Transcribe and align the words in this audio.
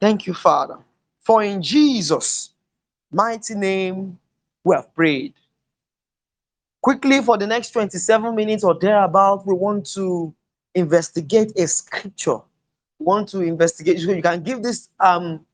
Thank 0.00 0.26
you, 0.26 0.34
Father. 0.34 0.78
For 1.20 1.42
in 1.42 1.62
Jesus' 1.62 2.50
mighty 3.10 3.54
name 3.54 4.18
we 4.64 4.74
have 4.74 4.92
prayed. 4.94 5.34
Quickly, 6.82 7.22
for 7.22 7.38
the 7.38 7.46
next 7.46 7.70
27 7.70 8.34
minutes 8.34 8.64
or 8.64 8.74
thereabout, 8.78 9.46
we 9.46 9.54
want 9.54 9.86
to 9.94 10.34
investigate 10.74 11.52
a 11.56 11.68
scripture. 11.68 12.38
We 12.98 13.06
want 13.06 13.28
to 13.28 13.40
investigate. 13.42 14.00
So 14.00 14.10
you 14.12 14.22
can 14.22 14.42
give 14.42 14.62
this 14.62 14.88
um 14.98 15.44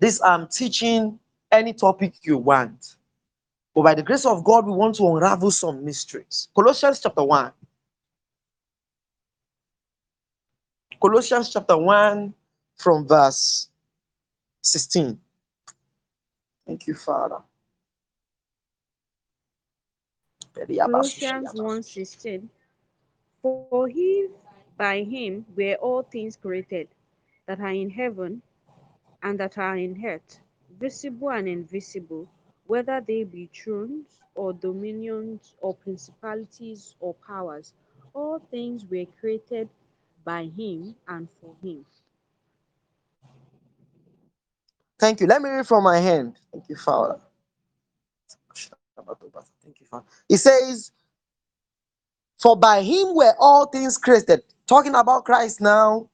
this 0.00 0.20
um 0.22 0.48
teaching 0.48 1.18
any 1.50 1.72
topic 1.72 2.14
you 2.22 2.36
want. 2.36 2.96
But 3.74 3.82
by 3.82 3.94
the 3.94 4.02
grace 4.02 4.26
of 4.26 4.44
God, 4.44 4.66
we 4.66 4.72
want 4.72 4.96
to 4.96 5.08
unravel 5.08 5.50
some 5.50 5.84
mysteries. 5.84 6.48
Colossians 6.54 7.00
chapter 7.00 7.22
1. 7.24 7.52
Colossians 11.00 11.52
chapter 11.52 11.76
1 11.76 12.34
from 12.76 13.06
verse 13.06 13.68
16. 14.62 15.18
Thank 16.66 16.86
you, 16.86 16.94
Father. 16.94 17.38
Colossians 20.66 21.54
1:16 21.54 22.48
For 23.42 23.86
he 23.86 24.28
by 24.76 25.02
him 25.02 25.46
were 25.56 25.76
all 25.76 26.02
things 26.02 26.36
created 26.36 26.88
that 27.46 27.60
are 27.60 27.72
in 27.72 27.90
heaven 27.90 28.42
and 29.22 29.38
that 29.38 29.56
are 29.56 29.76
in 29.76 30.04
earth 30.04 30.40
visible 30.80 31.30
and 31.30 31.48
invisible 31.48 32.28
whether 32.66 33.00
they 33.00 33.24
be 33.24 33.48
thrones 33.54 34.20
or 34.34 34.52
dominions 34.52 35.54
or 35.60 35.74
principalities 35.74 36.94
or 37.00 37.14
powers 37.14 37.72
all 38.14 38.38
things 38.50 38.84
were 38.86 39.06
created 39.20 39.68
by 40.28 40.44
him 40.58 40.94
and 41.08 41.28
for 41.40 41.56
him 41.62 41.84
Thank 44.98 45.20
you. 45.20 45.28
Let 45.28 45.42
me 45.42 45.50
read 45.50 45.68
from 45.68 45.84
my 45.84 45.98
hand. 45.98 46.36
Thank 46.52 46.68
you, 46.68 46.76
Father. 46.76 47.20
Thank 49.64 49.80
you, 49.80 49.86
Father. 49.90 50.06
It 50.28 50.38
says, 50.38 50.92
For 52.40 52.56
by 52.56 52.82
him 52.82 53.14
were 53.14 53.34
all 53.40 53.66
things 53.66 53.98
created. 53.98 54.42
Talking 54.66 54.94
about 54.94 55.24
Christ 55.24 55.60
now. 55.60 56.08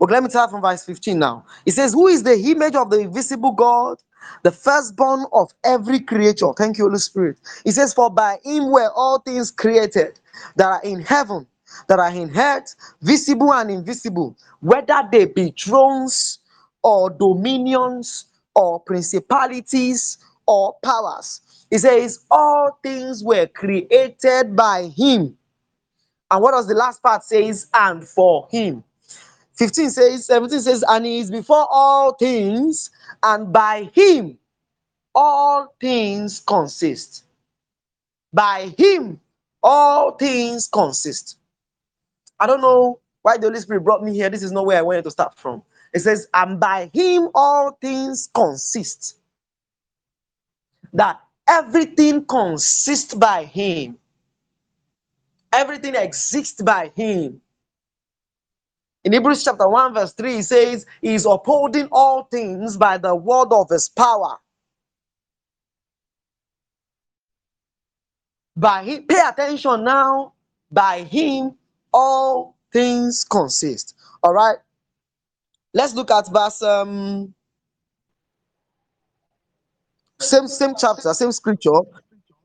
Okay, 0.00 0.12
let 0.14 0.22
me 0.24 0.30
start 0.30 0.50
from 0.50 0.62
verse 0.62 0.84
15 0.84 1.18
now. 1.18 1.46
It 1.66 1.72
says, 1.72 1.94
Who 1.94 2.08
is 2.08 2.22
the 2.24 2.34
image 2.38 2.76
of 2.76 2.90
the 2.90 3.00
invisible 3.00 3.52
God, 3.52 3.98
the 4.44 4.52
firstborn 4.52 5.26
of 5.32 5.52
every 5.64 6.00
creature? 6.00 6.52
Thank 6.56 6.78
you, 6.78 6.84
Holy 6.86 6.98
Spirit. 6.98 7.38
It 7.64 7.72
says, 7.72 7.94
For 7.94 8.10
by 8.10 8.38
him 8.44 8.70
were 8.70 8.90
all 8.94 9.20
things 9.20 9.50
created 9.50 10.20
that 10.56 10.66
are 10.66 10.82
in 10.84 11.00
heaven, 11.02 11.46
that 11.88 11.98
are 11.98 12.10
in 12.10 12.36
earth, 12.36 12.74
visible 13.02 13.52
and 13.52 13.70
invisible, 13.70 14.36
whether 14.60 15.02
they 15.10 15.26
be 15.26 15.54
thrones 15.58 16.38
or 16.82 17.10
dominions 17.10 18.26
or 18.54 18.80
principalities 18.80 20.18
or 20.46 20.76
powers. 20.82 21.40
He 21.70 21.78
says, 21.78 22.24
All 22.30 22.78
things 22.82 23.22
were 23.22 23.46
created 23.46 24.56
by 24.56 24.90
him. 24.96 25.36
And 26.30 26.42
what 26.42 26.52
does 26.52 26.66
the 26.66 26.74
last 26.74 27.02
part 27.02 27.24
says? 27.24 27.68
And 27.74 28.06
for 28.06 28.48
him. 28.50 28.84
15 29.58 29.90
says, 29.90 30.26
17 30.26 30.60
says, 30.60 30.84
and 30.88 31.04
he 31.04 31.18
is 31.18 31.32
before 31.32 31.66
all 31.68 32.14
things, 32.14 32.90
and 33.24 33.52
by 33.52 33.90
him 33.92 34.38
all 35.14 35.74
things 35.80 36.40
consist. 36.46 37.24
By 38.32 38.72
him 38.78 39.20
all 39.60 40.12
things 40.12 40.68
consist. 40.68 41.38
I 42.40 42.46
don't 42.46 42.60
know 42.60 43.00
why 43.22 43.36
the 43.38 43.48
Holy 43.48 43.60
Spirit 43.60 43.84
brought 43.84 44.02
me 44.02 44.14
here. 44.14 44.30
This 44.30 44.42
is 44.42 44.52
not 44.52 44.66
where 44.66 44.78
I 44.78 44.82
wanted 44.82 45.04
to 45.04 45.10
start 45.10 45.36
from. 45.38 45.62
It 45.92 46.00
says, 46.00 46.28
and 46.34 46.60
by 46.60 46.90
him 46.92 47.28
all 47.34 47.78
things 47.80 48.28
consist. 48.34 49.18
That 50.92 51.20
everything 51.48 52.24
consists 52.26 53.14
by 53.14 53.44
him. 53.44 53.98
Everything 55.52 55.94
exists 55.94 56.62
by 56.62 56.92
him. 56.96 57.40
In 59.04 59.12
Hebrews 59.14 59.44
chapter 59.44 59.68
1, 59.68 59.94
verse 59.94 60.12
3, 60.14 60.34
he 60.36 60.42
says, 60.42 60.86
He 61.02 61.14
is 61.14 61.26
upholding 61.26 61.88
all 61.92 62.24
things 62.24 62.76
by 62.76 62.98
the 62.98 63.14
word 63.14 63.48
of 63.52 63.70
his 63.70 63.88
power. 63.88 64.38
By 68.56 68.84
him, 68.84 69.04
pay 69.08 69.20
attention 69.28 69.84
now, 69.84 70.34
by 70.70 71.02
him 71.04 71.56
all 71.98 72.56
things 72.72 73.24
consist. 73.24 73.96
All 74.22 74.34
right. 74.34 74.58
Let's 75.74 75.94
look 75.94 76.10
at 76.10 76.28
verse 76.32 76.62
um 76.62 77.34
same 80.20 80.48
same 80.48 80.74
chapter, 80.78 81.14
same 81.14 81.32
scripture, 81.32 81.80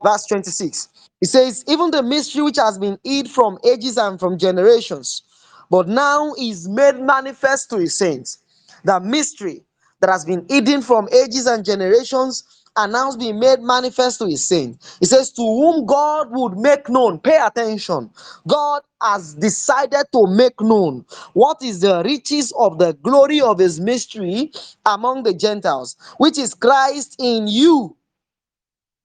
verse 0.02 0.26
26. 0.26 0.88
It 1.22 1.28
says, 1.28 1.64
Even 1.68 1.90
the 1.90 2.02
mystery 2.02 2.42
which 2.42 2.58
has 2.58 2.78
been 2.78 2.98
hid 3.04 3.30
from 3.30 3.58
ages 3.64 3.98
and 3.98 4.20
from 4.20 4.38
generations, 4.38 5.22
but 5.70 5.88
now 5.88 6.34
is 6.38 6.68
made 6.68 7.00
manifest 7.00 7.70
to 7.70 7.78
his 7.78 7.98
saints. 7.98 8.38
The 8.84 9.00
mystery 9.00 9.64
that 10.00 10.10
has 10.10 10.24
been 10.24 10.46
hidden 10.48 10.82
from 10.82 11.08
ages 11.12 11.46
and 11.46 11.64
generations 11.64 12.44
now 12.76 13.14
being 13.16 13.38
made 13.38 13.60
manifest 13.60 14.18
to 14.18 14.26
his 14.26 14.44
saints. 14.44 14.96
He 14.98 15.06
says, 15.06 15.30
To 15.32 15.42
whom 15.42 15.86
God 15.86 16.28
would 16.30 16.56
make 16.58 16.88
known, 16.88 17.18
pay 17.20 17.38
attention. 17.38 18.10
God 18.46 18.82
has 19.00 19.34
decided 19.34 20.06
to 20.12 20.26
make 20.26 20.60
known 20.60 21.04
what 21.34 21.62
is 21.62 21.80
the 21.80 22.02
riches 22.04 22.52
of 22.58 22.78
the 22.78 22.94
glory 22.94 23.40
of 23.40 23.58
his 23.58 23.80
mystery 23.80 24.52
among 24.86 25.22
the 25.22 25.34
Gentiles, 25.34 25.96
which 26.18 26.38
is 26.38 26.54
Christ 26.54 27.16
in 27.18 27.46
you, 27.46 27.96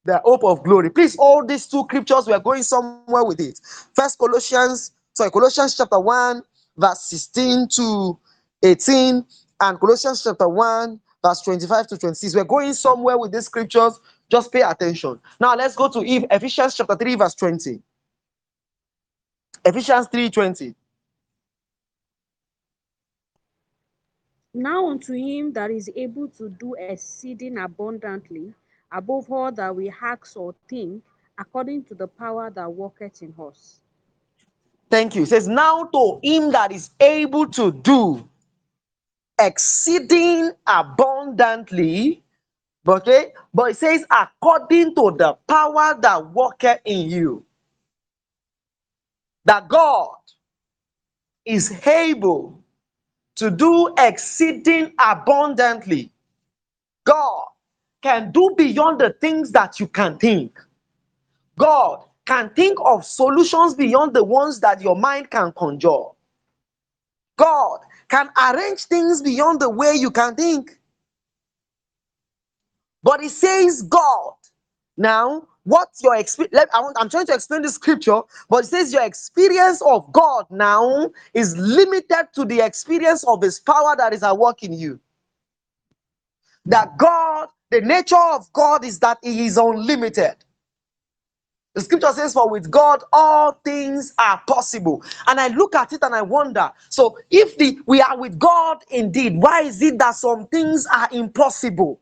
the 0.06 0.20
hope 0.24 0.44
of 0.44 0.64
glory. 0.64 0.90
Please, 0.90 1.16
all 1.18 1.46
these 1.46 1.68
two 1.68 1.84
scriptures, 1.84 2.26
we 2.26 2.34
are 2.34 2.40
going 2.40 2.64
somewhere 2.64 3.24
with 3.24 3.40
it. 3.40 3.60
First 3.94 4.18
Colossians, 4.18 4.92
sorry, 5.14 5.32
Colossians 5.32 5.78
chapter 5.78 6.00
1, 6.00 6.42
verse 6.78 7.02
16 7.02 7.68
to 7.70 8.18
18, 8.64 9.26
and 9.62 9.80
Colossians 9.80 10.24
chapter 10.24 10.50
1, 10.50 11.00
verse 11.24 11.42
25 11.42 11.88
to 11.88 11.98
26. 11.98 12.36
We're 12.36 12.44
going 12.44 12.74
somewhere 12.74 13.18
with 13.18 13.32
these 13.32 13.46
scriptures. 13.46 14.00
Just 14.30 14.52
pay 14.52 14.62
attention. 14.62 15.20
Now 15.40 15.56
let's 15.56 15.76
go 15.76 15.90
to 15.90 16.02
Ephesians 16.02 16.76
chapter 16.76 16.96
3, 16.96 17.16
verse 17.16 17.36
20. 17.36 17.82
Ephesians 19.66 20.08
3 20.12 20.30
20. 20.30 20.76
Now 24.54 24.90
unto 24.90 25.14
him 25.14 25.54
that 25.54 25.70
is 25.70 25.90
able 25.96 26.28
to 26.30 26.50
do 26.50 26.76
exceeding 26.76 27.58
abundantly 27.60 28.54
above 28.92 29.32
all 29.32 29.52
that 29.52 29.76
we 29.76 29.94
ask 30.02 30.36
or 30.36 30.56
think, 30.68 31.04
according 31.38 31.84
to 31.86 31.96
the 31.96 32.08
power 32.08 32.50
that 32.50 32.72
worketh 32.72 33.22
in 33.22 33.34
us. 33.40 33.80
Thank 34.90 35.16
you. 35.16 35.24
It 35.24 35.28
says, 35.28 35.48
Now 35.48 35.84
to 35.84 36.20
him 36.24 36.52
that 36.52 36.72
is 36.72 36.90
able 37.00 37.48
to 37.50 37.72
do 37.72 38.28
exceeding 39.40 40.52
abundantly, 40.68 42.24
okay, 42.88 43.34
but 43.54 43.72
it 43.72 43.78
says, 43.78 44.06
according 44.12 44.96
to 44.96 45.16
the 45.18 45.38
power 45.48 45.98
that 46.02 46.34
worketh 46.34 46.82
in 46.86 47.10
you. 47.10 47.46
That 49.46 49.68
God 49.70 50.16
is 51.46 51.86
able 51.88 52.64
to 53.38 53.52
do 53.52 53.94
exceeding 53.98 54.94
abundantly. 55.00 56.12
God 57.06 57.46
can 58.04 58.32
do 58.32 58.54
beyond 58.58 59.02
the 59.02 59.12
things 59.22 59.52
that 59.52 59.80
you 59.80 59.88
can 59.88 60.18
think. 60.18 60.60
God 61.58 62.04
can 62.26 62.52
think 62.52 62.78
of 62.86 63.06
solutions 63.06 63.76
beyond 63.76 64.14
the 64.16 64.24
ones 64.24 64.60
that 64.62 64.82
your 64.82 64.96
mind 64.96 65.32
can 65.32 65.52
conjure. 65.54 66.06
God 67.38 67.80
can 68.10 68.30
arrange 68.38 68.86
things 68.86 69.22
beyond 69.22 69.62
the 69.62 69.70
way 69.70 69.94
you 69.96 70.12
can 70.12 70.36
think. 70.36 70.80
But 73.04 73.24
it 73.24 73.32
says 73.32 73.84
God. 73.84 74.34
Now, 74.98 75.48
what 75.64 75.90
your 76.02 76.16
experience, 76.16 76.70
I'm 76.74 77.10
trying 77.10 77.28
to 77.28 77.34
explain 77.34 77.62
the 77.64 77.70
scripture, 77.70 78.22
but 78.50 78.66
it 78.66 78.68
says 78.68 78.94
your 78.94 79.04
experience 79.04 79.82
of 79.84 80.12
God 80.12 80.46
now 80.52 81.12
is 81.34 81.56
limited 81.58 82.30
to 82.36 82.46
the 82.46 82.62
experience 82.62 83.24
of 83.26 83.42
His 83.42 83.60
power 83.60 83.96
that 83.98 84.14
is 84.14 84.24
at 84.24 84.38
work 84.38 84.64
in 84.64 84.74
you. 84.74 85.00
That 86.66 86.98
God, 86.98 87.50
the 87.72 87.82
nature 87.82 88.18
of 88.34 88.52
God 88.54 88.86
is 88.86 89.00
that 89.00 89.20
He 89.24 89.46
is 89.46 89.58
unlimited. 89.58 90.36
The 91.76 91.82
scripture 91.82 92.14
says, 92.14 92.34
For 92.34 92.50
with 92.50 92.72
God 92.72 93.04
all 93.14 93.54
things 93.66 94.14
are 94.20 94.42
possible. 94.48 95.04
And 95.28 95.40
I 95.40 95.50
look 95.50 95.76
at 95.76 95.94
it 95.94 96.04
and 96.04 96.16
I 96.16 96.22
wonder 96.24 96.72
so 96.90 97.18
if 97.32 97.58
the 97.58 97.80
we 97.88 98.02
are 98.02 98.18
with 98.18 98.40
God 98.40 98.80
indeed, 98.90 99.38
why 99.38 99.62
is 99.62 99.82
it 99.82 100.00
that 100.00 100.16
some 100.16 100.48
things 100.48 100.88
are 100.88 101.10
impossible? 101.12 102.02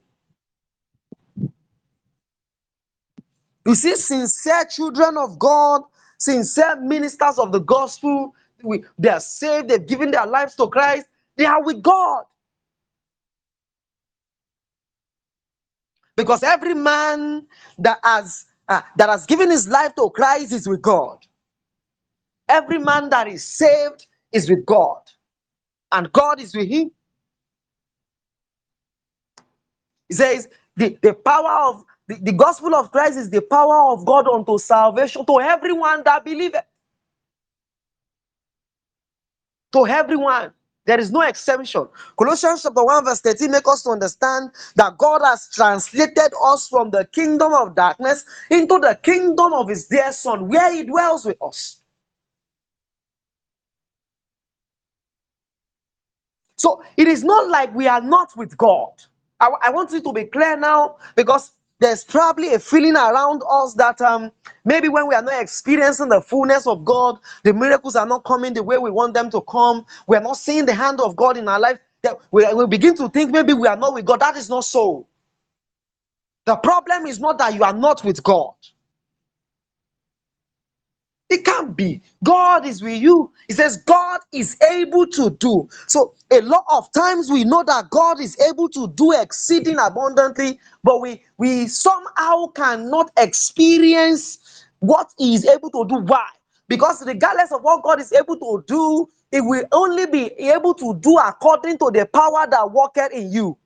You 3.65 3.75
see, 3.75 3.95
sincere 3.95 4.65
children 4.65 5.17
of 5.17 5.39
God 5.39 5.83
sincere 6.17 6.77
ministers 6.81 7.37
of 7.39 7.51
the 7.51 7.59
gospel, 7.59 8.33
we, 8.63 8.83
they 8.97 9.09
are 9.09 9.19
saved, 9.19 9.69
they've 9.69 9.85
given 9.87 10.11
their 10.11 10.25
lives 10.25 10.55
to 10.55 10.67
Christ, 10.67 11.07
they 11.37 11.45
are 11.45 11.63
with 11.63 11.81
God. 11.81 12.25
Because 16.17 16.43
every 16.43 16.75
man 16.75 17.47
that 17.79 17.99
has 18.03 18.46
uh, 18.69 18.81
that 18.97 19.09
has 19.09 19.25
given 19.25 19.51
his 19.51 19.67
life 19.67 19.95
to 19.95 20.09
Christ 20.09 20.51
is 20.51 20.67
with 20.67 20.81
God. 20.81 21.19
Every 22.49 22.79
man 22.79 23.09
that 23.09 23.27
is 23.27 23.43
saved 23.43 24.07
is 24.31 24.49
with 24.49 24.65
God, 24.65 25.01
and 25.91 26.11
God 26.13 26.41
is 26.41 26.55
with 26.55 26.67
him. 26.69 26.91
He 30.09 30.15
says, 30.15 30.47
the, 30.77 30.97
the 31.01 31.13
power 31.13 31.69
of 31.69 31.83
the, 32.07 32.15
the 32.21 32.33
gospel 32.33 32.75
of 32.75 32.91
Christ 32.91 33.17
is 33.17 33.29
the 33.29 33.41
power 33.41 33.91
of 33.91 34.05
God 34.05 34.27
unto 34.27 34.57
salvation 34.57 35.25
to 35.25 35.41
everyone 35.41 36.03
that 36.05 36.23
believeth. 36.25 36.63
To 39.73 39.87
everyone. 39.87 40.53
There 40.87 40.99
is 41.01 41.11
no 41.11 41.21
exception. 41.23 41.87
Colossians 42.19 42.63
chapter 42.63 42.85
1, 42.85 43.05
verse 43.05 43.21
13 43.21 43.51
make 43.51 43.67
us 43.69 43.83
to 43.83 43.91
understand 43.91 44.51
that 44.77 44.97
God 44.99 45.21
has 45.25 45.49
translated 45.53 46.33
us 46.45 46.69
from 46.69 46.91
the 46.91 47.05
kingdom 47.13 47.53
of 47.53 47.75
darkness 47.75 48.25
into 48.51 48.79
the 48.79 48.99
kingdom 49.03 49.53
of 49.53 49.69
his 49.69 49.87
dear 49.87 50.13
son, 50.13 50.49
where 50.49 50.73
he 50.73 50.83
dwells 50.85 51.25
with 51.25 51.37
us. 51.43 51.81
So 56.57 56.83
it 56.97 57.07
is 57.07 57.23
not 57.23 57.49
like 57.49 57.75
we 57.75 57.87
are 57.87 58.01
not 58.01 58.35
with 58.37 58.57
God. 58.57 58.91
I, 59.39 59.49
I 59.65 59.71
want 59.71 59.93
it 59.93 60.03
to 60.05 60.13
be 60.13 60.25
clear 60.25 60.57
now 60.57 60.97
because 61.15 61.51
there's 61.79 62.03
probably 62.03 62.53
a 62.55 62.59
feeling 62.59 62.95
around 62.95 63.43
us 63.49 63.73
that 63.75 64.01
um 64.01 64.31
maybe 64.65 64.89
when 64.89 65.07
we 65.07 65.15
are 65.15 65.21
not 65.23 65.41
experiencing 65.41 66.09
the 66.09 66.21
fullness 66.21 66.67
of 66.67 66.85
God, 66.85 67.19
the 67.43 67.53
miracles 67.53 67.95
are 67.95 68.05
not 68.07 68.23
coming 68.25 68.53
the 68.53 68.63
way 68.63 68.77
we 68.77 68.91
want 68.91 69.13
them 69.13 69.29
to 69.31 69.41
come. 69.41 69.85
We 70.07 70.17
are 70.17 70.21
not 70.23 70.37
seeing 70.37 70.65
the 70.65 70.73
hand 70.75 71.01
of 71.01 71.15
God 71.15 71.37
in 71.37 71.47
our 71.47 71.59
life. 71.59 71.79
That 72.03 72.17
we, 72.31 72.51
we 72.53 72.67
begin 72.67 72.95
to 72.97 73.09
think 73.09 73.31
maybe 73.31 73.53
we 73.53 73.67
are 73.67 73.77
not 73.77 73.93
with 73.93 74.05
God. 74.05 74.21
That 74.21 74.37
is 74.37 74.49
not 74.49 74.65
so. 74.65 75.07
The 76.45 76.57
problem 76.57 77.05
is 77.07 77.19
not 77.19 77.37
that 77.39 77.53
you 77.55 77.63
are 77.63 77.73
not 77.73 78.03
with 78.05 78.23
God. 78.23 78.53
It 81.29 81.45
can't 81.45 81.75
be. 81.75 82.01
God 82.23 82.65
is 82.65 82.83
with 82.83 83.01
you. 83.01 83.33
He 83.49 83.55
says 83.55 83.77
God 83.79 84.21
is 84.33 84.57
able 84.71 85.07
to 85.09 85.31
do. 85.31 85.69
So 85.87 86.15
a 86.31 86.41
lot 86.41 86.65
of 86.71 86.91
times 86.93 87.31
we 87.31 87.43
know 87.43 87.63
that 87.65 87.91
God 87.91 88.21
is 88.21 88.39
able 88.41 88.69
to 88.69 88.89
do 88.89 89.13
exceeding 89.13 89.77
abundantly, 89.79 90.59
but 90.85 91.01
we 91.01 91.23
we 91.37 91.67
somehow 91.67 92.47
cannot 92.55 93.11
experience 93.17 94.65
what 94.79 95.11
He 95.19 95.35
is 95.35 95.45
able 95.47 95.71
to 95.71 95.85
do. 95.89 95.97
Why? 95.97 96.27
Because 96.69 97.05
regardless 97.05 97.51
of 97.51 97.61
what 97.63 97.83
God 97.83 98.01
is 98.01 98.13
able 98.13 98.37
to 98.37 98.63
do, 98.67 99.09
He 99.33 99.41
will 99.41 99.65
only 99.73 100.07
be 100.07 100.27
able 100.49 100.75
to 100.75 100.95
do 101.01 101.17
according 101.17 101.79
to 101.79 101.91
the 101.91 102.07
power 102.07 102.47
that 102.49 102.71
worketh 102.71 103.11
in 103.13 103.33
you. 103.33 103.57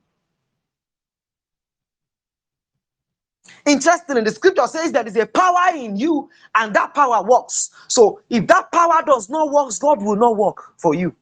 Interestingly, 3.66 4.22
the 4.22 4.32
scripture 4.32 4.66
says 4.66 4.92
there 4.92 5.06
is 5.06 5.16
a 5.16 5.26
power 5.26 5.74
in 5.76 5.96
you, 5.96 6.30
and 6.56 6.74
that 6.74 6.94
power 6.94 7.22
works. 7.24 7.70
So, 7.88 8.22
if 8.30 8.46
that 8.48 8.72
power 8.72 9.02
does 9.06 9.30
not 9.30 9.52
work, 9.52 9.72
God 9.80 10.02
will 10.02 10.16
not 10.16 10.36
work 10.36 10.74
for 10.78 10.94
you. 10.94 11.14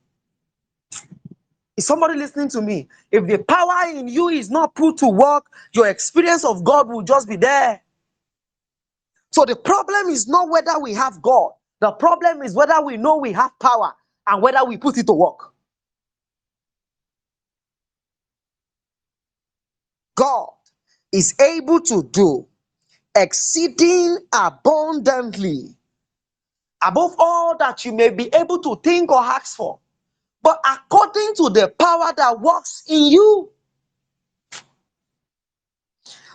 Is 1.76 1.86
somebody 1.86 2.18
listening 2.18 2.50
to 2.50 2.62
me? 2.62 2.88
If 3.12 3.26
the 3.26 3.38
power 3.38 3.90
in 3.96 4.08
you 4.08 4.28
is 4.28 4.50
not 4.50 4.74
put 4.74 4.98
to 4.98 5.08
work, 5.08 5.46
your 5.74 5.88
experience 5.88 6.44
of 6.44 6.64
God 6.64 6.88
will 6.88 7.02
just 7.02 7.28
be 7.28 7.36
there. 7.36 7.82
So, 9.32 9.44
the 9.46 9.56
problem 9.56 10.08
is 10.08 10.28
not 10.28 10.50
whether 10.50 10.78
we 10.80 10.94
have 10.94 11.22
God, 11.22 11.52
the 11.80 11.92
problem 11.92 12.42
is 12.42 12.54
whether 12.54 12.80
we 12.82 12.96
know 12.98 13.18
we 13.18 13.32
have 13.32 13.58
power 13.60 13.94
and 14.28 14.42
whether 14.42 14.64
we 14.64 14.76
put 14.78 14.98
it 14.98 15.06
to 15.08 15.14
work. 15.14 15.52
God 20.16 20.50
is 21.12 21.34
able 21.40 21.80
to 21.80 22.02
do 22.04 22.46
exceeding 23.16 24.18
abundantly 24.34 25.76
above 26.82 27.14
all 27.18 27.56
that 27.58 27.84
you 27.84 27.92
may 27.92 28.10
be 28.10 28.28
able 28.34 28.60
to 28.60 28.76
think 28.84 29.10
or 29.12 29.20
ask 29.22 29.56
for, 29.56 29.78
but 30.42 30.60
according 30.66 31.34
to 31.36 31.50
the 31.50 31.68
power 31.78 32.12
that 32.16 32.40
works 32.40 32.84
in 32.88 33.06
you. 33.06 33.50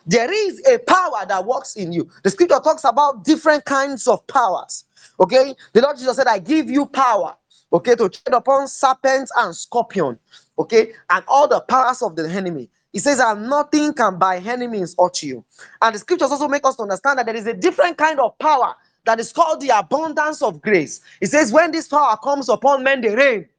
There 0.07 0.31
is 0.31 0.61
a 0.67 0.79
power 0.79 1.25
that 1.27 1.45
works 1.45 1.75
in 1.77 1.91
you. 1.93 2.09
The 2.23 2.31
scripture 2.31 2.59
talks 2.63 2.83
about 2.85 3.25
different 3.25 3.65
kinds 3.65 4.07
of 4.07 4.25
powers. 4.27 4.85
Okay, 5.19 5.55
the 5.73 5.81
Lord 5.81 5.97
Jesus 5.97 6.17
said, 6.17 6.27
I 6.27 6.39
give 6.39 6.69
you 6.69 6.85
power, 6.85 7.35
okay, 7.73 7.95
to 7.95 8.09
tread 8.09 8.35
upon 8.35 8.67
serpents 8.67 9.31
and 9.37 9.55
scorpion, 9.55 10.19
okay, 10.59 10.93
and 11.09 11.23
all 11.27 11.47
the 11.47 11.61
powers 11.61 12.03
of 12.03 12.15
the 12.17 12.29
enemy. 12.29 12.69
He 12.95 12.99
says 13.01 13.17
that 13.17 13.37
nothing 13.37 13.93
can 13.93 14.17
by 14.17 14.37
any 14.37 14.67
means 14.67 14.95
hurt 14.97 15.21
you. 15.21 15.43
And 15.81 15.93
the 15.93 15.99
scriptures 15.99 16.31
also 16.31 16.47
make 16.47 16.65
us 16.65 16.79
understand 16.79 17.19
that 17.19 17.25
there 17.25 17.35
is 17.35 17.45
a 17.45 17.53
different 17.53 17.97
kind 17.97 18.21
of 18.21 18.39
power 18.39 18.73
that 19.05 19.19
is 19.19 19.33
called 19.33 19.59
the 19.59 19.77
abundance 19.77 20.41
of 20.41 20.61
grace. 20.61 21.01
It 21.19 21.27
says, 21.27 21.51
when 21.51 21.73
this 21.73 21.89
power 21.89 22.15
comes 22.23 22.47
upon 22.47 22.83
men, 22.85 23.01
they 23.01 23.13
reign. 23.13 23.49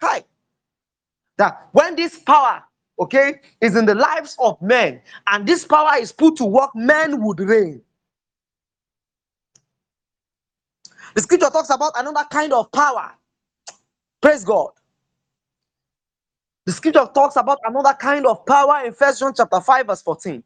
Hi. 0.00 0.24
That 1.38 1.68
when 1.72 1.96
this 1.96 2.18
power, 2.20 2.64
okay, 3.00 3.42
is 3.60 3.76
in 3.76 3.86
the 3.86 3.94
lives 3.94 4.36
of 4.40 4.60
men, 4.62 5.02
and 5.28 5.46
this 5.46 5.66
power 5.66 5.98
is 6.00 6.12
put 6.12 6.36
to 6.36 6.46
work, 6.46 6.70
men 6.74 7.22
would 7.22 7.40
reign. 7.40 7.82
The 11.14 11.22
scripture 11.22 11.50
talks 11.50 11.70
about 11.70 11.92
another 11.96 12.24
kind 12.30 12.52
of 12.52 12.72
power. 12.72 13.12
Praise 14.22 14.44
God. 14.44 14.70
The 16.66 16.72
scripture 16.72 17.06
talks 17.14 17.36
about 17.36 17.58
another 17.64 17.94
kind 17.94 18.26
of 18.26 18.46
power 18.46 18.84
in 18.86 18.94
First 18.94 19.20
John 19.20 19.34
chapter 19.36 19.60
5, 19.60 19.86
verse 19.86 20.02
14. 20.02 20.42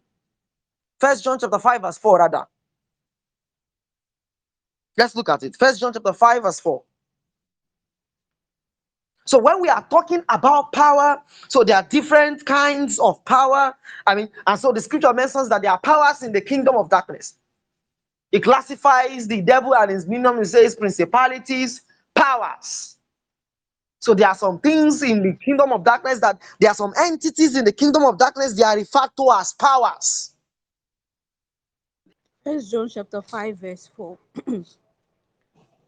First 0.99 1.25
John 1.25 1.39
chapter 1.39 1.59
5, 1.59 1.83
verse 1.83 1.99
4, 1.99 2.19
rather. 2.19 2.47
Let's 4.97 5.15
look 5.15 5.29
at 5.29 5.45
it. 5.45 5.57
First 5.57 5.81
John 5.81 5.93
chapter 5.93 6.13
5, 6.13 6.43
verse 6.43 6.61
4. 6.61 6.83
So 9.27 9.39
when 9.39 9.61
we 9.61 9.69
are 9.69 9.87
talking 9.91 10.25
about 10.31 10.73
power, 10.73 11.23
so 11.49 11.63
there 11.63 11.77
are 11.77 11.83
different 11.83 12.47
kinds 12.47 12.99
of 12.99 13.25
power. 13.27 13.75
I 14.07 14.15
mean, 14.15 14.29
and 14.47 14.59
so 14.59 14.73
the 14.73 14.81
scripture 14.81 15.13
mentions 15.13 15.51
that 15.51 15.63
there 15.63 15.71
are 15.71 15.79
powers 15.79 16.23
in 16.23 16.33
the 16.33 16.41
kingdom 16.41 16.77
of 16.77 16.89
darkness. 16.89 17.35
It 18.33 18.43
classifies 18.43 19.29
the 19.29 19.43
devil 19.43 19.75
and 19.75 19.91
his 19.91 20.07
minion, 20.07 20.39
it 20.39 20.47
says 20.47 20.77
principalities, 20.77 21.83
powers. 22.15 22.98
So 24.01 24.15
there 24.15 24.29
are 24.29 24.35
some 24.35 24.61
things 24.61 25.03
in 25.03 25.23
the 25.23 25.37
kingdom 25.45 25.73
of 25.73 25.85
darkness 25.85 26.21
that 26.21 26.41
there 26.61 26.71
are 26.71 26.75
some 26.75 26.93
entities 26.99 27.57
in 27.57 27.65
the 27.65 27.73
kingdom 27.73 28.05
of 28.05 28.19
darkness 28.19 28.55
they 28.55 28.63
are 28.63 28.77
referred 28.77 29.11
to 29.17 29.33
as 29.39 29.53
powers. 29.55 30.35
First 32.45 32.71
John 32.71 32.89
chapter 32.89 33.23
5, 33.23 33.59
verse 33.59 33.91
4. 33.97 34.19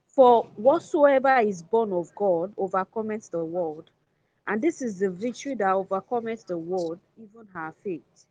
For 0.09 0.45
whatsoever 0.57 1.39
is 1.39 1.63
born 1.63 1.93
of 1.93 2.15
God 2.15 2.53
overcometh 2.59 3.31
the 3.31 3.45
world. 3.45 3.91
And 4.47 4.61
this 4.61 4.83
is 4.83 4.99
the 4.99 5.11
victory 5.11 5.55
that 5.57 5.73
overcometh 5.73 6.47
the 6.47 6.59
world, 6.59 6.99
even 7.17 7.47
her 7.55 7.73
faith. 7.85 8.27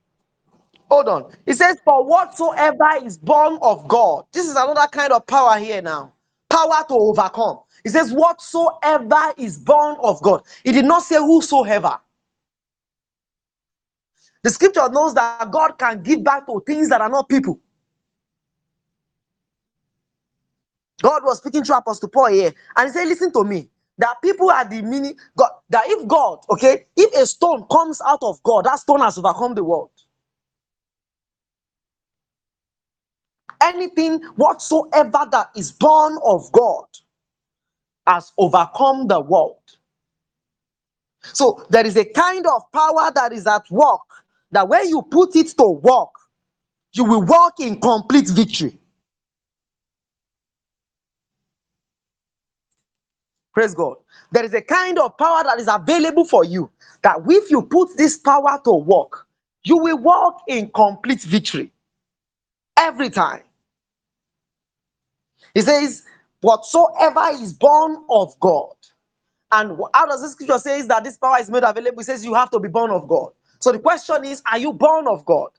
Hold 0.89 1.07
on. 1.09 1.31
It 1.45 1.55
says, 1.55 1.77
For 1.85 2.03
whatsoever 2.05 2.89
is 3.03 3.17
born 3.17 3.59
of 3.61 3.87
God. 3.87 4.25
This 4.33 4.47
is 4.47 4.53
another 4.55 4.87
kind 4.91 5.13
of 5.13 5.25
power 5.27 5.57
here 5.59 5.81
now. 5.81 6.13
Power 6.49 6.83
to 6.87 6.93
overcome. 6.95 7.59
It 7.85 7.91
says, 7.91 8.13
Whatsoever 8.13 9.33
is 9.37 9.57
born 9.59 9.97
of 10.01 10.21
God. 10.21 10.43
It 10.65 10.73
did 10.73 10.85
not 10.85 11.03
say 11.03 11.17
whosoever. 11.17 11.99
The 14.43 14.51
scripture 14.51 14.89
knows 14.89 15.13
that 15.15 15.51
God 15.51 15.77
can 15.79 16.03
give 16.03 16.23
back 16.23 16.47
to 16.47 16.63
things 16.65 16.89
that 16.89 17.01
are 17.01 17.09
not 17.09 17.29
people. 17.29 17.59
God 21.01 21.23
was 21.25 21.39
speaking 21.39 21.63
to 21.63 21.77
Apostle 21.77 22.09
Paul 22.09 22.31
here, 22.31 22.53
and 22.77 22.87
he 22.89 22.93
said, 22.93 23.07
Listen 23.07 23.33
to 23.33 23.43
me. 23.43 23.69
That 23.99 24.21
people 24.23 24.49
are 24.51 24.65
the 24.65 24.81
meaning, 24.81 25.15
God, 25.37 25.51
that 25.69 25.83
if 25.87 26.07
God, 26.07 26.39
okay, 26.51 26.85
if 26.97 27.13
a 27.15 27.25
stone 27.27 27.65
comes 27.71 28.01
out 28.07 28.19
of 28.23 28.41
God, 28.43 28.65
that 28.65 28.79
stone 28.79 29.01
has 29.01 29.17
overcome 29.17 29.55
the 29.55 29.63
world. 29.63 29.91
Anything 33.61 34.21
whatsoever 34.35 35.27
that 35.31 35.51
is 35.55 35.71
born 35.71 36.17
of 36.25 36.51
God 36.51 36.85
has 38.09 38.33
overcome 38.39 39.07
the 39.07 39.21
world. 39.21 39.57
So 41.33 41.65
there 41.69 41.85
is 41.85 41.97
a 41.97 42.05
kind 42.05 42.47
of 42.47 42.71
power 42.73 43.11
that 43.15 43.33
is 43.33 43.47
at 43.47 43.69
work 43.71 44.01
that 44.51 44.67
when 44.69 44.89
you 44.89 45.01
put 45.03 45.35
it 45.35 45.49
to 45.57 45.69
work, 45.69 46.09
you 46.93 47.05
will 47.05 47.23
walk 47.23 47.55
in 47.59 47.79
complete 47.81 48.29
victory. 48.29 48.77
Praise 53.53 53.75
God. 53.75 53.97
There 54.31 54.45
is 54.45 54.53
a 54.53 54.61
kind 54.61 54.99
of 54.99 55.17
power 55.17 55.43
that 55.43 55.59
is 55.59 55.69
available 55.69 56.25
for 56.25 56.45
you 56.45 56.71
that 57.03 57.17
if 57.27 57.51
you 57.51 57.63
put 57.63 57.97
this 57.97 58.17
power 58.17 58.59
to 58.65 58.73
work, 58.73 59.27
you 59.63 59.77
will 59.77 59.97
walk 59.99 60.43
in 60.47 60.71
complete 60.73 61.21
victory 61.21 61.71
every 62.77 63.09
time. 63.09 63.43
He 65.55 65.61
says, 65.61 66.03
Whatsoever 66.41 67.29
is 67.33 67.53
born 67.53 67.97
of 68.09 68.39
God. 68.39 68.73
And 69.51 69.77
how 69.93 70.07
does 70.07 70.21
the 70.21 70.29
scripture 70.29 70.59
say 70.59 70.81
that 70.83 71.03
this 71.05 71.17
power 71.17 71.39
is 71.39 71.49
made 71.49 71.63
available? 71.63 72.01
It 72.01 72.05
says 72.05 72.25
you 72.25 72.35
have 72.35 72.51
to 72.51 72.59
be 72.59 72.69
born 72.69 72.91
of 72.91 73.07
God. 73.07 73.31
So 73.59 73.71
the 73.71 73.79
question 73.79 74.25
is, 74.25 74.41
are 74.51 74.59
you 74.59 74.73
born 74.73 75.07
of 75.07 75.25
God? 75.25 75.49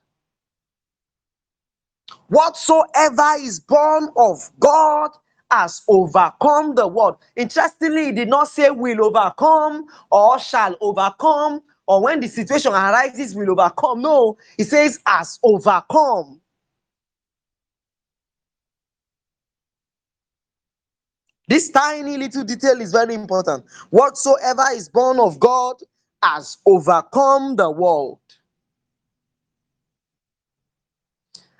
Whatsoever 2.29 3.35
is 3.39 3.61
born 3.61 4.09
of 4.17 4.51
God 4.59 5.11
has 5.51 5.83
overcome 5.87 6.75
the 6.75 6.87
world. 6.87 7.17
Interestingly, 7.37 8.07
he 8.07 8.13
did 8.13 8.29
not 8.29 8.49
say 8.49 8.69
will 8.71 9.05
overcome 9.05 9.87
or 10.11 10.39
shall 10.39 10.75
overcome 10.81 11.61
or 11.87 12.03
when 12.03 12.21
the 12.21 12.27
situation 12.27 12.73
arises 12.73 13.35
will 13.35 13.51
overcome. 13.51 14.01
No, 14.03 14.37
he 14.57 14.65
says 14.65 14.99
has 15.07 15.39
overcome. 15.43 16.40
This 21.51 21.69
tiny 21.69 22.15
little 22.15 22.45
detail 22.45 22.79
is 22.79 22.93
very 22.93 23.13
important. 23.13 23.65
Whatsoever 23.89 24.63
is 24.71 24.87
born 24.87 25.19
of 25.19 25.37
God 25.37 25.75
has 26.23 26.59
overcome 26.65 27.57
the 27.57 27.69
world. 27.69 28.21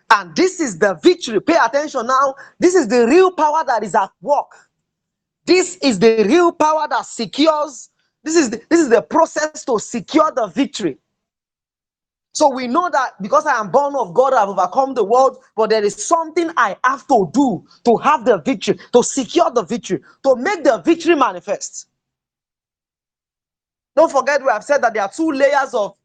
And 0.10 0.34
this 0.34 0.62
is 0.62 0.80
the 0.80 0.94
victory. 1.04 1.42
Pay 1.42 1.58
attention 1.62 2.08
now. 2.08 2.36
This 2.58 2.74
is 2.74 2.88
the 2.88 3.06
real 3.06 3.32
power 3.34 3.66
that 3.68 3.84
is 3.84 3.94
at 3.94 4.12
work. 4.22 4.54
This 5.46 5.76
is 5.82 6.00
the 6.00 6.24
real 6.26 6.54
power 6.54 6.88
that 6.90 7.06
secures. 7.06 7.90
This 8.24 8.38
is 8.38 8.50
the, 8.50 8.62
this 8.70 8.80
is 8.80 8.88
the 8.88 9.02
process 9.02 9.66
to 9.66 9.78
secure 9.78 10.32
the 10.34 10.48
victory. 10.48 11.00
So 12.34 12.50
we 12.50 12.68
know 12.68 12.90
that 12.90 13.22
because 13.22 13.46
I 13.46 13.60
am 13.60 13.72
born 13.72 13.96
of 13.96 14.14
God, 14.14 14.34
I've 14.34 14.50
overcome 14.50 14.94
the 14.94 15.04
world, 15.04 15.44
but 15.56 15.70
there 15.70 15.84
is 15.84 15.96
something 15.96 16.50
I 16.56 16.78
have 16.84 17.06
to 17.08 17.30
do 17.34 17.66
to 17.86 17.98
have 17.98 18.24
the 18.24 18.38
victory, 18.40 18.80
to 18.94 19.04
secure 19.04 19.52
the 19.52 19.64
victory, 19.64 20.02
to 20.24 20.36
make 20.38 20.64
the 20.64 20.78
victory 20.80 21.16
manifest. 21.16 21.88
Don't 23.96 24.12
forget, 24.12 24.42
we 24.42 24.50
have 24.50 24.64
said 24.64 24.82
that 24.82 24.94
there 24.94 25.04
are 25.04 25.12
two 25.12 25.32
layers 25.32 25.74
of 25.74 25.96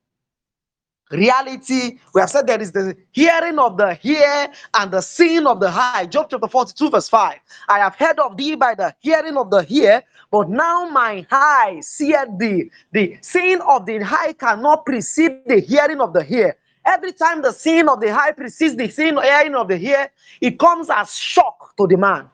reality. 1.11 1.99
We 2.15 2.21
have 2.21 2.31
said 2.31 2.47
there 2.47 2.61
is 2.61 2.73
the 2.73 2.97
hearing 3.13 3.59
of 3.59 3.77
the 3.77 3.95
hear 3.95 4.49
and 4.75 4.91
the 4.91 5.01
seeing 5.01 5.47
of 5.47 5.61
the 5.61 5.71
high. 5.71 6.07
Job 6.07 6.29
chapter 6.31 6.49
42, 6.49 6.91
verse 6.91 7.09
5. 7.09 7.39
I 7.69 7.79
have 7.79 7.95
heard 7.95 8.19
of 8.19 8.37
thee 8.37 8.55
by 8.55 8.75
the 8.75 8.95
hearing 9.01 9.37
of 9.37 9.51
the 9.51 9.63
hear, 9.63 10.03
but 10.31 10.49
now 10.49 10.89
my 10.89 11.27
eye 11.31 11.81
seeth 11.83 12.39
thee. 12.39 12.71
The 12.93 13.19
seeing 13.21 13.61
of 13.61 13.87
the 13.87 13.99
high 13.99 14.33
cannot 14.33 14.85
precede 14.85 15.43
the 15.47 15.61
hearing 15.61 16.01
of 16.01 16.13
the 16.13 16.23
hear. 16.23 16.57
Every 16.85 17.13
time 17.13 17.43
the 17.43 17.53
seeing 17.53 17.89
of 17.89 18.01
the 18.01 18.15
high 18.15 18.33
precedes 18.33 18.77
the 18.77 18.89
seeing 18.89 19.17
hearing 19.17 19.57
of 19.57 19.69
the 19.69 19.77
hear, 19.77 20.09
it 20.41 20.59
comes 20.59 20.89
as 20.89 21.15
shock 21.15 21.77
to 21.79 21.87
the 21.87 21.97
man. 21.97 22.31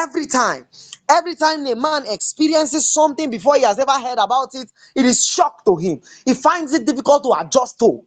Every 0.00 0.26
time, 0.26 0.66
every 1.10 1.34
time 1.34 1.66
a 1.66 1.76
man 1.76 2.06
experiences 2.06 2.90
something 2.90 3.28
before 3.28 3.56
he 3.56 3.62
has 3.64 3.78
ever 3.78 3.92
heard 3.92 4.18
about 4.18 4.54
it, 4.54 4.72
it 4.94 5.04
is 5.04 5.26
shock 5.26 5.62
to 5.66 5.76
him. 5.76 6.00
He 6.24 6.32
finds 6.32 6.72
it 6.72 6.86
difficult 6.86 7.22
to 7.24 7.38
adjust 7.38 7.78
to. 7.80 8.02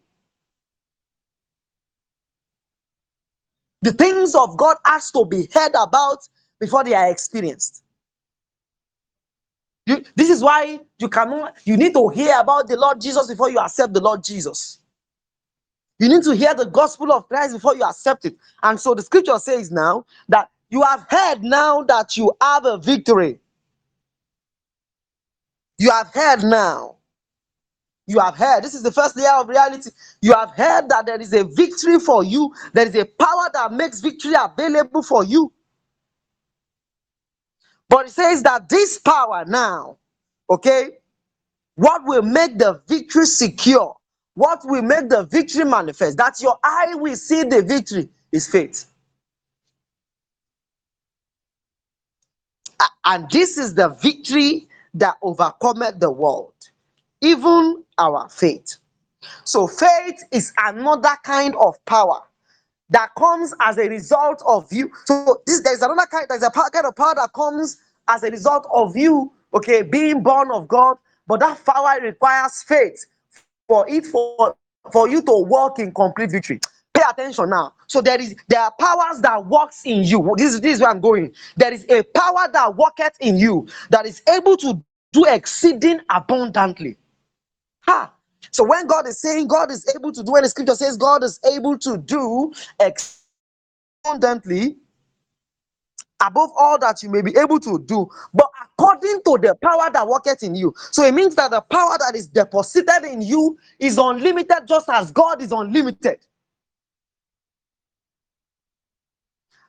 The 3.82 3.92
things 3.92 4.34
of 4.34 4.56
God 4.56 4.76
has 4.84 5.12
to 5.12 5.24
be 5.24 5.48
heard 5.54 5.72
about 5.80 6.28
before 6.58 6.82
they 6.82 6.94
are 6.94 7.08
experienced. 7.08 7.84
You, 9.86 10.02
this 10.16 10.30
is 10.30 10.42
why 10.42 10.80
you 10.98 11.08
cannot, 11.08 11.54
you 11.64 11.76
need 11.76 11.92
to 11.92 12.08
hear 12.08 12.40
about 12.40 12.66
the 12.66 12.76
Lord 12.76 13.00
Jesus 13.00 13.28
before 13.28 13.50
you 13.50 13.58
accept 13.60 13.92
the 13.92 14.00
Lord 14.00 14.24
Jesus. 14.24 14.80
You 16.00 16.08
need 16.08 16.24
to 16.24 16.34
hear 16.34 16.54
the 16.54 16.66
gospel 16.66 17.12
of 17.12 17.28
Christ 17.28 17.54
before 17.54 17.76
you 17.76 17.84
accept 17.84 18.24
it. 18.24 18.34
And 18.64 18.80
so 18.80 18.94
the 18.94 19.02
scripture 19.02 19.38
says 19.38 19.70
now 19.70 20.06
that 20.28 20.48
you 20.74 20.82
have 20.82 21.06
heard 21.08 21.44
now 21.44 21.84
that 21.84 22.16
you 22.16 22.32
have 22.40 22.64
a 22.66 22.78
victory. 22.78 23.38
You 25.78 25.92
have 25.92 26.08
heard 26.12 26.42
now. 26.42 26.96
You 28.08 28.18
have 28.18 28.34
heard. 28.36 28.64
This 28.64 28.74
is 28.74 28.82
the 28.82 28.90
first 28.90 29.16
layer 29.16 29.34
of 29.34 29.48
reality. 29.48 29.90
You 30.20 30.32
have 30.32 30.50
heard 30.50 30.88
that 30.88 31.06
there 31.06 31.20
is 31.20 31.32
a 31.32 31.44
victory 31.44 32.00
for 32.00 32.24
you. 32.24 32.52
There 32.72 32.88
is 32.88 32.96
a 32.96 33.04
power 33.04 33.48
that 33.52 33.72
makes 33.72 34.00
victory 34.00 34.34
available 34.36 35.04
for 35.04 35.22
you. 35.22 35.52
But 37.88 38.06
it 38.06 38.10
says 38.10 38.42
that 38.42 38.68
this 38.68 38.98
power 38.98 39.44
now, 39.46 39.98
okay, 40.50 40.90
what 41.76 42.02
will 42.04 42.22
make 42.22 42.58
the 42.58 42.82
victory 42.88 43.26
secure, 43.26 43.94
what 44.34 44.58
will 44.64 44.82
make 44.82 45.08
the 45.08 45.22
victory 45.22 45.66
manifest, 45.66 46.16
that 46.16 46.42
your 46.42 46.58
eye 46.64 46.96
will 46.96 47.14
see 47.14 47.44
the 47.44 47.62
victory 47.62 48.08
is 48.32 48.48
faith. 48.48 48.86
And 53.04 53.30
this 53.30 53.58
is 53.58 53.74
the 53.74 53.88
victory 53.88 54.68
that 54.94 55.16
overcometh 55.22 56.00
the 56.00 56.10
world, 56.10 56.54
even 57.20 57.84
our 57.98 58.28
faith. 58.28 58.76
So, 59.44 59.66
faith 59.66 60.22
is 60.30 60.52
another 60.58 61.16
kind 61.24 61.54
of 61.56 61.82
power 61.86 62.20
that 62.90 63.10
comes 63.16 63.54
as 63.60 63.78
a 63.78 63.88
result 63.88 64.42
of 64.46 64.70
you. 64.72 64.90
So, 65.06 65.42
this, 65.46 65.62
there's 65.62 65.82
another 65.82 66.06
kind, 66.06 66.26
there's 66.28 66.42
a 66.42 66.50
kind 66.50 66.86
of 66.86 66.94
power 66.94 67.14
that 67.14 67.32
comes 67.32 67.78
as 68.08 68.22
a 68.22 68.30
result 68.30 68.66
of 68.72 68.96
you, 68.96 69.32
okay, 69.54 69.82
being 69.82 70.22
born 70.22 70.50
of 70.50 70.68
God, 70.68 70.98
but 71.26 71.40
that 71.40 71.64
power 71.64 71.98
requires 72.02 72.62
faith 72.62 73.06
for 73.66 73.88
it 73.88 74.06
for, 74.06 74.54
for 74.92 75.08
you 75.08 75.22
to 75.22 75.32
walk 75.32 75.78
in 75.78 75.92
complete 75.92 76.30
victory. 76.30 76.60
Attention 77.08 77.50
now. 77.50 77.74
So 77.86 78.00
there 78.00 78.20
is 78.20 78.34
there 78.48 78.60
are 78.60 78.72
powers 78.78 79.20
that 79.22 79.46
works 79.46 79.82
in 79.84 80.04
you. 80.04 80.34
This, 80.36 80.60
this 80.60 80.76
is 80.76 80.80
where 80.80 80.90
I'm 80.90 81.00
going. 81.00 81.32
There 81.56 81.72
is 81.72 81.86
a 81.90 82.02
power 82.02 82.48
that 82.52 82.76
worketh 82.76 83.16
in 83.20 83.36
you 83.38 83.68
that 83.90 84.06
is 84.06 84.22
able 84.28 84.56
to 84.58 84.82
do 85.12 85.24
exceeding 85.26 86.00
abundantly. 86.10 86.96
Ha! 87.82 88.12
So 88.50 88.64
when 88.64 88.86
God 88.86 89.06
is 89.08 89.20
saying 89.20 89.48
God 89.48 89.70
is 89.70 89.86
able 89.94 90.12
to 90.12 90.22
do, 90.22 90.32
when 90.32 90.42
the 90.42 90.48
scripture 90.48 90.74
says 90.74 90.96
God 90.96 91.24
is 91.24 91.40
able 91.44 91.78
to 91.78 91.98
do 91.98 92.52
abundantly 94.04 94.76
above 96.20 96.50
all 96.56 96.78
that 96.78 97.02
you 97.02 97.10
may 97.10 97.22
be 97.22 97.36
able 97.36 97.60
to 97.60 97.78
do, 97.80 98.08
but 98.32 98.50
according 98.64 99.20
to 99.24 99.38
the 99.40 99.54
power 99.62 99.90
that 99.92 100.06
worketh 100.06 100.42
in 100.42 100.54
you. 100.54 100.74
So 100.90 101.04
it 101.04 101.14
means 101.14 101.34
that 101.36 101.50
the 101.50 101.60
power 101.60 101.96
that 101.98 102.14
is 102.14 102.26
deposited 102.28 103.04
in 103.04 103.22
you 103.22 103.58
is 103.78 103.98
unlimited, 103.98 104.66
just 104.66 104.88
as 104.88 105.10
God 105.10 105.42
is 105.42 105.52
unlimited. 105.52 106.20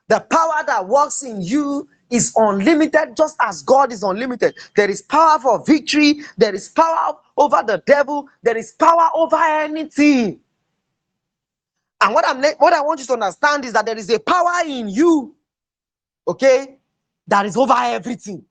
The 0.08 0.20
power 0.20 0.64
that 0.66 0.88
works 0.88 1.22
in 1.24 1.42
you 1.42 1.88
is 2.10 2.32
unlimited, 2.36 3.16
just 3.16 3.36
as 3.40 3.62
God 3.62 3.92
is 3.92 4.04
unlimited. 4.04 4.54
There 4.76 4.90
is 4.90 5.02
power 5.02 5.40
for 5.40 5.64
victory, 5.64 6.22
there 6.38 6.54
is 6.54 6.68
power 6.68 7.16
over 7.36 7.62
the 7.66 7.82
devil, 7.86 8.28
there 8.42 8.56
is 8.56 8.72
power 8.72 9.10
over 9.14 9.36
anything. 9.36 10.40
And 12.02 12.14
what 12.14 12.28
I'm 12.28 12.42
what 12.58 12.74
I 12.74 12.82
want 12.82 13.00
you 13.00 13.06
to 13.06 13.14
understand 13.14 13.64
is 13.64 13.74
that 13.74 13.86
there 13.86 13.98
is 13.98 14.10
a 14.10 14.20
power 14.20 14.62
in 14.66 14.88
you, 14.88 15.36
okay, 16.28 16.78
that 17.28 17.46
is 17.46 17.56
over 17.56 17.74
everything. 17.76 18.44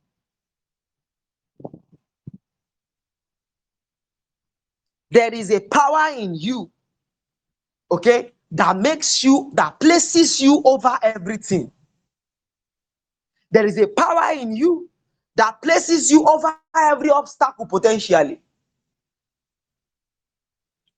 There 5.11 5.33
is 5.33 5.51
a 5.51 5.61
power 5.61 6.13
in 6.17 6.35
you, 6.35 6.71
okay, 7.91 8.33
that 8.55 8.77
makes 8.77 9.23
you, 9.23 9.51
that 9.55 9.79
places 9.81 10.41
you 10.41 10.61
over 10.65 10.97
everything. 11.03 11.71
There 13.51 13.65
is 13.65 13.77
a 13.79 13.87
power 13.87 14.33
in 14.33 14.55
you 14.55 14.89
that 15.37 15.61
places 15.61 16.11
you 16.11 16.25
over 16.27 16.55
every 16.75 17.09
obstacle 17.11 17.67
potentially. 17.67 18.41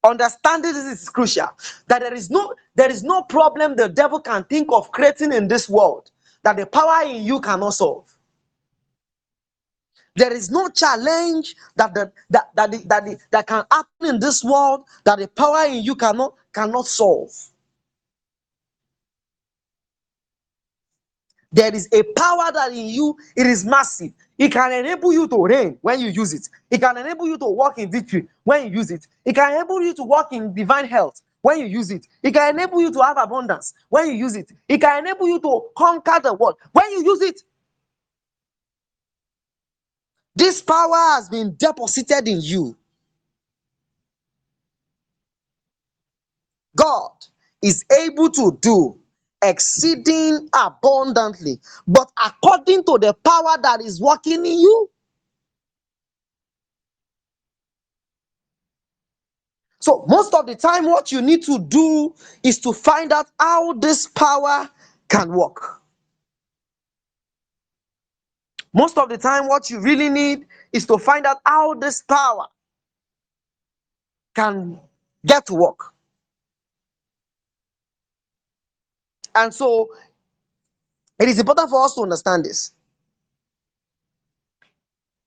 Understanding 0.04 0.74
this 0.74 1.02
is 1.04 1.10
crucial. 1.10 1.50
That 1.88 2.02
there 2.02 2.16
is 2.16 2.32
no 2.32 2.56
there 2.76 2.92
is 2.92 3.04
no 3.04 3.24
problem 3.24 3.76
the 3.78 3.90
devil 3.90 4.22
can 4.22 4.46
think 4.46 4.70
of 4.72 4.92
creating 4.92 5.34
in 5.34 5.48
this 5.50 5.70
world 5.70 6.12
that 6.44 6.58
the 6.58 6.66
power 6.68 7.06
in 7.10 7.24
you 7.24 7.42
cannot 7.42 7.72
solve. 7.76 8.17
There 10.18 10.34
is 10.34 10.52
no 10.52 10.70
challenge 10.70 11.56
that 11.78 11.96
the, 11.96 12.14
that 12.32 12.52
that 12.56 12.72
the, 12.72 12.80
that, 12.88 13.06
the, 13.06 13.20
that 13.32 13.48
can 13.48 13.66
happen 13.72 14.16
in 14.16 14.22
this 14.22 14.44
world 14.46 14.86
that 15.06 15.20
the 15.20 15.30
power 15.30 15.66
in 15.68 15.84
you 15.84 15.96
cannot 15.96 16.36
cannot 16.54 16.88
solve. 16.88 17.32
There 21.52 21.76
is 21.76 21.90
a 21.94 22.04
power 22.04 22.52
that 22.54 22.72
in 22.72 22.88
you 22.88 23.18
it 23.36 23.48
is 23.48 23.66
massive. 23.66 24.14
It 24.38 24.52
can 24.54 24.72
enable 24.74 25.14
you 25.14 25.28
to 25.30 25.46
reign 25.46 25.78
when 25.82 26.00
you 26.02 26.10
use 26.10 26.34
it. 26.34 26.50
It 26.72 26.80
can 26.80 26.98
enable 26.98 27.28
you 27.28 27.38
to 27.40 27.48
walk 27.48 27.80
in 27.80 27.92
victory 27.92 28.28
when 28.46 28.68
you 28.72 28.80
use 28.80 28.92
it. 28.92 29.08
It 29.26 29.36
can 29.36 29.54
enable 29.54 29.82
you 29.84 29.94
to 29.96 30.04
walk 30.04 30.34
in 30.34 30.56
divine 30.56 30.88
health 30.88 31.22
when 31.42 31.60
you 31.60 31.68
use 31.68 31.92
it. 31.92 32.08
It 32.24 32.34
can 32.34 32.56
enable 32.56 32.82
you 32.82 32.94
to 32.94 33.02
have 33.02 33.18
abundance 33.18 33.74
when 33.90 34.08
you 34.10 34.14
use 34.14 34.36
it. 34.38 34.52
It 34.70 34.80
can 34.80 35.06
enable 35.06 35.28
you 35.28 35.42
to 35.42 35.62
conquer 35.78 36.20
the 36.24 36.34
world 36.36 36.58
when 36.74 36.92
you 36.92 37.06
use 37.06 37.22
it. 37.22 37.42
This 40.38 40.62
power 40.62 40.96
has 41.16 41.30
been 41.30 41.56
deposited 41.58 42.28
in 42.30 42.42
you. 42.42 42.78
God 46.78 47.12
is 47.64 47.86
able 48.06 48.32
to 48.32 48.58
do 48.62 49.00
exceeding 49.44 50.50
abundantly, 50.56 51.60
but 51.88 52.12
according 52.24 52.84
to 52.86 53.00
the 53.00 53.14
power 53.26 53.58
that 53.64 53.82
is 53.82 54.02
working 54.02 54.46
in 54.46 54.60
you. 54.60 54.90
So, 59.82 60.06
most 60.10 60.34
of 60.36 60.48
the 60.48 60.56
time, 60.56 60.86
what 60.86 61.12
you 61.12 61.22
need 61.22 61.44
to 61.46 61.60
do 61.60 62.16
is 62.44 62.60
to 62.62 62.74
find 62.74 63.14
out 63.14 63.28
how 63.40 63.74
this 63.74 64.08
power 64.08 64.70
can 65.10 65.32
work. 65.34 65.82
Most 68.78 69.00
of 69.00 69.10
the 69.10 69.18
time, 69.18 69.48
what 69.48 69.72
you 69.72 69.80
really 69.80 70.08
need 70.08 70.46
is 70.72 70.86
to 70.86 71.00
find 71.00 71.26
out 71.26 71.38
how 71.44 71.74
this 71.74 72.04
power 72.04 72.46
can 74.36 74.80
get 75.26 75.48
to 75.48 75.56
work. 75.56 75.80
And 79.34 79.52
so 79.52 79.90
it 81.20 81.28
is 81.28 81.40
important 81.40 81.72
for 81.72 81.84
us 81.84 81.96
to 81.96 82.02
understand 82.02 82.46
this. 82.46 82.72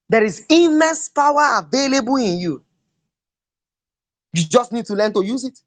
There 0.07 0.23
is 0.23 0.45
immense 0.49 1.09
power 1.09 1.59
available 1.59 2.15
in 2.15 2.39
you. 2.39 2.63
You 4.33 4.45
just 4.45 4.71
need 4.71 4.85
to 4.85 4.93
learn 4.93 5.11
to 5.13 5.25
use 5.25 5.43
it. 5.43 5.59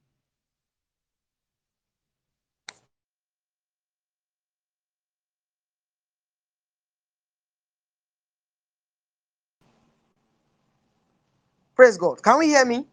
Praise 11.76 11.96
God. 11.98 12.22
Can 12.22 12.38
we 12.38 12.48
hear 12.48 12.64
me? 12.66 12.86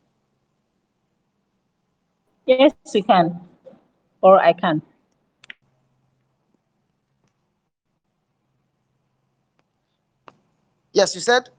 Yes, 2.47 2.73
we 2.93 3.03
can. 3.03 3.39
Or 4.21 4.39
I 4.39 4.53
can. 4.53 4.81
Yes, 10.93 11.15
you 11.15 11.21
said? 11.21 11.49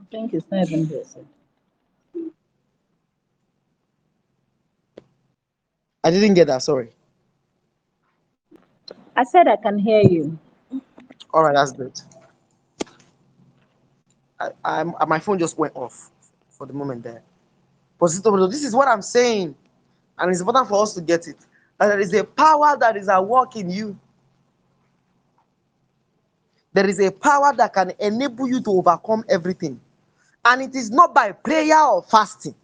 I 0.00 0.04
think 0.10 0.34
it's 0.34 0.46
not 0.50 0.68
even 0.70 0.86
here. 0.86 1.04
I 6.04 6.10
didn't 6.10 6.34
get 6.34 6.48
that. 6.48 6.62
Sorry. 6.62 6.90
I 9.16 9.24
said 9.24 9.48
I 9.48 9.56
can 9.56 9.78
hear 9.78 10.02
you. 10.02 10.38
All 11.32 11.42
right, 11.44 11.54
that's 11.54 11.72
good. 11.72 12.00
I, 14.40 14.50
I'm, 14.64 14.94
uh, 15.00 15.06
my 15.06 15.18
phone 15.18 15.38
just 15.38 15.58
went 15.58 15.74
off 15.76 16.10
for 16.50 16.66
the 16.66 16.72
moment 16.72 17.02
there. 17.02 17.22
But 17.98 18.08
this 18.50 18.64
is 18.64 18.74
what 18.74 18.88
I'm 18.88 19.02
saying, 19.02 19.54
and 20.18 20.30
it's 20.30 20.40
important 20.40 20.68
for 20.68 20.82
us 20.82 20.94
to 20.94 21.00
get 21.00 21.26
it. 21.28 21.36
That 21.78 21.88
there 21.88 22.00
is 22.00 22.12
a 22.14 22.24
power 22.24 22.76
that 22.78 22.96
is 22.96 23.08
at 23.08 23.24
work 23.24 23.56
in 23.56 23.70
you. 23.70 23.98
There 26.72 26.88
is 26.88 27.00
a 27.00 27.10
power 27.10 27.54
that 27.56 27.72
can 27.72 27.92
enable 28.00 28.48
you 28.48 28.60
to 28.62 28.70
overcome 28.70 29.24
everything, 29.28 29.80
and 30.44 30.62
it 30.62 30.74
is 30.74 30.90
not 30.90 31.14
by 31.14 31.32
prayer 31.32 31.80
or 31.84 32.02
fasting. 32.02 32.54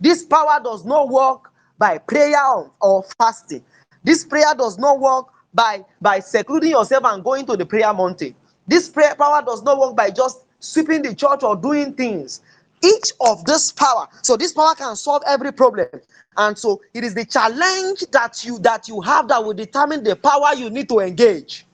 This 0.00 0.24
power 0.24 0.60
does 0.62 0.84
not 0.84 1.08
work 1.08 1.50
by 1.78 1.98
prayer 1.98 2.42
or, 2.80 3.04
fasting. 3.18 3.64
This 4.02 4.24
prayer 4.24 4.54
does 4.56 4.78
not 4.78 5.00
work 5.00 5.26
by, 5.54 5.84
by 6.00 6.20
secluding 6.20 6.70
yourself 6.70 7.04
and 7.04 7.24
going 7.24 7.46
to 7.46 7.56
the 7.56 7.66
prayer 7.66 7.92
mountain. 7.92 8.34
This 8.66 8.88
prayer 8.88 9.14
power 9.14 9.42
does 9.44 9.62
not 9.62 9.78
work 9.78 9.96
by 9.96 10.10
just 10.10 10.40
sweeping 10.60 11.02
the 11.02 11.14
church 11.14 11.42
or 11.42 11.56
doing 11.56 11.94
things. 11.94 12.42
Each 12.82 13.12
of 13.20 13.44
this 13.44 13.72
power, 13.72 14.08
so 14.22 14.36
this 14.36 14.52
power 14.52 14.74
can 14.74 14.94
solve 14.96 15.22
every 15.26 15.52
problem. 15.52 15.88
And 16.36 16.58
so 16.58 16.82
it 16.92 17.04
is 17.04 17.14
the 17.14 17.24
challenge 17.24 18.00
that 18.12 18.44
you 18.44 18.58
that 18.58 18.88
you 18.88 19.00
have 19.00 19.28
that 19.28 19.42
will 19.42 19.54
determine 19.54 20.02
the 20.02 20.16
power 20.16 20.54
you 20.54 20.68
need 20.68 20.88
to 20.88 20.98
engage. 21.00 21.64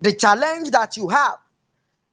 The 0.00 0.12
challenge 0.12 0.70
that 0.70 0.96
you 0.96 1.08
have 1.08 1.38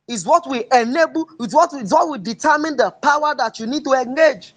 is 0.08 0.26
what 0.26 0.48
will 0.48 0.64
enable, 0.72 1.28
is 1.40 1.54
what, 1.54 1.74
is 1.74 1.92
what 1.92 2.08
will 2.08 2.18
determine 2.18 2.78
the 2.78 2.92
power 2.92 3.34
that 3.36 3.60
you 3.60 3.68
need 3.68 3.84
to 3.84 3.94
engage. 3.94 4.54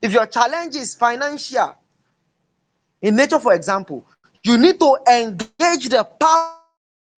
If 0.00 0.12
your 0.12 0.26
challenge 0.26 0.76
is 0.76 0.94
financial, 0.94 1.74
in 3.02 3.16
nature, 3.16 3.38
for 3.38 3.54
example, 3.54 4.06
you 4.42 4.56
need 4.56 4.78
to 4.80 4.96
engage 5.10 5.88
the 5.88 6.04
power 6.18 6.52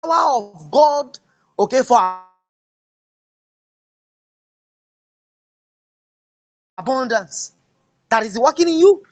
of 0.05 0.71
God, 0.71 1.19
okay, 1.59 1.83
for 1.83 2.21
abundance 6.79 7.53
that 8.09 8.23
is 8.23 8.39
working 8.39 8.69
in 8.69 8.79
you. 8.79 9.03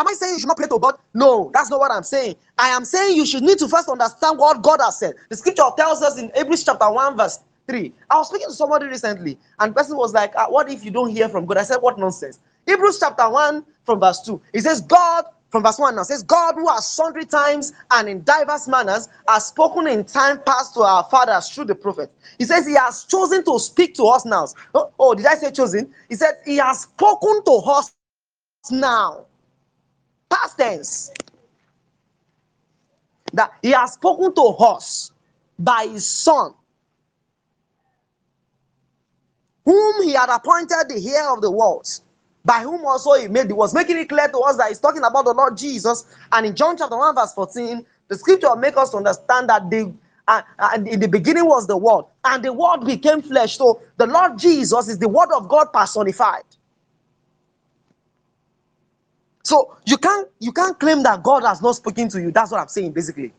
Am 0.00 0.08
I 0.08 0.14
saying 0.14 0.34
you 0.34 0.40
should 0.40 0.48
not 0.48 0.56
pray 0.58 0.68
to 0.68 0.80
God? 0.80 0.96
No, 1.14 1.50
that's 1.54 1.70
not 1.70 1.80
what 1.80 1.92
I'm 1.92 2.04
saying. 2.04 2.36
I 2.58 2.70
am 2.70 2.86
saying 2.86 3.16
you 3.16 3.26
should 3.26 3.44
need 3.44 3.58
to 3.60 3.68
first 3.68 3.90
understand 3.90 4.38
what 4.38 4.62
God 4.62 4.80
has 4.82 4.98
said. 5.00 5.14
The 5.30 5.36
scripture 5.36 5.64
tells 5.76 6.02
us 6.02 6.18
in 6.18 6.32
Hebrews 6.34 6.64
chapter 6.64 6.90
1, 6.90 7.18
verse 7.18 7.40
3. 7.68 7.92
I 8.10 8.18
was 8.18 8.28
speaking 8.30 8.48
to 8.48 8.54
somebody 8.54 8.86
recently, 8.86 9.38
and 9.60 9.76
person 9.76 9.98
was 9.98 10.14
like, 10.14 10.32
"Ah, 10.36 10.48
What 10.50 10.70
if 10.70 10.84
you 10.84 10.92
don't 10.92 11.10
hear 11.10 11.28
from 11.28 11.46
God? 11.46 11.58
I 11.58 11.64
said, 11.64 11.78
What 11.78 11.98
nonsense? 11.98 12.40
Hebrews 12.66 13.00
chapter 13.00 13.28
1, 13.30 13.64
from 13.84 14.00
verse 14.00 14.22
2. 14.22 14.40
It 14.54 14.62
says, 14.62 14.82
God, 14.82 15.26
from 15.50 15.64
verse 15.64 15.78
1 15.78 15.96
now, 15.96 16.04
says, 16.04 16.22
God 16.22 16.54
who 16.56 16.68
has 16.68 16.88
sundry 16.88 17.26
times 17.26 17.72
and 17.92 18.08
in 18.08 18.24
diverse 18.24 18.68
manners 18.68 19.08
has 19.28 19.46
spoken 19.46 19.88
in 19.88 20.04
time 20.04 20.40
past 20.46 20.74
to 20.74 20.82
our 20.82 21.04
fathers 21.10 21.48
through 21.50 21.66
the 21.66 21.74
prophet. 21.74 22.12
He 22.38 22.44
says, 22.44 22.66
He 22.66 22.74
has 22.74 23.04
chosen 23.04 23.44
to 23.44 23.58
speak 23.60 23.94
to 23.96 24.04
us 24.04 24.24
now. 24.24 24.48
Oh, 24.74 24.90
oh, 24.98 25.14
did 25.14 25.26
I 25.26 25.34
say 25.36 25.50
chosen? 25.52 25.92
He 26.08 26.16
said, 26.16 26.34
He 26.46 26.56
has 26.58 26.82
spoken 26.82 27.44
to 27.44 27.52
us 27.66 27.92
now 28.70 29.26
past 30.30 30.58
tense. 30.58 31.12
That 33.34 33.52
he 33.62 33.72
has 33.72 33.94
spoken 33.94 34.34
to 34.34 34.42
us 34.42 35.12
by 35.58 35.88
his 35.92 36.06
son 36.06 36.54
whom 39.64 40.02
he 40.02 40.12
had 40.12 40.28
appointed 40.30 40.86
the 40.88 41.12
heir 41.14 41.32
of 41.32 41.40
the 41.40 41.50
world, 41.50 41.88
by 42.44 42.60
whom 42.60 42.84
also 42.84 43.14
he 43.14 43.28
made 43.28 43.48
the 43.48 43.54
worlds 43.54 43.74
making 43.74 43.98
it 43.98 44.08
clear 44.08 44.28
to 44.28 44.38
us 44.40 44.56
that 44.56 44.68
he's 44.68 44.80
talking 44.80 45.02
about 45.04 45.24
the 45.24 45.32
lord 45.34 45.56
jesus. 45.56 46.04
And 46.32 46.46
in 46.46 46.56
john 46.56 46.76
chapter 46.76 46.96
1 46.98 47.14
verse 47.14 47.32
14 47.34 47.86
the 48.08 48.18
scripture 48.18 48.54
make 48.56 48.76
us 48.76 48.94
understand 48.94 49.48
that 49.50 49.70
the 49.70 49.92
uh, 50.28 50.42
and 50.60 50.88
in 50.88 51.00
the 51.00 51.08
beginning 51.08 51.46
was 51.46 51.66
the 51.66 51.76
word 51.76 52.04
and 52.24 52.44
the 52.44 52.52
word 52.52 52.84
became 52.86 53.22
flesh. 53.22 53.58
So 53.58 53.82
the 53.98 54.06
lord 54.06 54.38
jesus 54.38 54.88
is 54.88 54.98
the 54.98 55.08
word 55.08 55.30
of 55.34 55.48
god 55.48 55.72
personified 55.72 56.44
so 59.50 59.76
you 59.84 59.96
can't 59.96 60.28
you 60.38 60.52
can't 60.52 60.78
claim 60.78 61.02
that 61.02 61.24
God 61.24 61.42
has 61.42 61.60
not 61.60 61.74
spoken 61.74 62.08
to 62.10 62.22
you. 62.22 62.30
That's 62.30 62.52
what 62.52 62.60
I'm 62.60 62.68
saying 62.68 62.92
basically. 62.92 63.32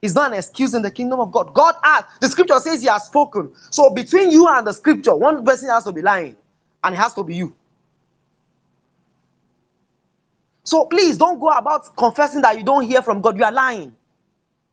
It's 0.00 0.14
not 0.14 0.32
an 0.32 0.38
excuse 0.38 0.72
in 0.72 0.80
the 0.80 0.90
kingdom 0.90 1.20
of 1.20 1.30
God. 1.32 1.52
God 1.52 1.74
has 1.82 2.04
the 2.18 2.28
scripture 2.30 2.58
says 2.60 2.80
he 2.80 2.88
has 2.88 3.04
spoken. 3.04 3.52
So 3.68 3.90
between 3.90 4.30
you 4.30 4.48
and 4.48 4.66
the 4.66 4.72
scripture, 4.72 5.14
one 5.14 5.44
person 5.44 5.68
has 5.68 5.84
to 5.84 5.92
be 5.92 6.00
lying, 6.00 6.34
and 6.82 6.94
it 6.94 6.96
has 6.96 7.12
to 7.12 7.22
be 7.22 7.36
you. 7.36 7.54
So 10.64 10.86
please 10.86 11.18
don't 11.18 11.38
go 11.38 11.48
about 11.48 11.94
confessing 11.94 12.40
that 12.40 12.56
you 12.56 12.64
don't 12.64 12.84
hear 12.84 13.02
from 13.02 13.20
God. 13.20 13.36
You 13.36 13.44
are 13.44 13.52
lying. 13.52 13.94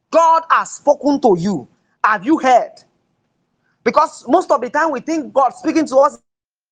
God 0.09 0.43
has 0.49 0.71
spoken 0.71 1.19
to 1.19 1.35
you. 1.37 1.67
Have 2.01 2.25
you 2.25 2.39
heard? 2.39 2.75
Because 3.83 4.25
most 4.25 4.49
of 4.51 4.61
the 4.61 4.69
time 4.69 4.91
we 4.91 5.01
think 5.01 5.33
God 5.33 5.49
speaking 5.49 5.85
to 5.87 5.97
us 5.97 6.17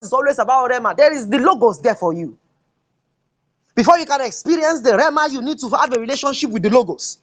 is 0.00 0.10
always 0.10 0.38
about 0.38 0.70
Rhema. 0.70 0.96
There 0.96 1.12
is 1.12 1.28
the 1.28 1.38
logos 1.38 1.82
there 1.82 1.94
for 1.94 2.14
you. 2.14 2.38
Before 3.74 3.98
you 3.98 4.06
can 4.06 4.20
experience 4.22 4.80
the 4.82 4.92
Rhema, 4.92 5.30
you 5.32 5.42
need 5.42 5.58
to 5.60 5.68
have 5.70 5.92
a 5.96 6.00
relationship 6.00 6.50
with 6.50 6.62
the 6.62 6.70
Logos. 6.70 7.18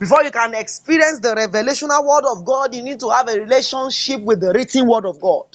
Before 0.00 0.22
you 0.24 0.30
can 0.30 0.54
experience 0.54 1.20
the 1.20 1.34
revelational 1.34 2.04
word 2.06 2.24
of 2.30 2.44
God, 2.44 2.74
you 2.74 2.82
need 2.82 3.00
to 3.00 3.10
have 3.10 3.28
a 3.28 3.40
relationship 3.40 4.22
with 4.22 4.40
the 4.40 4.52
written 4.52 4.88
word 4.88 5.06
of 5.06 5.20
God. 5.20 5.46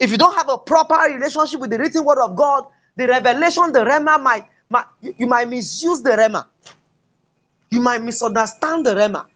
If 0.00 0.10
you 0.10 0.18
don't 0.18 0.34
have 0.36 0.48
a 0.48 0.58
proper 0.58 0.96
relationship 1.12 1.60
with 1.60 1.70
the 1.70 1.78
written 1.78 2.04
word 2.04 2.18
of 2.22 2.36
God, 2.36 2.66
the 2.96 3.08
revelation, 3.08 3.72
the 3.72 3.80
Rhema 3.80 4.22
might, 4.22 4.46
might 4.70 4.86
you, 5.00 5.26
might 5.26 5.48
misuse 5.48 6.02
the 6.02 6.10
Rhema. 6.10 6.46
You 7.70 7.80
might 7.80 8.02
misunderstand 8.02 8.86
the 8.86 8.94
Rhema. 8.94 9.26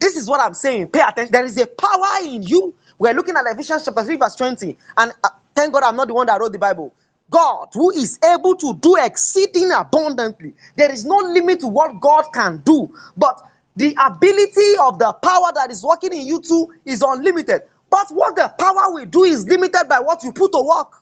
This 0.00 0.16
is 0.16 0.28
what 0.28 0.40
I'm 0.40 0.54
saying. 0.54 0.88
Pay 0.88 1.00
attention. 1.00 1.32
There 1.32 1.44
is 1.44 1.58
a 1.58 1.66
power 1.66 2.24
in 2.24 2.42
you. 2.42 2.74
We're 2.98 3.14
looking 3.14 3.36
at 3.36 3.46
Ephesians 3.46 3.84
chapter 3.84 4.04
3, 4.04 4.16
verse 4.16 4.36
20. 4.36 4.76
And 4.98 5.12
uh, 5.24 5.30
thank 5.54 5.72
God 5.72 5.84
I'm 5.84 5.96
not 5.96 6.08
the 6.08 6.14
one 6.14 6.26
that 6.28 6.40
wrote 6.40 6.52
the 6.52 6.58
Bible. 6.58 6.94
God 7.30 7.68
who 7.74 7.90
is 7.92 8.18
able 8.24 8.56
to 8.56 8.74
do 8.76 8.96
exceeding 8.98 9.70
abundantly. 9.72 10.54
There 10.76 10.92
is 10.92 11.04
no 11.04 11.16
limit 11.16 11.60
to 11.60 11.68
what 11.68 12.00
God 12.00 12.24
can 12.32 12.62
do, 12.64 12.94
but 13.16 13.42
the 13.76 13.96
ability 14.04 14.78
of 14.80 14.98
the 14.98 15.12
power 15.12 15.52
that 15.56 15.70
is 15.70 15.84
working 15.84 16.12
in 16.14 16.26
you 16.26 16.40
too 16.40 16.72
is 16.86 17.02
unlimited. 17.02 17.62
But 17.90 18.08
what 18.10 18.36
the 18.36 18.48
power 18.58 18.92
will 18.94 19.06
do 19.06 19.24
is 19.24 19.46
limited 19.46 19.86
by 19.88 20.00
what 20.00 20.24
you 20.24 20.32
put 20.32 20.52
to 20.52 20.62
work. 20.62 20.92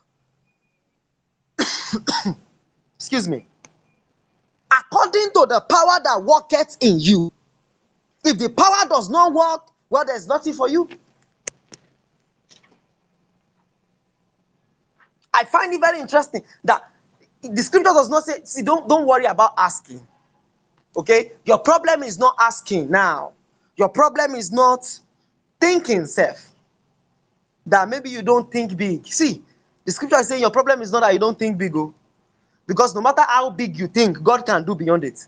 Excuse 2.99 3.29
me. 3.29 3.47
According 4.73 5.31
to 5.35 5.47
the 5.49 5.61
power 5.63 6.01
that 6.05 6.23
worketh 6.25 6.77
in 6.81 7.01
you, 7.01 7.33
if 8.25 8.39
the 8.39 8.49
power 8.49 8.89
does 8.89 9.11
not 9.11 9.33
work, 9.33 9.69
well, 9.91 10.05
there's 10.05 10.27
nothing 10.27 10.55
for 10.55 10.69
you. 10.69 10.89
I 15.33 15.45
find 15.45 15.73
it 15.75 15.81
very 15.81 16.01
interesting 16.01 16.43
that 16.65 16.83
the 17.43 17.63
scripture 17.63 17.93
does 17.93 18.09
not 18.09 18.25
say, 18.25 18.41
see, 18.45 18.63
don't, 18.63 18.89
don't 18.89 19.07
worry 19.07 19.25
about 19.27 19.53
asking. 19.59 20.07
Okay? 20.97 21.33
Your 21.45 21.59
problem 21.59 22.03
is 22.03 22.19
not 22.19 22.37
asking 22.41 22.91
now. 22.91 23.33
Your 23.77 23.89
problem 23.89 24.35
is 24.35 24.53
not 24.53 24.87
thinking 25.61 26.07
self. 26.07 26.51
That 27.67 27.89
maybe 27.89 28.11
you 28.11 28.23
don't 28.23 28.51
think 28.51 28.77
big. 28.77 29.07
See, 29.07 29.43
the 29.85 29.93
scripture 29.93 30.19
is 30.19 30.29
saying 30.29 30.41
your 30.41 30.51
problem 30.51 30.83
is 30.83 30.93
not 30.93 31.01
that 31.01 31.13
you 31.13 31.19
don't 31.19 31.39
think 31.39 31.59
big, 31.59 31.75
oh, 31.77 31.93
because 32.67 32.95
no 32.95 33.01
matter 33.01 33.23
how 33.27 33.51
big 33.51 33.79
you 33.79 33.89
think, 33.89 34.23
God 34.23 34.47
can 34.47 34.65
do 34.65 34.75
beyond 34.75 35.05
it. 35.05 35.27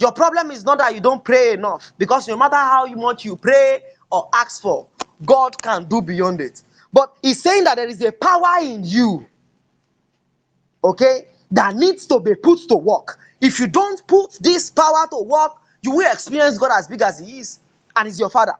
Your 0.00 0.12
problem 0.12 0.50
is 0.50 0.64
not 0.64 0.78
that 0.78 0.94
you 0.94 1.00
don't 1.00 1.24
pray 1.24 1.52
enough, 1.54 1.92
because 1.98 2.28
no 2.28 2.36
matter 2.36 2.56
how 2.56 2.86
much 2.86 3.24
you 3.24 3.36
pray 3.36 3.80
or 4.10 4.28
ask 4.34 4.60
for, 4.60 4.86
God 5.24 5.60
can 5.62 5.84
do 5.84 6.02
beyond 6.02 6.40
it. 6.40 6.62
But 6.92 7.14
he's 7.22 7.42
saying 7.42 7.64
that 7.64 7.76
there 7.76 7.88
is 7.88 8.00
a 8.02 8.12
power 8.12 8.58
in 8.60 8.84
you, 8.84 9.26
okay, 10.84 11.26
that 11.50 11.74
needs 11.76 12.06
to 12.06 12.20
be 12.20 12.34
put 12.34 12.60
to 12.68 12.76
work. 12.76 13.18
If 13.40 13.58
you 13.58 13.66
don't 13.66 14.06
put 14.06 14.32
this 14.40 14.70
power 14.70 15.06
to 15.10 15.22
work, 15.22 15.52
you 15.82 15.92
will 15.92 16.10
experience 16.10 16.58
God 16.58 16.72
as 16.76 16.88
big 16.88 17.02
as 17.02 17.18
He 17.18 17.38
is, 17.40 17.60
and 17.94 18.06
He's 18.08 18.18
your 18.20 18.30
Father. 18.30 18.54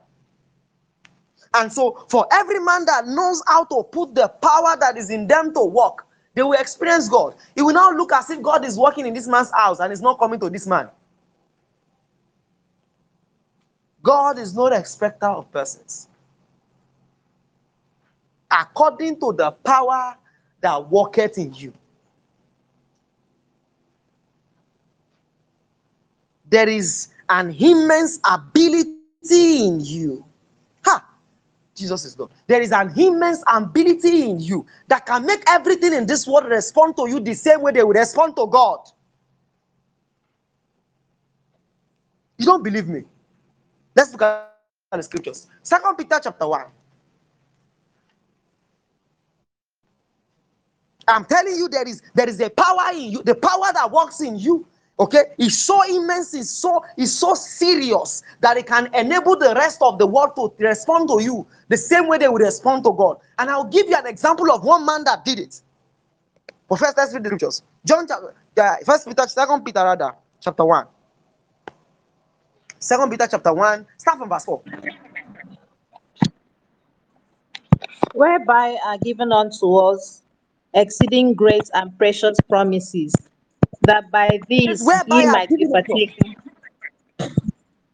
And 1.55 1.73
so, 1.73 2.05
for 2.09 2.27
every 2.33 2.61
man 2.61 2.85
that 2.87 3.07
knows 3.07 3.43
how 3.47 3.65
to 3.65 3.83
put 3.85 4.15
the 4.15 4.29
power 4.29 4.77
that 4.79 4.97
is 4.97 5.11
in 5.11 5.27
them 5.27 5.53
to 5.55 5.65
work, 5.65 6.07
they 6.35 6.43
will 6.43 6.53
experience 6.53 7.09
God. 7.09 7.35
It 7.55 7.63
will 7.63 7.73
now 7.75 7.91
look 7.91 8.13
as 8.13 8.29
if 8.31 8.43
God 8.43 8.65
is 8.65 8.79
working 8.79 9.07
in 9.07 9.15
this 9.15 9.27
man's 9.27 9.51
house 9.53 9.81
and 9.81 9.93
is 9.93 10.03
not 10.03 10.19
coming 10.19 10.39
to 10.41 10.51
this 10.51 10.67
man. 10.67 10.89
God 14.07 14.39
is 14.39 14.55
not 14.55 14.73
a 14.73 14.79
respecter 14.79 15.27
of 15.27 15.51
persons. 15.51 16.07
According 18.49 19.19
to 19.19 19.33
the 19.33 19.51
power 19.51 20.17
that 20.61 20.89
worketh 20.89 21.39
in 21.39 21.53
you. 21.55 21.73
There 26.49 26.69
is 26.69 27.09
an 27.29 27.51
immense 27.59 28.21
ability 28.31 28.95
in 29.67 29.81
you. 29.81 30.25
Ha! 30.85 31.05
Jesus 31.75 32.05
is 32.05 32.15
God. 32.15 32.31
There 32.47 32.63
is 32.63 32.71
an 32.71 32.93
immense 32.97 33.43
ability 33.53 34.31
in 34.31 34.39
you 34.39 34.65
that 34.87 35.05
can 35.05 35.27
make 35.27 35.43
everything 35.49 35.93
in 35.93 36.07
this 36.07 36.29
world 36.29 36.47
respond 36.47 36.97
to 36.99 37.09
you 37.09 37.19
the 37.19 37.35
same 37.35 37.61
way 37.61 37.73
they 37.73 37.83
will 37.83 37.93
respond 37.93 38.37
to 38.37 38.47
God. 38.47 38.79
You 42.39 42.47
don't 42.47 42.63
believe 42.63 42.87
me? 42.89 43.03
Let's 43.97 44.13
look 44.13 44.23
at 44.23 44.53
the 44.93 45.03
scriptures. 45.03 45.47
Second 45.63 45.97
Peter 45.97 46.21
chapter 46.23 46.47
1. 46.47 46.67
I'm 51.09 51.25
telling 51.25 51.57
you, 51.57 51.69
there 51.69 51.89
is 51.89 52.03
there 52.15 52.29
is 52.29 52.41
a 52.41 52.51
power 52.51 52.93
in 52.93 53.13
you, 53.13 53.23
the 53.23 53.35
power 53.35 53.73
that 53.73 53.91
works 53.91 54.21
in 54.21 54.37
you. 54.39 54.67
Okay, 54.99 55.25
is 55.39 55.59
so 55.59 55.83
immense, 55.95 56.33
is 56.35 56.51
so 56.51 56.83
is 56.97 57.17
so 57.17 57.35
serious 57.35 58.23
that 58.41 58.57
it 58.57 58.67
can 58.67 58.93
enable 58.95 59.37
the 59.37 59.55
rest 59.55 59.83
of 59.83 59.99
the 59.99 60.07
world 60.07 60.35
to 60.37 60.53
respond 60.59 61.09
to 61.09 61.23
you 61.23 61.47
the 61.69 61.77
same 61.77 62.09
way 62.09 62.17
they 62.19 62.29
would 62.29 62.41
respond 62.43 62.83
to 62.85 62.93
God. 62.93 63.19
And 63.39 63.51
I'll 63.51 63.65
give 63.65 63.89
you 63.89 63.97
an 63.97 64.07
example 64.07 64.51
of 64.51 64.65
one 64.65 64.87
man 64.87 65.05
that 65.05 65.25
did 65.25 65.39
it. 65.39 65.61
But 66.69 66.79
first, 66.79 66.97
let's 66.97 67.13
read 67.13 67.25
the 67.25 67.29
scriptures. 67.29 67.63
John 67.85 68.09
chapter, 68.09 68.35
uh, 68.57 68.77
First 68.85 69.07
Peter, 69.07 69.29
Second 69.29 69.65
Peter, 69.65 69.85
rather, 69.85 70.13
chapter 70.41 70.65
one. 70.65 70.87
Second 72.79 73.11
Peter 73.11 73.27
chapter 73.31 73.53
1, 73.53 73.87
start 73.97 74.19
from 74.19 74.29
verse 74.29 74.45
4. 74.45 74.63
whereby 78.15 78.79
are 78.87 78.97
given 78.99 79.31
unto 79.31 79.77
us 79.77 80.23
exceeding 80.75 81.35
great 81.35 81.69
and 81.75 81.97
precious 81.99 82.37
promises, 82.49 83.15
that 83.83 84.11
by 84.11 84.41
these 84.49 84.83
Whereby 84.85 85.21
ye 85.21 85.27
might 85.27 85.49
be 85.51 85.57
given 85.67 85.77
unto 85.77 85.93
us. 85.93 86.11
partaken. 86.17 86.37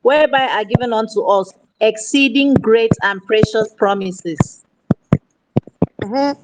Whereby 0.03 0.47
are 0.47 0.65
given 0.65 0.93
unto 0.93 1.23
us 1.23 1.53
exceeding 1.81 2.55
great 2.55 2.93
and 3.03 3.21
precious 3.27 3.75
promises, 3.77 4.65
Mhm. 6.01 6.37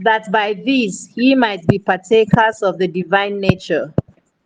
that 0.00 0.30
by 0.32 0.54
these 0.54 1.10
ye 1.16 1.34
might 1.36 1.64
be 1.68 1.78
partakers 1.78 2.62
of 2.62 2.78
the 2.78 2.88
divine 2.88 3.38
nature, 3.40 3.94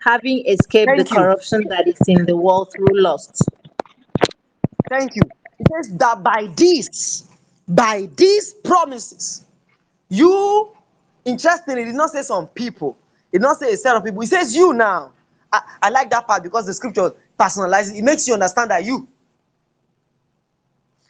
having 0.05 0.47
escaped 0.47 0.93
the 0.97 0.99
you. 0.99 1.17
corruption 1.17 1.65
that 1.69 1.89
is 1.89 1.99
in 2.07 2.27
the 2.27 2.37
world 2.37 2.73
through 2.75 3.01
lust. 3.01 3.43
Thank 4.91 5.17
you. 5.17 5.23
It 5.59 5.67
says 5.73 5.97
that 5.97 6.23
by 6.23 6.49
these, 6.57 7.27
by 7.67 8.09
these 8.17 8.53
promises, 8.53 9.45
you, 10.11 10.71
interestingly, 11.25 11.83
it 11.83 11.87
did 11.87 11.95
not 11.95 12.11
say 12.11 12.23
some 12.23 12.49
people, 12.49 12.99
it 13.33 13.39
did 13.39 13.43
not 13.43 13.59
say 13.59 13.73
a 13.73 13.77
set 13.77 13.97
of 13.97 14.05
people. 14.05 14.21
It 14.23 14.27
says 14.27 14.55
you 14.55 14.75
now. 14.75 15.13
I, 15.51 15.63
I 15.83 15.89
like 15.89 16.11
that 16.11 16.27
part 16.27 16.43
because 16.43 16.67
the 16.67 16.75
scripture 16.75 17.13
personalizes 17.39 17.95
it. 17.95 17.99
It 17.99 18.05
makes 18.05 18.29
you 18.29 18.35
understand 18.35 18.71
that 18.71 18.85
you, 18.85 19.09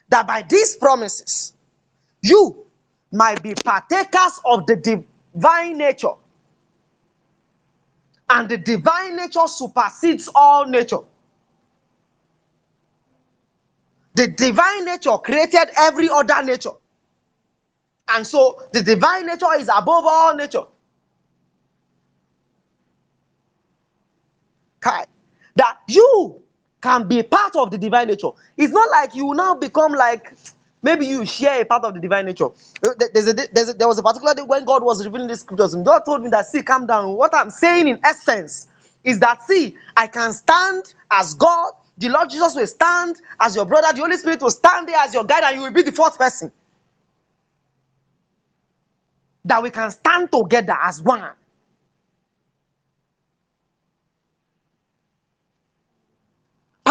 that 0.08 0.26
by 0.26 0.44
these 0.48 0.76
promises, 0.76 1.54
you 2.22 2.64
might 3.10 3.42
be 3.42 3.54
partakers 3.54 4.40
of 4.44 4.66
the 4.66 4.76
divine 4.76 5.78
nature. 5.78 6.12
And 8.30 8.48
the 8.48 8.58
divine 8.58 9.16
nature 9.16 9.46
supersedes 9.46 10.28
all 10.34 10.66
nature. 10.66 11.00
The 14.14 14.28
divine 14.28 14.84
nature 14.86 15.18
created 15.18 15.68
every 15.76 16.08
other 16.10 16.42
nature. 16.44 16.70
And 18.08 18.26
so 18.26 18.62
the 18.72 18.82
divine 18.82 19.26
nature 19.26 19.54
is 19.58 19.68
above 19.68 20.04
all 20.06 20.36
nature. 20.36 20.64
That 25.56 25.78
you 25.88 26.42
can 26.82 27.08
be 27.08 27.22
part 27.22 27.56
of 27.56 27.70
the 27.70 27.78
divine 27.78 28.08
nature. 28.08 28.30
It's 28.56 28.72
not 28.72 28.90
like 28.90 29.14
you 29.14 29.34
now 29.34 29.54
become 29.54 29.92
like 29.92 30.34
maybe 30.84 31.06
you 31.06 31.26
share 31.26 31.62
a 31.62 31.66
part 31.66 31.84
of 31.84 31.94
the 31.94 32.00
divine 32.00 32.26
nature. 32.26 32.46
Uh, 32.46 32.94
there- 32.98 33.10
There's 33.14 33.28
a, 33.28 33.34
there's 33.34 33.70
a, 33.70 33.74
there 33.74 33.88
was 33.88 33.98
a 33.98 34.04
particular 34.04 34.34
day 34.34 34.42
when 34.44 34.66
God 34.66 34.84
was 34.84 35.04
revealing 35.04 35.28
the 35.28 35.36
scriptures, 35.36 35.74
and 35.74 35.86
God 35.86 36.00
told 36.06 36.22
me 36.24 36.30
that, 36.30 36.46
see, 36.48 36.62
calm 36.62 36.86
down. 36.86 37.14
What 37.16 37.34
I'm 37.34 37.50
saying 37.50 37.88
in 37.88 38.00
essence 38.04 38.68
is 39.04 39.20
that, 39.20 39.44
see, 39.44 39.76
I 39.96 40.08
can 40.08 40.32
stand 40.34 40.94
as 41.10 41.34
God, 41.34 41.72
the 41.98 42.10
Lord 42.10 42.30
Jesus 42.30 42.54
will 42.56 42.68
stand 42.68 43.16
as 43.40 43.56
your 43.56 43.66
brother, 43.66 43.88
the 43.94 44.02
Holy 44.02 44.18
Spirit 44.18 44.42
will 44.42 44.50
stand 44.52 44.88
there 44.88 44.98
as 44.98 45.14
your 45.14 45.24
guide, 45.24 45.44
and 45.44 45.56
you 45.56 45.62
will 45.64 45.72
be 45.72 45.82
the 45.82 45.92
fourth 45.92 46.18
person. 46.18 46.52
That 49.46 49.62
we 49.62 49.70
can 49.70 49.90
stand 49.92 50.32
together 50.32 50.76
as 50.82 51.02
one. 51.02 51.30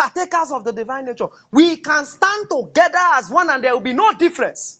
Partakers 0.03 0.51
of 0.51 0.63
the 0.65 0.73
divine 0.73 1.05
nature. 1.05 1.27
We 1.51 1.77
can 1.77 2.05
stand 2.05 2.49
together 2.49 2.99
as 3.13 3.29
one, 3.29 3.49
and 3.49 3.63
there 3.63 3.73
will 3.73 3.81
be 3.81 3.93
no 3.93 4.13
difference. 4.13 4.79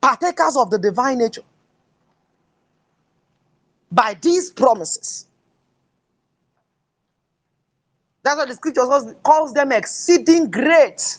partakers 0.00 0.56
of 0.56 0.70
the 0.70 0.78
divine 0.78 1.18
nature 1.18 1.42
by 3.92 4.16
these 4.22 4.50
promises. 4.50 5.26
That's 8.24 8.36
what 8.38 8.48
the 8.48 8.54
scripture 8.54 8.82
calls, 8.82 9.52
them 9.54 9.72
exceeding 9.72 10.50
great. 10.50 11.18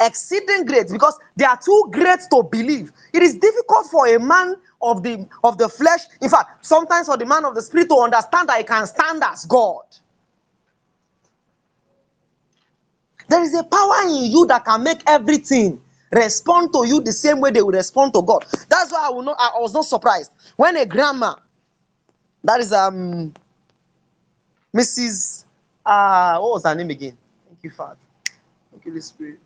Exceeding 0.00 0.64
great 0.64 0.88
because 0.90 1.18
they 1.36 1.44
are 1.44 1.58
too 1.58 1.88
great 1.92 2.20
to 2.30 2.42
believe. 2.42 2.92
It 3.12 3.22
is 3.22 3.34
difficult 3.36 3.86
for 3.86 4.06
a 4.08 4.18
man 4.18 4.56
of 4.82 5.02
the 5.02 5.26
of 5.44 5.58
the 5.58 5.68
flesh, 5.68 6.02
in 6.22 6.30
fact, 6.30 6.64
sometimes 6.64 7.06
for 7.06 7.16
the 7.16 7.26
man 7.26 7.44
of 7.44 7.54
the 7.54 7.62
spirit 7.62 7.88
to 7.88 7.96
understand 7.96 8.48
that 8.48 8.58
he 8.58 8.64
can 8.64 8.86
stand 8.86 9.22
as 9.24 9.44
God. 9.46 9.82
There 13.28 13.42
is 13.42 13.54
a 13.54 13.64
power 13.64 14.02
in 14.06 14.30
you 14.30 14.46
that 14.46 14.64
can 14.64 14.82
make 14.84 15.02
everything 15.06 15.80
respond 16.12 16.72
to 16.74 16.86
you 16.86 17.00
the 17.00 17.12
same 17.12 17.40
way 17.40 17.50
they 17.50 17.62
will 17.62 17.72
respond 17.72 18.14
to 18.14 18.22
God. 18.22 18.46
That's 18.68 18.92
why 18.92 19.06
I 19.08 19.10
will 19.10 19.22
not. 19.22 19.36
I 19.38 19.52
was 19.60 19.74
not 19.74 19.84
surprised 19.86 20.32
when 20.56 20.76
a 20.76 20.86
grandma, 20.86 21.34
that 22.44 22.60
is 22.60 22.72
um, 22.72 23.34
Mrs. 24.76 25.44
Uh, 25.84 26.38
what 26.38 26.52
was 26.52 26.64
her 26.64 26.74
name 26.74 26.90
again? 26.90 27.16
Thank 27.48 27.58
you, 27.62 27.70
Father. 27.70 27.98
thank 28.70 28.84
you 28.86 28.92
Holy 28.92 29.02
Spirit. 29.02 29.40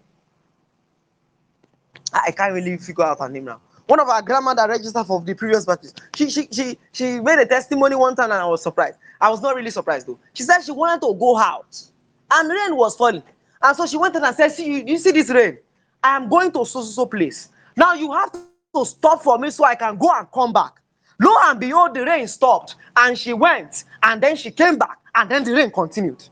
I 2.13 2.31
can't 2.31 2.53
really 2.53 2.77
figure 2.77 3.05
out 3.05 3.21
her 3.21 3.29
name 3.29 3.45
now. 3.47 3.61
One 3.87 4.01
of 4.01 4.09
our 4.09 4.23
grandma 4.23 4.55
that 4.55 4.69
registered 4.69 5.07
for 5.07 5.21
the 5.21 5.35
previous 5.35 5.65
batches. 5.67 5.95
She 6.15 6.31
she 6.31 6.49
she 6.53 6.79
she 6.93 7.21
made 7.21 7.39
a 7.39 7.47
testimony 7.47 7.97
one 7.97 8.15
time 8.15 8.31
and 8.31 8.41
I 8.41 8.47
was 8.47 8.63
surprised. 8.63 8.99
I 9.21 9.29
was 9.31 9.43
not 9.43 9.57
really 9.57 9.71
surprised 9.71 10.07
though. 10.07 10.19
She 10.35 10.43
said 10.45 10.61
she 10.61 10.73
wanted 10.73 11.01
to 11.07 11.15
go 11.15 11.37
out 11.37 11.81
and 12.31 12.49
rain 12.51 12.77
was 12.77 12.97
falling. 12.97 13.23
And 13.63 13.77
so 13.77 13.87
she 13.87 13.97
went 13.97 14.17
and 14.17 14.37
said, 14.37 14.49
See, 14.49 14.67
you, 14.67 14.85
you 14.87 14.99
see 14.99 15.13
this 15.13 15.31
rain? 15.31 15.59
I 16.03 16.17
am 16.17 16.29
going 16.29 16.51
to 16.53 16.65
so 16.65 16.83
so 16.83 16.91
so 16.91 17.07
place. 17.07 17.51
Now 17.77 17.95
you 17.95 18.13
have 18.13 18.33
to 18.33 18.85
stop 18.85 19.23
for 19.23 19.39
me 19.39 19.51
so 19.51 19.65
I 19.65 19.75
can 19.75 19.97
go 19.97 20.11
and 20.15 20.31
come 20.33 20.53
back. 20.53 20.81
Lo 21.21 21.35
and 21.45 21.61
behold, 21.61 21.95
the 21.95 22.05
rain 22.05 22.27
stopped 22.27 22.77
and 22.97 23.17
she 23.17 23.33
went 23.33 23.85
and 24.03 24.21
then 24.23 24.37
she 24.37 24.51
came 24.51 24.79
back 24.79 24.99
and 25.15 25.31
then 25.31 25.45
the 25.45 25.53
rain 25.53 25.71
continued. 25.71 26.23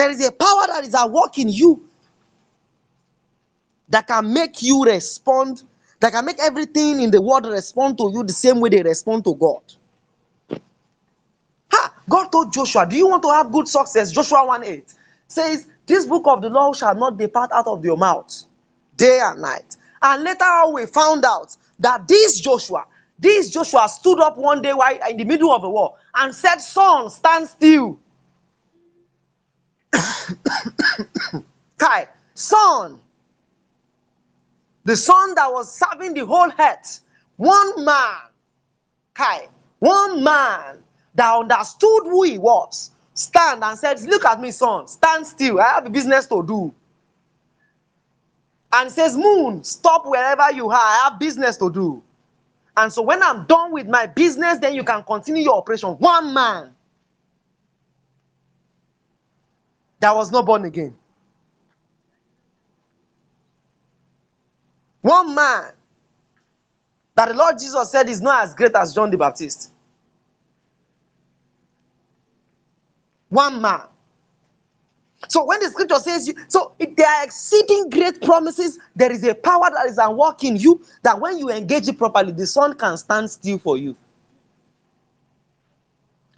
There 0.00 0.10
is 0.10 0.26
a 0.26 0.32
power 0.32 0.66
that 0.68 0.84
is 0.84 0.94
at 0.94 1.10
work 1.10 1.36
in 1.36 1.50
you 1.50 1.86
that 3.90 4.06
can 4.06 4.32
make 4.32 4.62
you 4.62 4.82
respond, 4.82 5.62
that 6.00 6.12
can 6.12 6.24
make 6.24 6.38
everything 6.40 7.02
in 7.02 7.10
the 7.10 7.20
world 7.20 7.44
respond 7.44 7.98
to 7.98 8.10
you 8.10 8.22
the 8.24 8.32
same 8.32 8.60
way 8.60 8.70
they 8.70 8.82
respond 8.82 9.24
to 9.24 9.34
God. 9.34 9.60
Ha! 11.70 11.92
God 12.08 12.32
told 12.32 12.50
Joshua, 12.50 12.86
Do 12.86 12.96
you 12.96 13.08
want 13.08 13.22
to 13.24 13.30
have 13.30 13.52
good 13.52 13.68
success? 13.68 14.10
Joshua 14.10 14.46
1 14.46 14.64
8 14.64 14.94
says, 15.28 15.66
This 15.84 16.06
book 16.06 16.22
of 16.24 16.40
the 16.40 16.48
law 16.48 16.72
shall 16.72 16.94
not 16.94 17.18
depart 17.18 17.52
out 17.52 17.66
of 17.66 17.84
your 17.84 17.98
mouth 17.98 18.44
day 18.96 19.20
and 19.22 19.42
night. 19.42 19.76
And 20.00 20.24
later 20.24 20.44
on, 20.44 20.72
we 20.72 20.86
found 20.86 21.26
out 21.26 21.54
that 21.78 22.08
this 22.08 22.40
Joshua, 22.40 22.86
this 23.18 23.50
Joshua 23.50 23.86
stood 23.86 24.18
up 24.18 24.38
one 24.38 24.62
day 24.62 24.72
while 24.72 24.98
in 25.10 25.18
the 25.18 25.24
middle 25.24 25.52
of 25.52 25.60
the 25.60 25.68
war 25.68 25.96
and 26.14 26.34
said, 26.34 26.56
Sun, 26.56 27.10
stand 27.10 27.50
still. 27.50 28.00
Kai, 31.78 32.08
sun, 32.34 32.98
the 34.84 34.96
sun 34.96 35.34
that 35.34 35.52
was 35.52 35.74
serving 35.74 36.14
the 36.14 36.24
whole 36.26 36.50
earth, 36.58 37.00
one 37.36 37.84
man, 37.84 38.16
Kai, 39.14 39.48
one 39.78 40.22
man 40.22 40.78
that 41.14 41.34
understood 41.34 42.04
who 42.04 42.22
he 42.22 42.38
was, 42.38 42.90
stand 43.14 43.62
and 43.64 43.78
said, 43.78 44.00
Look 44.02 44.24
at 44.24 44.40
me, 44.40 44.50
sun, 44.50 44.88
stand 44.88 45.26
still. 45.26 45.60
I 45.60 45.68
have 45.70 45.86
a 45.86 45.90
business 45.90 46.26
to 46.26 46.44
do. 46.46 46.74
And 48.72 48.90
says, 48.90 49.16
Moon, 49.16 49.64
stop 49.64 50.06
wherever 50.06 50.52
you 50.52 50.70
are. 50.70 50.76
I 50.76 51.08
have 51.10 51.18
business 51.18 51.56
to 51.56 51.70
do. 51.72 52.02
And 52.76 52.92
so 52.92 53.02
when 53.02 53.22
I'm 53.22 53.44
done 53.46 53.72
with 53.72 53.88
my 53.88 54.06
business, 54.06 54.58
then 54.58 54.74
you 54.74 54.84
can 54.84 55.02
continue 55.02 55.42
your 55.42 55.56
operation. 55.56 55.90
One 55.98 56.32
man 56.32 56.74
that 60.00 60.14
was 60.14 60.30
not 60.32 60.46
born 60.46 60.64
again. 60.64 60.96
One 65.02 65.34
man 65.34 65.72
that 67.16 67.28
the 67.28 67.34
Lord 67.34 67.58
Jesus 67.58 67.90
said 67.90 68.08
is 68.08 68.20
not 68.20 68.44
as 68.44 68.54
great 68.54 68.74
as 68.74 68.94
John 68.94 69.10
the 69.10 69.18
Baptist. 69.18 69.72
One 73.28 73.60
man. 73.62 73.82
So 75.28 75.44
when 75.44 75.60
the 75.60 75.68
scripture 75.68 75.96
says 75.96 76.26
you, 76.28 76.34
so 76.48 76.72
if 76.78 76.96
there 76.96 77.08
are 77.08 77.24
exceeding 77.24 77.90
great 77.90 78.22
promises, 78.22 78.78
there 78.96 79.12
is 79.12 79.22
a 79.24 79.34
power 79.34 79.70
that 79.74 79.86
is 79.86 79.98
at 79.98 80.14
work 80.14 80.44
in 80.44 80.56
you 80.56 80.82
that 81.02 81.20
when 81.20 81.38
you 81.38 81.50
engage 81.50 81.88
it 81.88 81.98
properly, 81.98 82.32
the 82.32 82.46
sun 82.46 82.74
can 82.74 82.96
stand 82.96 83.30
still 83.30 83.58
for 83.58 83.76
you. 83.76 83.96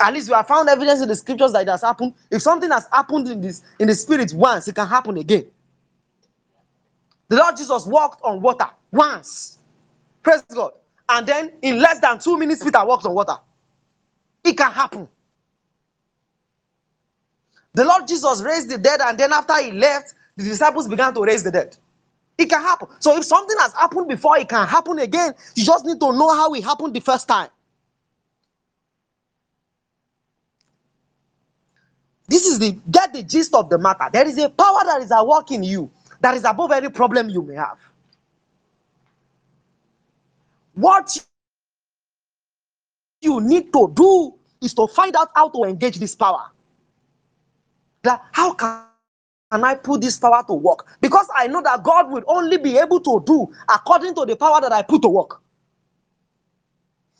At 0.03 0.15
least 0.15 0.29
we 0.29 0.35
have 0.35 0.49
found 0.49 0.69
evidence 0.69 1.03
in 1.03 1.09
the 1.09 1.17
scriptures 1.17 1.53
that 1.53 1.63
it 1.63 1.69
has 1.69 1.83
happened. 1.83 2.15
If 2.31 2.43
something 2.43 2.71
has 2.71 2.89
happened 2.93 3.29
in 3.29 3.41
this 3.41 3.63
in 3.79 3.89
the 3.89 3.95
spirit 3.95 4.33
once, 4.35 4.69
it 4.69 4.75
can 4.75 4.89
happen 4.89 5.17
again. 5.19 5.47
The 7.29 7.37
Lord 7.37 7.57
Jesus 7.57 7.87
walked 7.87 8.23
on 8.25 8.43
water 8.43 8.69
once. 8.93 9.59
Praise 10.23 10.43
God. 10.55 10.73
And 11.09 11.27
then 11.27 11.53
in 11.63 11.81
less 11.81 12.01
than 12.01 12.19
two 12.21 12.39
minutes, 12.39 12.65
Peter 12.65 12.85
walked 12.85 13.07
on 13.07 13.15
water. 13.15 13.37
It 14.45 14.57
can 14.59 14.73
happen. 14.73 15.09
The 17.75 17.85
Lord 17.85 18.09
Jesus 18.09 18.43
raised 18.43 18.71
the 18.71 18.79
dead, 18.79 19.01
and 19.03 19.19
then 19.19 19.33
after 19.33 19.61
he 19.63 19.73
left, 19.73 20.15
the 20.37 20.45
disciples 20.45 20.89
began 20.89 21.15
to 21.15 21.23
raise 21.23 21.43
the 21.43 21.51
dead. 21.53 21.77
It 22.39 22.51
can 22.51 22.63
happen. 22.63 22.89
So 23.01 23.17
if 23.17 23.25
something 23.25 23.57
has 23.61 23.75
happened 23.75 24.09
before, 24.09 24.39
it 24.39 24.49
can 24.49 24.67
happen 24.67 24.99
again. 25.01 25.35
You 25.57 25.65
just 25.65 25.85
need 25.87 26.01
to 26.01 26.13
know 26.13 26.35
how 26.37 26.55
it 26.55 26.65
happened 26.65 26.95
the 26.95 27.01
first 27.01 27.29
time. 27.29 27.49
This 32.33 32.47
is 32.47 32.59
the 32.59 32.79
get 32.91 33.13
the 33.13 33.23
gist 33.23 33.53
of 33.53 33.69
the 33.69 33.77
matter. 33.77 34.09
There 34.11 34.27
is 34.27 34.39
a 34.39 34.49
power 34.49 34.81
that 34.87 35.03
is 35.03 35.13
at 35.13 35.27
work 35.27 35.51
in 35.51 35.63
you 35.63 35.91
that 36.23 36.35
is 36.35 36.45
above 36.45 36.73
any 36.73 36.89
problem 36.89 37.29
you 37.29 37.43
may 37.43 37.57
have. 37.57 37.77
What 40.73 41.15
you 43.21 43.39
need 43.43 43.71
to 43.75 43.93
do 43.93 44.33
is 44.63 44.73
to 44.73 44.87
find 44.87 45.15
out 45.15 45.29
how 45.35 45.51
to 45.51 45.65
engage 45.65 45.99
this 45.99 46.15
power. 46.15 46.51
That 48.03 48.23
how 48.33 48.55
can 48.55 48.81
can 49.51 49.63
I 49.65 49.75
put 49.75 50.01
this 50.01 50.19
power 50.19 50.43
to 50.47 50.55
work? 50.55 50.87
Because 51.03 51.29
I 51.37 51.49
know 51.49 51.61
that 51.61 51.83
God 51.83 52.11
will 52.11 52.25
only 52.27 52.57
be 52.57 52.79
able 52.79 53.01
to 53.01 53.23
do 53.27 53.53
according 53.69 54.15
to 54.15 54.25
the 54.25 54.37
power 54.37 54.59
that 54.63 54.73
I 54.73 54.81
put 54.81 55.03
to 55.03 55.09
work. 55.09 55.42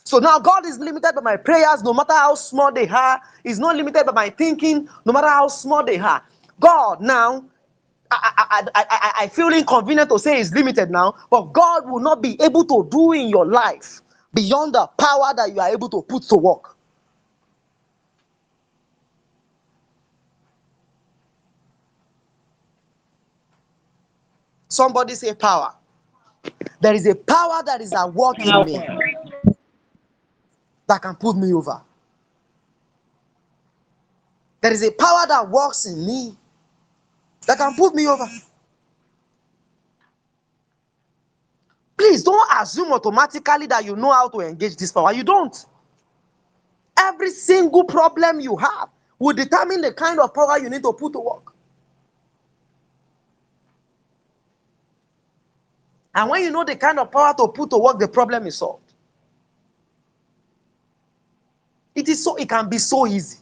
So 0.05 0.19
now 0.19 0.39
God 0.39 0.67
is 0.67 0.79
limited 0.79 1.13
by 1.15 1.21
my 1.23 1.37
prayers, 1.37 1.83
no 1.83 1.95
matter 1.95 2.13
how 2.15 2.35
small 2.35 2.73
they 2.73 2.89
are. 2.89 3.21
He's 3.45 3.59
not 3.59 3.77
limited 3.77 4.05
by 4.07 4.13
my 4.13 4.31
thinking, 4.31 4.89
no 5.05 5.13
matter 5.13 5.29
how 5.29 5.49
small 5.49 5.85
they 5.85 5.99
are. 5.99 6.23
God 6.61 7.01
now, 7.01 7.45
I, 8.11 8.33
I, 8.51 8.69
I, 8.75 9.13
I, 9.23 9.29
feel 9.29 9.49
inconvenient 9.49 10.11
to 10.11 10.19
say 10.19 10.37
he's 10.37 10.53
limited 10.53 10.91
now, 10.91 11.15
but 11.31 11.53
God 11.53 11.89
will 11.91 12.01
not 12.01 12.21
be 12.23 12.41
able 12.43 12.65
to 12.67 12.87
do 12.91 13.13
in 13.13 13.29
your 13.29 13.47
life 13.47 14.03
beyond 14.35 14.75
the 14.75 14.87
power 14.99 15.33
that 15.37 15.53
you 15.55 15.61
are 15.61 15.71
able 15.71 15.89
to 15.89 16.03
put 16.03 16.25
to 16.25 16.37
work. 16.37 16.77
Somebody 24.69 25.15
say 25.15 25.35
power. 25.35 25.75
There 26.81 26.95
is 26.95 27.07
a 27.07 27.15
power 27.15 27.63
that 27.65 27.81
is 27.81 27.95
at 27.95 28.13
work 28.13 28.45
in 28.45 28.65
me 28.67 28.83
that 30.93 31.01
can 31.01 31.15
put 31.15 31.39
me 31.39 31.55
over. 31.55 31.81
There 34.61 34.73
is 34.73 34.83
a 34.85 34.91
power 34.93 35.27
that 35.27 35.49
works 35.49 35.87
in 35.87 36.07
me 36.07 36.37
that 37.47 37.57
can 37.57 37.75
put 37.75 37.95
me 37.95 38.07
over. 38.07 38.29
Please 41.97 42.23
don't 42.23 42.47
assume 42.61 42.93
automatically 42.93 43.67
that 43.69 43.87
you 43.87 43.97
know 43.97 44.11
how 44.11 44.29
to 44.29 44.41
engage 44.41 44.77
this 44.77 44.93
power. 44.93 45.15
You 45.15 45.25
don't. 45.25 45.65
Every 46.99 47.31
single 47.31 47.85
problem 47.85 48.41
you 48.41 48.57
have 48.57 48.91
will 49.19 49.35
determine 49.35 49.81
the 49.81 49.95
kind 49.95 50.21
of 50.21 50.35
power 50.35 50.59
you 50.59 50.69
need 50.69 50.83
to 50.83 50.93
put 50.93 51.15
to 51.15 51.21
work. 51.21 51.55
And 56.15 56.29
when 56.29 56.43
you 56.43 56.51
know 56.51 56.65
the 56.65 56.77
kind 56.77 56.99
of 56.99 57.11
power 57.11 57.35
to 57.39 57.49
put 57.49 57.71
to 57.71 57.79
work, 57.79 57.99
the 57.99 58.09
problem 58.09 58.47
is 58.47 58.57
solved. 58.57 58.82
It 61.95 62.09
is 62.09 62.23
so, 62.23 62.37
it 62.37 62.49
can 62.49 62.69
be 62.69 62.79
so 62.79 63.07
easy. 63.07 63.39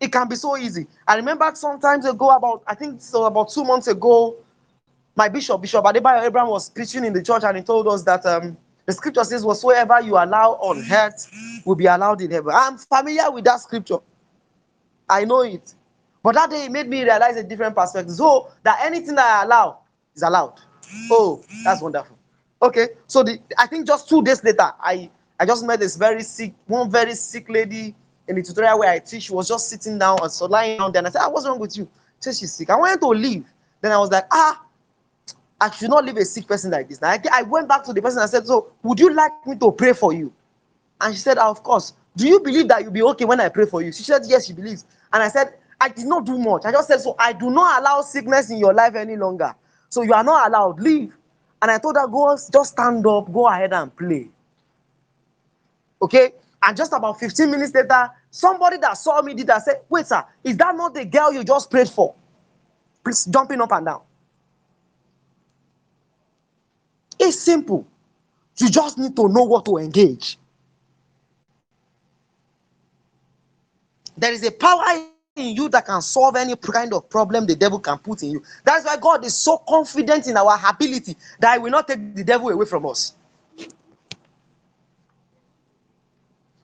It 0.00 0.12
can 0.12 0.28
be 0.28 0.36
so 0.36 0.56
easy. 0.56 0.86
I 1.06 1.16
remember 1.16 1.50
sometimes 1.54 2.04
ago, 2.06 2.30
about 2.30 2.62
I 2.66 2.74
think 2.74 3.00
so 3.00 3.24
about 3.24 3.50
two 3.50 3.64
months 3.64 3.88
ago, 3.88 4.36
my 5.16 5.28
bishop, 5.28 5.60
Bishop 5.62 5.84
Adebayo 5.84 6.22
Abraham, 6.24 6.50
was 6.50 6.68
preaching 6.70 7.04
in 7.04 7.12
the 7.12 7.22
church 7.22 7.44
and 7.44 7.56
he 7.56 7.62
told 7.62 7.86
us 7.88 8.02
that 8.02 8.24
um, 8.26 8.56
the 8.86 8.92
scripture 8.92 9.24
says, 9.24 9.44
Whatsoever 9.44 10.00
you 10.02 10.14
allow 10.16 10.52
on 10.60 10.84
earth 10.92 11.30
will 11.64 11.76
be 11.76 11.86
allowed 11.86 12.20
in 12.20 12.30
heaven. 12.30 12.52
I'm 12.54 12.76
familiar 12.78 13.30
with 13.30 13.44
that 13.44 13.60
scripture. 13.60 13.98
I 15.08 15.24
know 15.24 15.40
it. 15.42 15.74
But 16.22 16.34
that 16.34 16.50
day 16.50 16.64
it 16.64 16.72
made 16.72 16.88
me 16.88 17.02
realize 17.02 17.36
a 17.36 17.42
different 17.44 17.76
perspective. 17.76 18.14
So 18.14 18.50
that 18.62 18.80
anything 18.84 19.14
that 19.14 19.40
I 19.40 19.44
allow 19.44 19.78
is 20.14 20.22
allowed. 20.22 20.60
Oh, 21.10 21.42
that's 21.64 21.80
wonderful. 21.82 22.18
Okay, 22.62 22.88
so 23.06 23.22
the 23.22 23.38
I 23.58 23.66
think 23.66 23.86
just 23.86 24.08
two 24.08 24.22
days 24.22 24.42
later, 24.42 24.72
I 24.80 25.10
I 25.38 25.46
just 25.46 25.64
met 25.64 25.80
this 25.80 25.96
very 25.96 26.22
sick, 26.22 26.54
one 26.66 26.90
very 26.90 27.14
sick 27.14 27.48
lady 27.48 27.94
in 28.28 28.36
the 28.36 28.42
tutorial 28.42 28.78
where 28.78 28.90
I 28.90 28.98
teach. 28.98 29.24
She 29.24 29.32
was 29.32 29.48
just 29.48 29.68
sitting 29.68 29.98
down 29.98 30.18
and 30.22 30.30
so 30.30 30.46
lying 30.46 30.78
down 30.78 30.92
there. 30.92 31.00
And 31.00 31.08
I 31.08 31.10
said, 31.10 31.22
ah, 31.22 31.30
what's 31.30 31.46
wrong 31.46 31.58
with 31.58 31.76
you? 31.76 31.84
She 31.84 32.30
said 32.30 32.36
she's 32.36 32.52
sick. 32.52 32.70
I 32.70 32.76
wanted 32.76 33.00
to 33.00 33.08
leave. 33.08 33.44
Then 33.80 33.92
I 33.92 33.98
was 33.98 34.10
like, 34.10 34.26
ah, 34.30 34.62
I 35.60 35.70
should 35.70 35.90
not 35.90 36.04
leave 36.04 36.16
a 36.16 36.24
sick 36.24 36.46
person 36.46 36.70
like 36.70 36.88
this. 36.88 37.00
Now 37.00 37.10
I, 37.10 37.20
I 37.32 37.42
went 37.42 37.68
back 37.68 37.84
to 37.84 37.92
the 37.92 38.00
person 38.00 38.20
and 38.20 38.30
said, 38.30 38.46
so 38.46 38.72
would 38.82 39.00
you 39.00 39.12
like 39.12 39.32
me 39.46 39.56
to 39.58 39.72
pray 39.72 39.92
for 39.92 40.12
you? 40.12 40.32
And 41.00 41.14
she 41.14 41.20
said, 41.20 41.38
ah, 41.38 41.50
of 41.50 41.62
course. 41.62 41.94
Do 42.16 42.28
you 42.28 42.38
believe 42.38 42.68
that 42.68 42.82
you'll 42.82 42.92
be 42.92 43.02
okay 43.02 43.24
when 43.24 43.40
I 43.40 43.48
pray 43.48 43.66
for 43.66 43.82
you? 43.82 43.92
She 43.92 44.04
said, 44.04 44.22
yes, 44.26 44.46
she 44.46 44.52
believes. 44.52 44.86
And 45.12 45.22
I 45.22 45.28
said, 45.28 45.54
I 45.80 45.88
did 45.88 46.06
not 46.06 46.24
do 46.24 46.38
much. 46.38 46.64
I 46.64 46.70
just 46.70 46.88
said, 46.88 47.00
so 47.00 47.16
I 47.18 47.32
do 47.32 47.50
not 47.50 47.80
allow 47.80 48.00
sickness 48.02 48.50
in 48.50 48.58
your 48.58 48.72
life 48.72 48.94
any 48.94 49.16
longer. 49.16 49.54
So 49.88 50.02
you 50.02 50.12
are 50.14 50.22
not 50.22 50.48
allowed. 50.48 50.80
Leave. 50.80 51.16
And 51.60 51.70
I 51.70 51.78
told 51.78 51.96
her, 51.96 52.06
go, 52.06 52.36
just 52.52 52.72
stand 52.72 53.06
up, 53.06 53.32
go 53.32 53.48
ahead 53.48 53.72
and 53.72 53.94
play. 53.96 54.28
Okay? 56.04 56.32
And 56.62 56.76
just 56.76 56.92
about 56.92 57.18
15 57.18 57.50
minutes 57.50 57.74
later, 57.74 58.10
somebody 58.30 58.76
that 58.78 58.92
saw 58.94 59.22
me 59.22 59.32
did 59.34 59.46
that 59.46 59.62
said, 59.62 59.80
Wait, 59.88 60.06
sir, 60.06 60.22
is 60.42 60.56
that 60.58 60.76
not 60.76 60.92
the 60.94 61.04
girl 61.04 61.32
you 61.32 61.42
just 61.42 61.70
prayed 61.70 61.88
for? 61.88 62.14
Please 63.02 63.24
jumping 63.24 63.60
up 63.60 63.72
and 63.72 63.86
down. 63.86 64.02
It's 67.18 67.40
simple. 67.40 67.86
You 68.58 68.68
just 68.68 68.98
need 68.98 69.16
to 69.16 69.28
know 69.28 69.44
what 69.44 69.64
to 69.64 69.78
engage. 69.78 70.38
There 74.16 74.32
is 74.32 74.44
a 74.44 74.50
power 74.50 74.84
in 75.36 75.56
you 75.56 75.68
that 75.70 75.86
can 75.86 76.02
solve 76.02 76.36
any 76.36 76.54
kind 76.56 76.92
of 76.92 77.08
problem 77.08 77.46
the 77.46 77.56
devil 77.56 77.80
can 77.80 77.98
put 77.98 78.22
in 78.22 78.30
you. 78.30 78.42
That's 78.62 78.84
why 78.84 78.96
God 78.98 79.24
is 79.24 79.36
so 79.36 79.58
confident 79.66 80.26
in 80.28 80.36
our 80.36 80.58
ability 80.68 81.16
that 81.40 81.54
He 81.54 81.58
will 81.60 81.70
not 81.70 81.88
take 81.88 82.14
the 82.14 82.24
devil 82.24 82.50
away 82.50 82.66
from 82.66 82.86
us. 82.86 83.14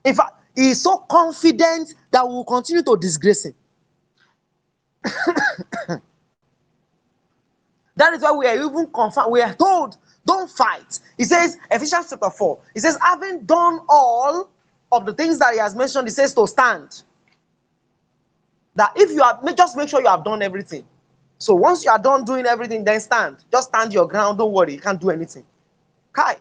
In 0.03 0.15
fact, 0.15 0.33
He 0.55 0.71
is 0.71 0.81
so 0.81 0.97
confident 1.09 1.93
that 2.11 2.27
we 2.27 2.33
will 2.33 2.45
continue 2.45 2.83
to 2.83 2.97
disgrace 2.97 3.45
Him. 3.45 3.55
that 7.95 8.13
is 8.13 8.21
why 8.21 8.31
we 8.31 8.47
are 8.47 8.55
even 8.55 8.87
confirmed. 8.93 9.31
We 9.31 9.41
are 9.41 9.53
told, 9.53 9.97
don't 10.25 10.49
fight. 10.49 10.99
He 11.17 11.23
says, 11.23 11.57
Ephesians 11.69 12.07
chapter 12.09 12.29
4, 12.29 12.59
he 12.73 12.79
says, 12.79 12.97
having 13.01 13.41
done 13.45 13.79
all 13.89 14.49
of 14.91 15.05
the 15.05 15.13
things 15.13 15.39
that 15.39 15.53
he 15.53 15.59
has 15.59 15.75
mentioned, 15.75 16.07
he 16.07 16.11
says 16.11 16.33
to 16.35 16.47
stand 16.47 17.03
that 18.75 18.91
if 18.95 19.11
you 19.11 19.21
have 19.23 19.43
just 19.55 19.75
make 19.75 19.89
sure 19.89 20.01
you 20.01 20.07
have 20.07 20.23
done 20.23 20.41
everything. 20.41 20.85
So 21.37 21.55
once 21.55 21.83
you 21.83 21.91
are 21.91 21.99
done 21.99 22.23
doing 22.23 22.45
everything, 22.45 22.83
then 22.83 22.99
stand. 22.99 23.37
Just 23.51 23.69
stand 23.69 23.93
your 23.93 24.07
ground. 24.07 24.37
Don't 24.37 24.51
worry, 24.51 24.73
you 24.73 24.79
can't 24.79 24.99
do 25.01 25.09
anything. 25.09 25.43
Kai. 26.13 26.37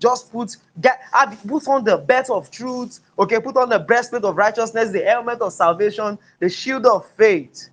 Just 0.00 0.32
put 0.32 0.56
get 0.80 1.00
put 1.46 1.68
on 1.68 1.84
the 1.84 1.98
belt 1.98 2.30
of 2.30 2.50
truth. 2.50 3.00
Okay, 3.18 3.40
put 3.40 3.56
on 3.58 3.68
the 3.70 3.80
breastplate 3.80 4.24
of 4.24 4.36
righteousness, 4.36 4.90
the 4.92 5.02
helmet 5.04 5.42
of 5.42 5.52
salvation, 5.52 6.18
the 6.40 6.48
shield 6.50 6.86
of 6.86 7.06
faith, 7.18 7.70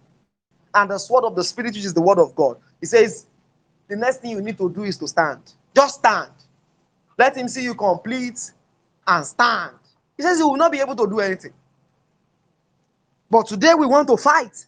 and 0.75 0.91
the 0.91 0.97
sword 0.99 1.25
of 1.25 1.35
the 1.35 1.43
spirit, 1.43 1.73
which 1.75 1.85
is 1.85 1.93
the 1.95 2.01
word 2.01 2.19
of 2.19 2.35
God. 2.35 2.57
He 2.81 2.87
says, 2.87 3.27
the 3.87 3.95
next 3.95 4.17
thing 4.21 4.31
you 4.31 4.41
need 4.41 4.57
to 4.59 4.69
do 4.71 4.83
is 4.83 4.97
to 4.97 5.07
stand. 5.07 5.41
Just 5.75 5.95
stand. 5.95 6.31
Let 7.17 7.37
him 7.37 7.47
see 7.47 7.63
you 7.63 7.75
complete 7.75 8.51
and 9.07 9.25
stand. 9.25 9.73
He 10.17 10.23
says 10.23 10.37
he 10.37 10.43
will 10.43 10.57
not 10.57 10.71
be 10.71 10.79
able 10.81 10.95
to 10.97 11.07
do 11.07 11.19
anything. 11.21 11.53
But 13.29 13.47
today 13.47 13.73
we 13.75 13.87
want 13.87 14.07
to 14.09 14.17
fight. 14.17 14.65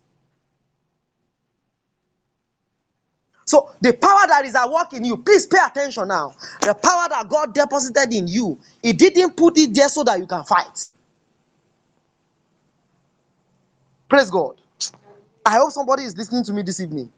So 3.49 3.71
the 3.81 3.93
power 3.93 4.27
that 4.27 4.45
is 4.45 4.53
at 4.55 4.71
work 4.71 4.93
in 4.93 5.03
you, 5.05 5.17
please 5.17 5.47
pay 5.47 5.57
attention 5.65 6.09
now. 6.09 6.35
The 6.61 6.75
power 6.75 7.09
that 7.09 7.27
God 7.29 7.55
deposited 7.55 8.13
in 8.13 8.27
you, 8.27 8.59
He 8.83 8.93
didn't 8.93 9.35
put 9.35 9.57
it 9.57 9.73
there 9.73 9.89
so 9.89 10.03
that 10.03 10.19
you 10.19 10.27
can 10.27 10.43
fight. 10.43 10.85
Praise 14.09 14.31
God. 14.31 14.61
I 15.45 15.57
hope 15.57 15.71
somebody 15.73 16.03
is 16.03 16.17
listening 16.17 16.43
to 16.45 16.53
me 16.53 16.63
this 16.63 16.79
evening. 16.81 17.11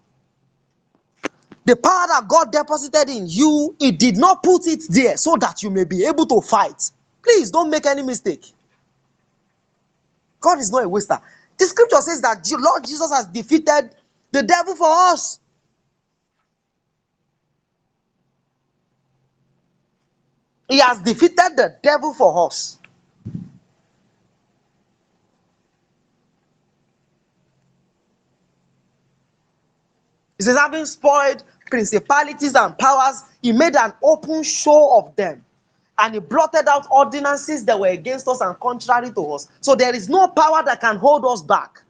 The 1.65 1.75
power 1.77 2.07
that 2.09 2.27
God 2.27 2.51
deposited 2.51 3.09
in 3.09 3.25
you, 3.27 3.75
He 3.79 3.91
did 3.91 4.17
not 4.17 4.43
put 4.43 4.67
it 4.67 4.83
there 4.89 5.17
so 5.17 5.37
that 5.37 5.63
you 5.63 5.71
may 5.71 5.85
be 5.85 6.05
able 6.05 6.27
to 6.27 6.41
fight. 6.41 6.91
Please 7.23 7.51
don't 7.51 7.69
make 7.69 7.85
any 7.87 8.03
mistake. 8.03 8.45
God 10.41 10.59
is 10.59 10.71
not 10.71 10.85
a 10.85 10.89
waster. 10.89 11.19
The 11.59 11.65
scripture 11.67 12.01
says 12.01 12.21
that 12.21 12.47
Lord 12.59 12.85
Jesus 12.85 13.11
has 13.11 13.27
defeated 13.27 13.91
the 14.31 14.43
devil 14.43 14.75
for 14.77 14.89
us. 14.89 15.40
He 20.71 20.79
has 20.79 20.99
defeated 20.99 21.57
the 21.57 21.75
devil 21.84 22.13
for 22.13 22.47
us. 22.47 22.79
He 30.38 30.45
says, 30.45 30.57
having 30.57 30.86
spoiled 30.86 31.43
principalities 31.69 32.55
and 32.55 32.77
powers, 32.79 33.23
he 33.41 33.51
made 33.51 33.75
an 33.75 33.93
open 34.01 34.43
show 34.43 34.97
of 34.97 35.13
them 35.17 35.43
and 35.99 36.13
he 36.13 36.21
blotted 36.21 36.69
out 36.69 36.88
ordinances 36.89 37.65
that 37.65 37.77
were 37.77 37.89
against 37.89 38.29
us 38.29 38.39
and 38.39 38.57
contrary 38.62 39.12
to 39.12 39.34
us. 39.34 39.49
So 39.60 39.75
there 39.75 39.93
is 39.93 40.07
no 40.07 40.29
power 40.29 40.63
that 40.63 40.79
can 40.79 40.95
hold 40.95 41.25
us 41.25 41.41
back. 41.41 41.81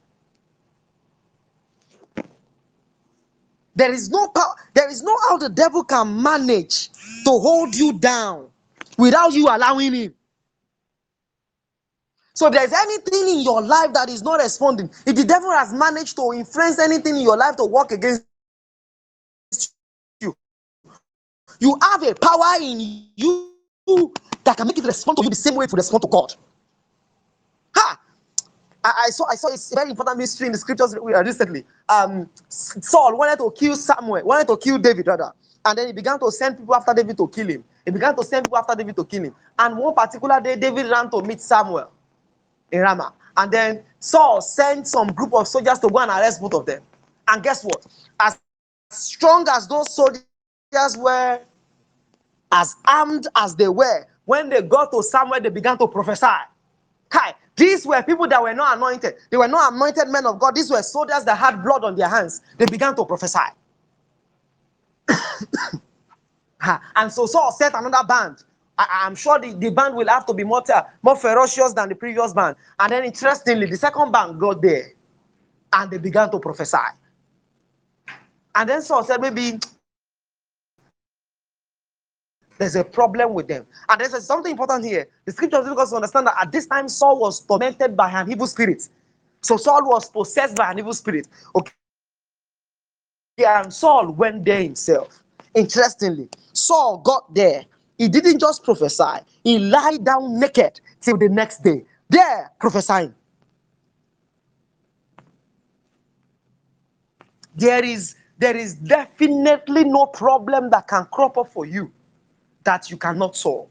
There 3.76 3.94
is 3.94 4.10
no 4.10 4.28
power, 4.30 4.56
there 4.74 4.89
is 4.89 5.04
no 5.04 5.15
how 5.30 5.38
the 5.38 5.50
devil 5.50 5.84
can 5.84 6.22
manage 6.22 6.89
to 7.26 7.30
hold 7.32 7.76
you 7.76 7.94
down 7.94 8.51
without 9.02 9.34
you 9.34 9.48
allowing 9.50 9.94
him. 9.94 10.14
So 12.36 12.48
if 12.48 12.54
there's 12.54 12.72
anything 12.72 13.28
in 13.30 13.42
your 13.42 13.62
life 13.62 13.92
that 13.94 14.10
is 14.10 14.22
not 14.22 14.40
responding, 14.40 14.90
if 15.06 15.16
the 15.16 15.24
devil 15.24 15.52
has 15.52 15.74
managed 15.74 16.16
to 16.18 16.32
influence 16.34 16.80
anything 16.80 17.16
in 17.16 17.22
your 17.22 17.36
life 17.36 17.56
to 17.58 17.66
work 17.66 17.92
against 17.92 18.24
you, 20.22 20.36
you 21.60 21.78
have 21.82 22.04
a 22.04 22.14
power 22.16 22.62
in 22.62 23.08
you 23.16 24.14
that 24.44 24.56
can 24.56 24.68
make 24.68 24.78
it 24.78 24.86
respond 24.86 25.18
to 25.18 25.24
you 25.24 25.30
the 25.30 25.36
same 25.36 25.56
way 25.56 25.66
to 25.66 25.76
respond 25.76 26.04
to 26.04 26.08
God. 26.08 26.34
Ha! 27.76 28.00
I, 28.84 29.04
I 29.06 29.10
saw 29.10 29.26
I 29.30 29.36
saw 29.36 29.50
a 29.50 29.58
very 29.76 29.90
important 29.90 30.18
mystery 30.18 30.46
in 30.46 30.54
the 30.54 30.58
scriptures 30.58 30.96
recently. 31.02 31.66
Um, 31.90 32.30
Saul 32.50 33.18
wanted 33.18 33.38
to 33.40 33.52
kill 33.52 33.76
Samuel, 33.76 34.24
wanted 34.24 34.48
to 34.48 34.58
kill 34.58 34.78
David 34.78 35.08
rather, 35.08 35.34
and 35.65 35.78
then 35.78 35.88
he 35.88 35.93
began 35.93 36.19
to 36.19 36.32
send 36.32 36.58
people 36.58 36.76
after 36.76 36.93
David 36.93 37.17
to 37.17 37.28
kill 37.28 37.47
him. 37.47 37.63
He 37.86 37.91
began 37.91 38.15
to 38.15 38.24
send 38.24 38.45
people 38.45 38.58
after 38.58 38.76
David 38.76 38.95
to 38.95 39.06
kill 39.06 39.24
him. 39.24 39.36
And 39.58 39.78
one 39.78 39.93
particular 39.93 40.39
day, 40.41 40.56
David 40.56 40.88
ran 40.89 41.10
to 41.12 41.21
meet 41.21 41.41
Samuel 41.41 41.91
in 42.71 42.82
Ramah, 42.82 43.13
and 43.38 43.52
then 43.52 43.84
Saul 44.00 44.41
sent 44.41 44.88
some 44.88 45.08
group 45.08 45.34
of 45.34 45.47
soldiers 45.47 45.80
to 45.80 45.89
go 45.89 46.00
and 46.00 46.12
arrest 46.12 46.41
both 46.41 46.54
of 46.54 46.65
them. 46.65 46.82
And 47.28 47.43
guess 47.43 47.63
what? 47.63 47.86
As 48.19 48.39
strong 48.89 49.47
as 49.50 49.67
those 49.67 49.93
soldiers 49.93 50.24
were, 50.97 51.39
as 52.52 52.76
armed 52.86 53.28
as 53.36 53.56
they 53.56 53.67
were, 53.67 54.06
when 54.26 54.50
they 54.50 54.62
got 54.62 54.91
to 54.91 55.04
Samuel, 55.04 55.41
they 55.41 55.50
began 55.50 55.78
to 55.78 55.88
prophesy. 55.88 56.28
Kai, 57.10 57.34
these 57.56 57.86
were 57.86 58.02
people 58.04 58.28
that 58.28 58.41
were 58.41 58.54
not 58.54 58.78
anointed. 58.78 59.15
They 59.30 59.38
were 59.38 59.47
not 59.47 59.74
anointed 59.74 60.08
men 60.08 60.26
of 60.26 60.39
God. 60.39 60.56
These 60.56 60.71
were 60.71 60.82
soldiers 60.82 61.24
that 61.26 61.38
had 61.38 61.62
blood 61.63 61.84
on 61.84 61.95
their 61.95 62.08
hands. 62.08 62.41
They 62.58 62.65
began 62.65 62.95
to 62.95 63.06
prophesy. 63.06 63.39
and 66.95 67.12
so 67.12 67.26
Saul 67.26 67.52
set 67.52 67.74
another 67.74 68.06
band. 68.08 68.43
I, 68.78 69.06
am 69.06 69.15
sure 69.15 69.38
the, 69.39 69.54
the 69.54 69.69
band 69.69 69.95
will 69.95 70.08
have 70.08 70.26
to 70.26 70.34
be 70.34 70.43
more, 70.43 70.63
more 71.02 71.15
ferocious 71.15 71.74
than 71.74 71.89
the 71.89 71.95
previous 71.95 72.34
band. 72.34 72.56
And 72.80 72.91
then 72.91 73.04
interestingly, 73.04 73.67
the 73.67 73.78
second 73.78 74.12
band 74.12 74.39
got 74.39 74.62
there 74.62 74.93
and 75.74 75.91
they 75.91 75.97
began 75.97 76.32
to 76.32 76.39
prophesy. 76.39 76.78
And 78.56 78.69
then 78.69 78.82
Saul 78.82 79.04
said, 79.04 79.21
maybe 79.21 79.60
there's 82.58 82.76
a 82.76 82.84
problem 82.84 83.34
with 83.34 83.47
them. 83.47 83.65
And 83.89 84.02
there's 84.02 84.26
something 84.26 84.52
important 84.52 84.86
here. 84.86 85.08
The 85.26 85.32
scripture 85.32 85.63
makes 85.63 85.82
us 85.82 85.93
understand 85.93 86.28
that 86.28 86.36
at 86.41 86.52
this 86.52 86.67
time 86.67 86.89
Saul 86.89 87.19
was 87.19 87.39
tormented 87.39 87.95
by 87.95 88.10
an 88.12 88.32
evil 88.32 88.47
spirit. 88.47 88.88
So 89.41 89.58
Saul 89.58 89.88
was 89.89 90.10
possessed 90.10 90.56
by 90.56 90.71
an 90.71 90.80
evil 90.80 90.93
spirit. 90.93 91.28
Okay. 91.56 91.71
And 93.38 93.74
Saul 93.74 94.12
went 94.13 94.46
there 94.46 94.63
himself. 94.63 95.24
Interestingly, 95.56 96.30
Saul 96.54 97.00
got 97.00 97.34
there. 97.34 97.65
He 97.98 98.10
didn't 98.10 98.39
just 98.39 98.63
prophesy, 98.63 99.22
he 99.44 99.60
lied 99.60 100.04
down 100.06 100.39
naked 100.39 100.82
till 101.02 101.17
the 101.17 101.30
next 101.30 101.63
day. 101.63 101.86
There, 102.10 102.52
prophesying. 102.60 103.13
There 107.56 107.84
is 107.86 108.15
there 108.39 108.58
is 108.58 108.76
definitely 108.76 109.86
no 109.86 110.08
problem 110.08 110.70
that 110.72 110.88
can 110.88 111.08
crop 111.12 111.38
up 111.38 111.50
for 111.54 111.65
you 111.65 111.91
that 112.63 112.91
you 112.91 112.98
cannot 112.98 113.36
solve. 113.36 113.70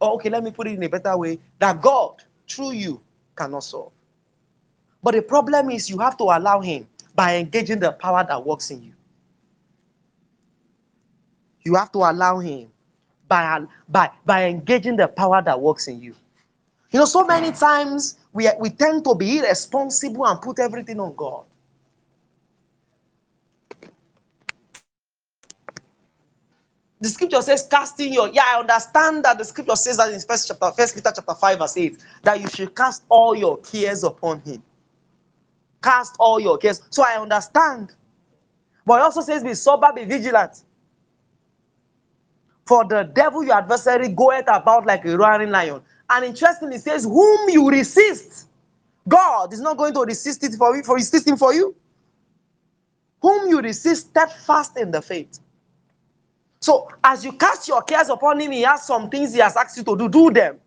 Or, 0.00 0.12
okay, 0.14 0.30
let 0.30 0.44
me 0.44 0.50
put 0.52 0.68
it 0.68 0.74
in 0.74 0.82
a 0.82 0.88
better 0.88 1.16
way 1.18 1.38
that 1.60 1.80
God, 1.82 2.22
through 2.48 2.72
you, 2.72 3.00
cannot 3.36 3.64
solve. 3.64 3.92
But 5.02 5.14
the 5.14 5.22
problem 5.22 5.70
is 5.70 5.90
you 5.90 5.98
have 5.98 6.16
to 6.18 6.24
allow 6.24 6.60
Him 6.60 6.88
by 7.14 7.36
engaging 7.36 7.80
the 7.80 7.92
power 7.92 8.24
that 8.28 8.44
works 8.44 8.70
in 8.70 8.82
you. 8.82 8.92
You 11.64 11.74
have 11.76 11.92
to 11.92 11.98
allow 11.98 12.38
Him 12.40 12.70
by, 13.28 13.62
by, 13.88 14.10
by 14.26 14.46
engaging 14.46 14.96
the 14.96 15.08
power 15.08 15.42
that 15.42 15.60
works 15.60 15.88
in 15.88 16.02
you. 16.02 16.14
You 16.90 17.00
know, 17.00 17.06
so 17.06 17.24
many 17.24 17.52
times 17.52 18.18
we, 18.32 18.48
we 18.60 18.70
tend 18.70 19.04
to 19.04 19.14
be 19.14 19.38
irresponsible 19.38 20.26
and 20.26 20.40
put 20.40 20.58
everything 20.58 21.00
on 21.00 21.14
God. 21.16 21.44
the 27.00 27.08
scripture 27.08 27.42
says 27.42 27.66
casting 27.70 28.12
your 28.12 28.28
yeah 28.30 28.44
i 28.56 28.60
understand 28.60 29.24
that 29.24 29.38
the 29.38 29.44
scripture 29.44 29.76
says 29.76 29.98
that 29.98 30.12
in 30.12 30.20
first 30.20 30.48
chapter 30.48 30.72
first 30.72 30.94
peter 30.94 31.12
chapter 31.14 31.34
5 31.34 31.58
verse 31.58 31.76
8 31.76 31.98
that 32.24 32.40
you 32.40 32.48
should 32.48 32.74
cast 32.76 33.04
all 33.08 33.34
your 33.36 33.58
cares 33.58 34.04
upon 34.04 34.40
him 34.42 34.62
cast 35.82 36.16
all 36.20 36.40
your 36.40 36.58
cares 36.58 36.82
so 36.90 37.04
i 37.04 37.20
understand 37.20 37.94
but 38.86 38.96
it 39.00 39.02
also 39.02 39.20
says 39.22 39.42
be 39.44 39.54
sober 39.54 39.92
be 39.94 40.04
vigilant 40.04 40.62
For 42.66 42.84
the 42.86 43.04
devil, 43.04 43.44
your 43.44 43.56
adversary, 43.56 44.08
goeth 44.08 44.46
about 44.48 44.86
like 44.86 45.04
a 45.04 45.16
roaring 45.18 45.50
lion. 45.50 45.82
And 46.10 46.24
interestingly, 46.24 46.76
it 46.76 46.82
says, 46.82 47.04
Whom 47.04 47.50
you 47.50 47.70
resist, 47.70 48.48
God 49.08 49.52
is 49.52 49.60
not 49.60 49.76
going 49.78 49.94
to 49.94 50.02
resist 50.02 50.44
it 50.44 50.54
for 50.56 50.76
you, 50.76 50.82
for 50.82 50.96
resisting 50.96 51.36
for 51.36 51.54
you. 51.54 51.76
Whom 53.22 53.48
you 53.50 53.60
resist 53.60 54.10
steadfast 54.10 54.78
in 54.78 54.90
the 54.90 55.02
faith. 55.02 55.40
So, 56.60 56.88
as 57.04 57.24
you 57.24 57.32
cast 57.32 57.68
your 57.68 57.82
cares 57.82 58.08
upon 58.10 58.40
him, 58.40 58.52
he 58.52 58.62
has 58.62 58.84
some 58.86 59.10
things 59.10 59.34
he 59.34 59.40
has 59.40 59.56
asked 59.56 59.76
you 59.78 59.84
to 59.84 59.96
do. 59.96 60.08
Do 60.08 60.30
them. 60.32 60.58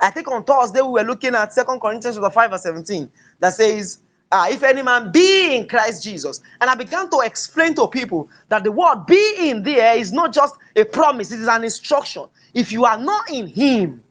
I 0.00 0.10
think 0.10 0.30
on 0.30 0.44
Thursday 0.44 0.80
we 0.80 0.88
were 0.88 1.02
looking 1.02 1.34
at 1.34 1.52
Second 1.52 1.80
Corinthians 1.80 2.16
chapter 2.16 2.30
5 2.30 2.50
verse 2.50 2.62
17 2.62 3.10
that 3.40 3.54
says, 3.54 3.98
uh, 4.30 4.46
if 4.50 4.62
any 4.62 4.82
man 4.82 5.10
be 5.10 5.56
in 5.56 5.66
Christ 5.66 6.04
Jesus. 6.04 6.40
And 6.60 6.68
I 6.68 6.74
began 6.74 7.08
to 7.10 7.20
explain 7.20 7.74
to 7.76 7.88
people 7.88 8.28
that 8.48 8.62
the 8.62 8.70
word 8.70 9.06
be 9.06 9.50
in 9.50 9.62
there 9.62 9.96
is 9.96 10.12
not 10.12 10.32
just 10.32 10.54
a 10.76 10.84
promise, 10.84 11.32
it 11.32 11.40
is 11.40 11.48
an 11.48 11.64
instruction. 11.64 12.26
If 12.54 12.70
you 12.70 12.84
are 12.84 12.98
not 12.98 13.30
in 13.30 13.46
him, 13.46 14.02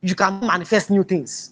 you 0.00 0.14
can 0.14 0.40
manifest 0.40 0.90
new 0.90 1.04
things. 1.04 1.51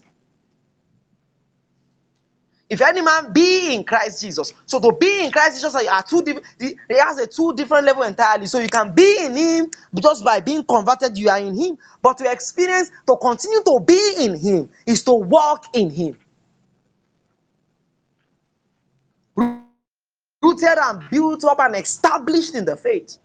If 2.70 2.80
any 2.82 3.02
man 3.02 3.32
be 3.32 3.74
in 3.74 3.82
Christ 3.82 4.22
Jesus, 4.22 4.54
so 4.64 4.78
to 4.78 4.92
be 4.96 5.24
in 5.24 5.32
Christ 5.32 5.56
Jesus 5.56 5.74
are 5.74 6.02
two 6.04 6.22
different. 6.22 6.46
It 6.60 6.78
has 7.00 7.18
a 7.18 7.26
two 7.26 7.52
different 7.54 7.84
level 7.84 8.04
entirely. 8.04 8.46
So 8.46 8.60
you 8.60 8.68
can 8.68 8.92
be 8.94 9.24
in 9.24 9.36
Him 9.36 9.70
just 10.00 10.24
by 10.24 10.38
being 10.38 10.62
converted, 10.64 11.18
you 11.18 11.28
are 11.30 11.40
in 11.40 11.56
Him. 11.58 11.76
But 12.00 12.18
to 12.18 12.30
experience, 12.30 12.92
to 13.08 13.16
continue 13.16 13.60
to 13.64 13.80
be 13.84 14.14
in 14.20 14.36
Him, 14.38 14.70
is 14.86 15.02
to 15.04 15.12
walk 15.12 15.66
in 15.74 15.90
Him. 15.90 16.16
Rooted 19.36 20.78
and 20.78 21.10
built 21.10 21.44
up 21.44 21.58
and 21.60 21.74
established 21.74 22.54
in 22.54 22.64
the 22.64 22.76
faith. 22.76 23.18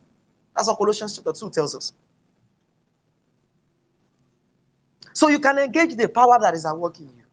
That's 0.56 0.68
what 0.68 0.78
Colossians 0.80 1.16
chapter 1.16 1.34
2 1.34 1.52
tells 1.52 1.76
us. 1.76 1.94
So 5.14 5.30
you 5.30 5.40
can 5.40 5.60
engage 5.60 5.96
the 5.96 6.10
power 6.10 6.40
that 6.42 6.56
is 6.56 6.66
at 6.66 6.78
work 6.78 7.00
in 7.00 7.08
you. 7.08 7.25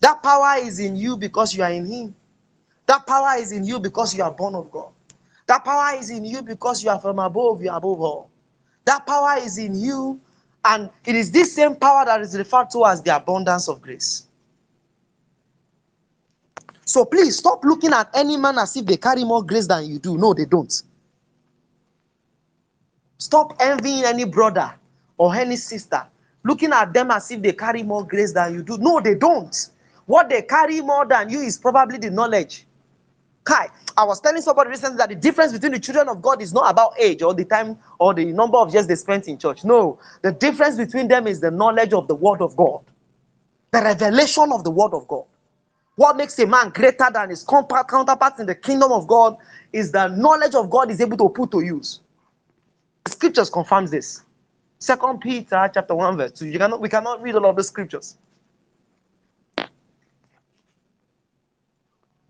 That 0.00 0.22
power 0.22 0.58
is 0.58 0.78
in 0.78 0.96
you 0.96 1.16
because 1.16 1.54
you 1.54 1.62
are 1.62 1.72
in 1.72 1.86
Him. 1.86 2.14
That 2.86 3.06
power 3.06 3.38
is 3.38 3.52
in 3.52 3.64
you 3.64 3.78
because 3.80 4.14
you 4.14 4.22
are 4.22 4.30
born 4.30 4.54
of 4.54 4.70
God. 4.70 4.90
That 5.46 5.64
power 5.64 5.96
is 5.98 6.10
in 6.10 6.24
you 6.24 6.42
because 6.42 6.82
you 6.82 6.90
are 6.90 7.00
from 7.00 7.18
above, 7.18 7.62
you 7.62 7.70
are 7.70 7.78
above 7.78 8.00
all. 8.00 8.30
That 8.84 9.06
power 9.06 9.38
is 9.38 9.58
in 9.58 9.74
you, 9.78 10.20
and 10.64 10.90
it 11.04 11.14
is 11.14 11.30
this 11.30 11.54
same 11.54 11.74
power 11.76 12.04
that 12.04 12.20
is 12.20 12.36
referred 12.36 12.70
to 12.70 12.86
as 12.86 13.02
the 13.02 13.14
abundance 13.16 13.68
of 13.68 13.80
grace. 13.82 14.26
So 16.84 17.04
please 17.04 17.36
stop 17.36 17.64
looking 17.64 17.92
at 17.92 18.08
any 18.14 18.36
man 18.38 18.58
as 18.58 18.76
if 18.76 18.86
they 18.86 18.96
carry 18.96 19.24
more 19.24 19.42
grace 19.44 19.66
than 19.66 19.86
you 19.86 19.98
do. 19.98 20.16
No, 20.16 20.32
they 20.32 20.46
don't. 20.46 20.82
Stop 23.18 23.56
envying 23.60 24.04
any 24.04 24.24
brother 24.24 24.72
or 25.18 25.34
any 25.34 25.56
sister, 25.56 26.06
looking 26.44 26.72
at 26.72 26.92
them 26.94 27.10
as 27.10 27.30
if 27.30 27.42
they 27.42 27.52
carry 27.52 27.82
more 27.82 28.06
grace 28.06 28.32
than 28.32 28.54
you 28.54 28.62
do. 28.62 28.78
No, 28.78 29.00
they 29.00 29.14
don't. 29.16 29.68
What 30.08 30.30
they 30.30 30.42
carry 30.42 30.80
more 30.80 31.06
than 31.06 31.30
you 31.30 31.42
is 31.42 31.58
probably 31.58 31.98
the 31.98 32.10
knowledge. 32.10 32.66
Kai, 33.44 33.68
I 33.96 34.04
was 34.04 34.20
telling 34.20 34.42
somebody 34.42 34.70
recently 34.70 34.96
that 34.98 35.10
the 35.10 35.16
difference 35.16 35.52
between 35.52 35.72
the 35.72 35.80
children 35.80 36.08
of 36.08 36.22
God 36.22 36.42
is 36.42 36.54
not 36.54 36.70
about 36.70 36.94
age 36.98 37.22
or 37.22 37.34
the 37.34 37.44
time 37.44 37.78
or 38.00 38.14
the 38.14 38.26
number 38.26 38.58
of 38.58 38.72
years 38.74 38.86
they 38.86 38.96
spent 38.96 39.28
in 39.28 39.38
church. 39.38 39.64
No, 39.64 39.98
the 40.22 40.32
difference 40.32 40.76
between 40.76 41.08
them 41.08 41.26
is 41.26 41.40
the 41.40 41.50
knowledge 41.50 41.92
of 41.92 42.08
the 42.08 42.14
word 42.14 42.40
of 42.42 42.56
God, 42.56 42.80
the 43.72 43.82
revelation 43.82 44.50
of 44.52 44.64
the 44.64 44.70
word 44.72 44.94
of 44.94 45.06
God. 45.08 45.24
What 45.96 46.16
makes 46.16 46.38
a 46.40 46.46
man 46.46 46.70
greater 46.70 47.08
than 47.12 47.30
his 47.30 47.44
counterpart 47.44 48.40
in 48.40 48.46
the 48.46 48.54
kingdom 48.56 48.92
of 48.92 49.06
God 49.06 49.36
is 49.72 49.92
the 49.92 50.08
knowledge 50.08 50.54
of 50.54 50.70
God 50.70 50.90
is 50.90 51.00
able 51.00 51.18
to 51.18 51.28
put 51.30 51.50
to 51.52 51.60
use. 51.62 52.00
The 53.04 53.12
scriptures 53.12 53.50
confirms 53.50 53.90
this. 53.90 54.22
Second 54.78 55.20
Peter 55.20 55.70
chapter 55.74 55.94
1, 55.94 56.16
verse 56.18 56.32
2. 56.32 56.46
You 56.48 56.58
cannot, 56.58 56.80
we 56.80 56.88
cannot 56.88 57.22
read 57.22 57.36
all 57.36 57.46
of 57.46 57.56
the 57.56 57.64
scriptures. 57.64 58.16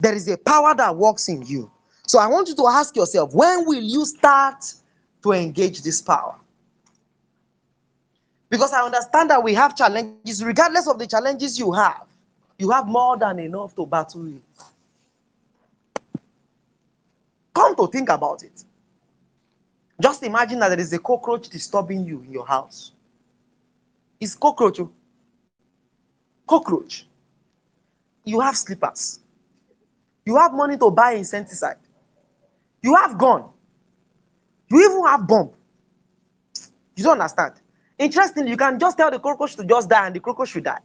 There 0.00 0.14
is 0.14 0.28
a 0.28 0.38
power 0.38 0.74
that 0.74 0.94
works 0.94 1.28
in 1.28 1.42
you. 1.42 1.70
So 2.06 2.18
I 2.18 2.26
want 2.26 2.48
you 2.48 2.54
to 2.56 2.66
ask 2.68 2.94
yourself 2.96 3.34
when 3.34 3.66
will 3.66 3.82
you 3.82 4.06
start 4.06 4.72
to 5.22 5.32
engage 5.32 5.82
this 5.82 6.00
power? 6.00 6.36
Because 8.48 8.72
I 8.72 8.82
understand 8.82 9.30
that 9.30 9.42
we 9.42 9.52
have 9.54 9.76
challenges, 9.76 10.42
regardless 10.42 10.86
of 10.88 10.98
the 10.98 11.06
challenges 11.06 11.58
you 11.58 11.72
have, 11.72 12.06
you 12.58 12.70
have 12.70 12.86
more 12.86 13.16
than 13.18 13.38
enough 13.38 13.74
to 13.76 13.84
battle 13.84 14.22
with. 14.22 14.42
Come 17.54 17.76
to 17.76 17.86
think 17.88 18.08
about 18.08 18.42
it. 18.42 18.64
Just 20.00 20.22
imagine 20.22 20.60
that 20.60 20.68
there 20.68 20.80
is 20.80 20.92
a 20.92 20.98
cockroach 20.98 21.48
disturbing 21.48 22.06
you 22.06 22.22
in 22.22 22.32
your 22.32 22.46
house. 22.46 22.92
It's 24.20 24.34
cockroach. 24.34 24.80
Oh. 24.80 24.90
Cockroach. 26.46 27.06
You 28.24 28.40
have 28.40 28.56
slippers. 28.56 29.20
You 30.28 30.36
have 30.36 30.52
money 30.52 30.76
to 30.76 30.90
buy 30.90 31.12
insecticide. 31.12 31.78
You 32.82 32.94
have 32.96 33.16
gun. 33.16 33.44
You 34.70 34.78
even 34.84 35.02
have 35.06 35.26
bomb. 35.26 35.52
You 36.94 37.04
don't 37.04 37.14
understand. 37.14 37.54
Interestingly, 37.98 38.50
you 38.50 38.58
can 38.58 38.78
just 38.78 38.98
tell 38.98 39.10
the 39.10 39.18
cockroach 39.18 39.56
to 39.56 39.64
just 39.64 39.88
die 39.88 40.06
and 40.06 40.14
the 40.14 40.20
cockroach 40.20 40.50
should 40.50 40.64
die. 40.64 40.80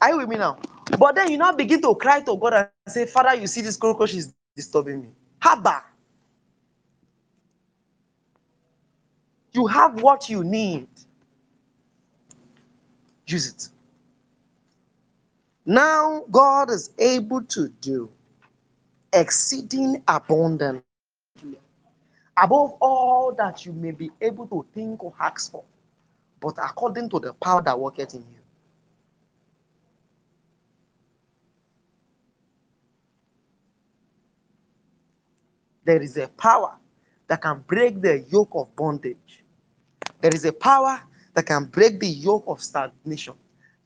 Are 0.00 0.10
you 0.10 0.18
with 0.18 0.28
me 0.28 0.38
now? 0.38 0.58
But 0.98 1.14
then 1.14 1.30
you 1.30 1.38
now 1.38 1.52
begin 1.52 1.80
to 1.82 1.94
cry 1.94 2.20
to 2.22 2.36
God 2.36 2.54
and 2.54 2.68
say, 2.88 3.06
Father, 3.06 3.36
you 3.40 3.46
see 3.46 3.60
this 3.60 3.76
cockroach 3.76 4.14
is 4.14 4.34
disturbing 4.56 5.02
me. 5.02 5.08
Haba. 5.40 5.82
You 9.52 9.68
have 9.68 10.02
what 10.02 10.28
you 10.28 10.42
need. 10.42 10.88
Use 13.28 13.48
it. 13.50 13.68
Now 15.64 16.24
God 16.28 16.70
is 16.72 16.90
able 16.98 17.42
to 17.42 17.68
do 17.80 18.10
exceeding 19.16 20.02
abundantly 20.08 20.82
above 22.36 22.72
all 22.80 23.34
that 23.36 23.64
you 23.64 23.72
may 23.72 23.90
be 23.92 24.10
able 24.20 24.46
to 24.48 24.66
think 24.74 25.02
or 25.02 25.12
ask 25.20 25.50
for, 25.50 25.64
but 26.40 26.54
according 26.58 27.08
to 27.10 27.18
the 27.20 27.32
power 27.34 27.62
that 27.62 27.78
worketh 27.78 28.14
in 28.14 28.20
you. 28.20 28.40
There 35.84 36.02
is 36.02 36.16
a 36.16 36.28
power 36.28 36.74
that 37.28 37.40
can 37.42 37.64
break 37.66 38.00
the 38.02 38.20
yoke 38.30 38.50
of 38.54 38.74
bondage. 38.76 39.44
There 40.20 40.34
is 40.34 40.44
a 40.44 40.52
power 40.52 41.00
that 41.34 41.46
can 41.46 41.66
break 41.66 42.00
the 42.00 42.08
yoke 42.08 42.44
of 42.48 42.62
stagnation. 42.62 43.34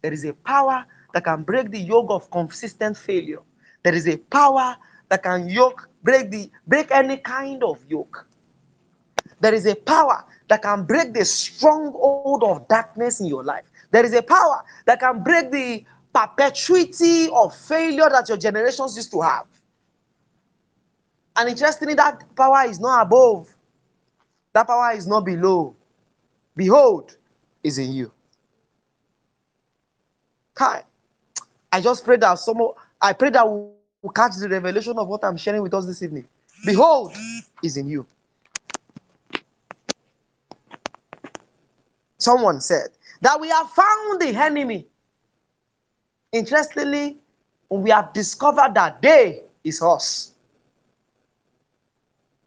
There 0.02 0.12
is 0.12 0.24
a 0.24 0.32
power 0.32 0.86
that 1.14 1.24
can 1.24 1.42
break 1.42 1.70
the 1.70 1.80
yoke 1.80 2.10
of 2.10 2.30
consistent 2.30 2.96
failure. 2.96 3.40
There 3.82 3.94
is 3.94 4.08
a 4.08 4.16
power 4.16 4.76
that 5.10 5.22
can 5.22 5.48
yoke, 5.48 5.88
break 6.02 6.30
the 6.30 6.50
break 6.66 6.90
any 6.90 7.18
kind 7.18 7.62
of 7.62 7.78
yoke. 7.88 8.26
There 9.40 9.52
is 9.52 9.66
a 9.66 9.74
power 9.74 10.24
that 10.48 10.62
can 10.62 10.84
break 10.84 11.12
the 11.12 11.24
stronghold 11.24 12.42
of 12.44 12.66
darkness 12.68 13.20
in 13.20 13.26
your 13.26 13.44
life. 13.44 13.64
There 13.90 14.04
is 14.04 14.14
a 14.14 14.22
power 14.22 14.62
that 14.86 15.00
can 15.00 15.22
break 15.22 15.50
the 15.50 15.84
perpetuity 16.14 17.28
of 17.30 17.54
failure 17.54 18.08
that 18.10 18.28
your 18.28 18.38
generations 18.38 18.96
used 18.96 19.10
to 19.12 19.20
have. 19.20 19.46
And 21.36 21.48
interestingly, 21.48 21.94
that 21.94 22.22
power 22.36 22.68
is 22.68 22.80
not 22.80 23.06
above, 23.06 23.48
that 24.52 24.66
power 24.66 24.92
is 24.92 25.06
not 25.06 25.24
below. 25.24 25.76
Behold, 26.56 27.16
is 27.62 27.78
in 27.78 27.92
you. 27.92 28.12
Kai, 30.54 30.82
I 31.72 31.80
just 31.80 32.04
pray 32.04 32.16
that 32.18 32.38
some 32.38 32.58
I 33.00 33.12
pray 33.12 33.30
that 33.30 33.46
will 34.02 34.10
catch 34.10 34.36
the 34.36 34.48
revelation 34.48 34.98
of 34.98 35.08
what 35.08 35.24
I'm 35.24 35.36
sharing 35.36 35.62
with 35.62 35.74
us 35.74 35.86
this 35.86 36.02
evening. 36.02 36.26
Behold, 36.64 37.12
is 37.62 37.76
in 37.76 37.88
you. 37.88 38.06
Someone 42.18 42.60
said 42.60 42.88
that 43.20 43.40
we 43.40 43.48
have 43.48 43.70
found 43.70 44.20
the 44.20 44.28
enemy. 44.28 44.86
Interestingly, 46.32 47.18
we 47.68 47.90
have 47.90 48.12
discovered 48.12 48.74
that 48.74 49.00
they 49.00 49.42
is 49.64 49.82
us. 49.82 50.32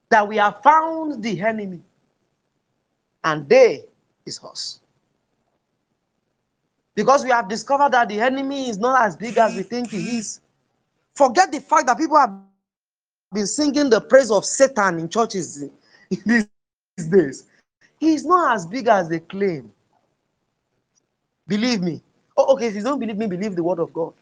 That 0.10 0.28
we 0.28 0.38
have 0.38 0.62
found 0.62 1.24
the 1.24 1.41
enemy 1.41 1.82
and 3.24 3.47
they 3.49 3.86
is 4.26 4.39
us. 4.43 4.80
Because 6.95 7.24
we 7.24 7.32
have 7.32 7.49
discovered 7.49 7.93
that 7.93 8.10
the 8.10 8.20
enemy 8.20 8.70
is 8.70 8.78
not 8.78 9.01
as 9.04 9.16
big 9.16 9.38
as 9.38 9.56
we 9.56 9.64
think 9.64 9.89
he 9.89 10.18
is. 10.18 10.39
Forget 11.16 11.51
the 11.51 11.59
fact 11.59 11.88
that 11.88 11.97
people 11.97 12.18
have 12.18 12.34
been 13.32 13.47
singing 13.47 13.89
the 13.89 14.01
praise 14.01 14.32
of 14.32 14.45
Satan 14.45 14.99
in 14.99 15.09
churches 15.09 15.64
these 16.09 16.47
days. 17.11 17.45
He 17.99 18.14
is 18.14 18.26
not 18.26 18.55
as 18.55 18.66
big 18.66 18.88
as 18.88 19.09
they 19.09 19.20
claim. 19.20 19.72
Believe 21.47 21.82
me. 21.82 22.01
Oh, 22.36 22.53
okay, 22.53 22.68
if 22.68 22.76
you 22.76 22.84
don't 22.84 22.99
believe 22.99 23.18
me, 23.18 23.28
believe 23.28 23.55
the 23.55 23.64
word 23.64 23.80
of 23.80 23.93
God. 23.93 24.14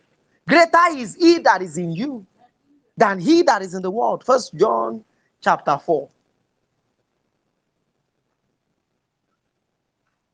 Greater 0.48 0.98
is 0.98 1.16
he 1.16 1.40
that 1.40 1.62
is 1.62 1.78
in 1.78 1.92
you 1.92 2.26
than 2.98 3.20
he 3.20 3.42
that 3.44 3.62
is 3.62 3.74
in 3.74 3.82
the 3.82 3.92
world. 3.92 4.24
First 4.26 4.54
John 4.56 5.04
chapter 5.40 5.78
4. 5.78 6.10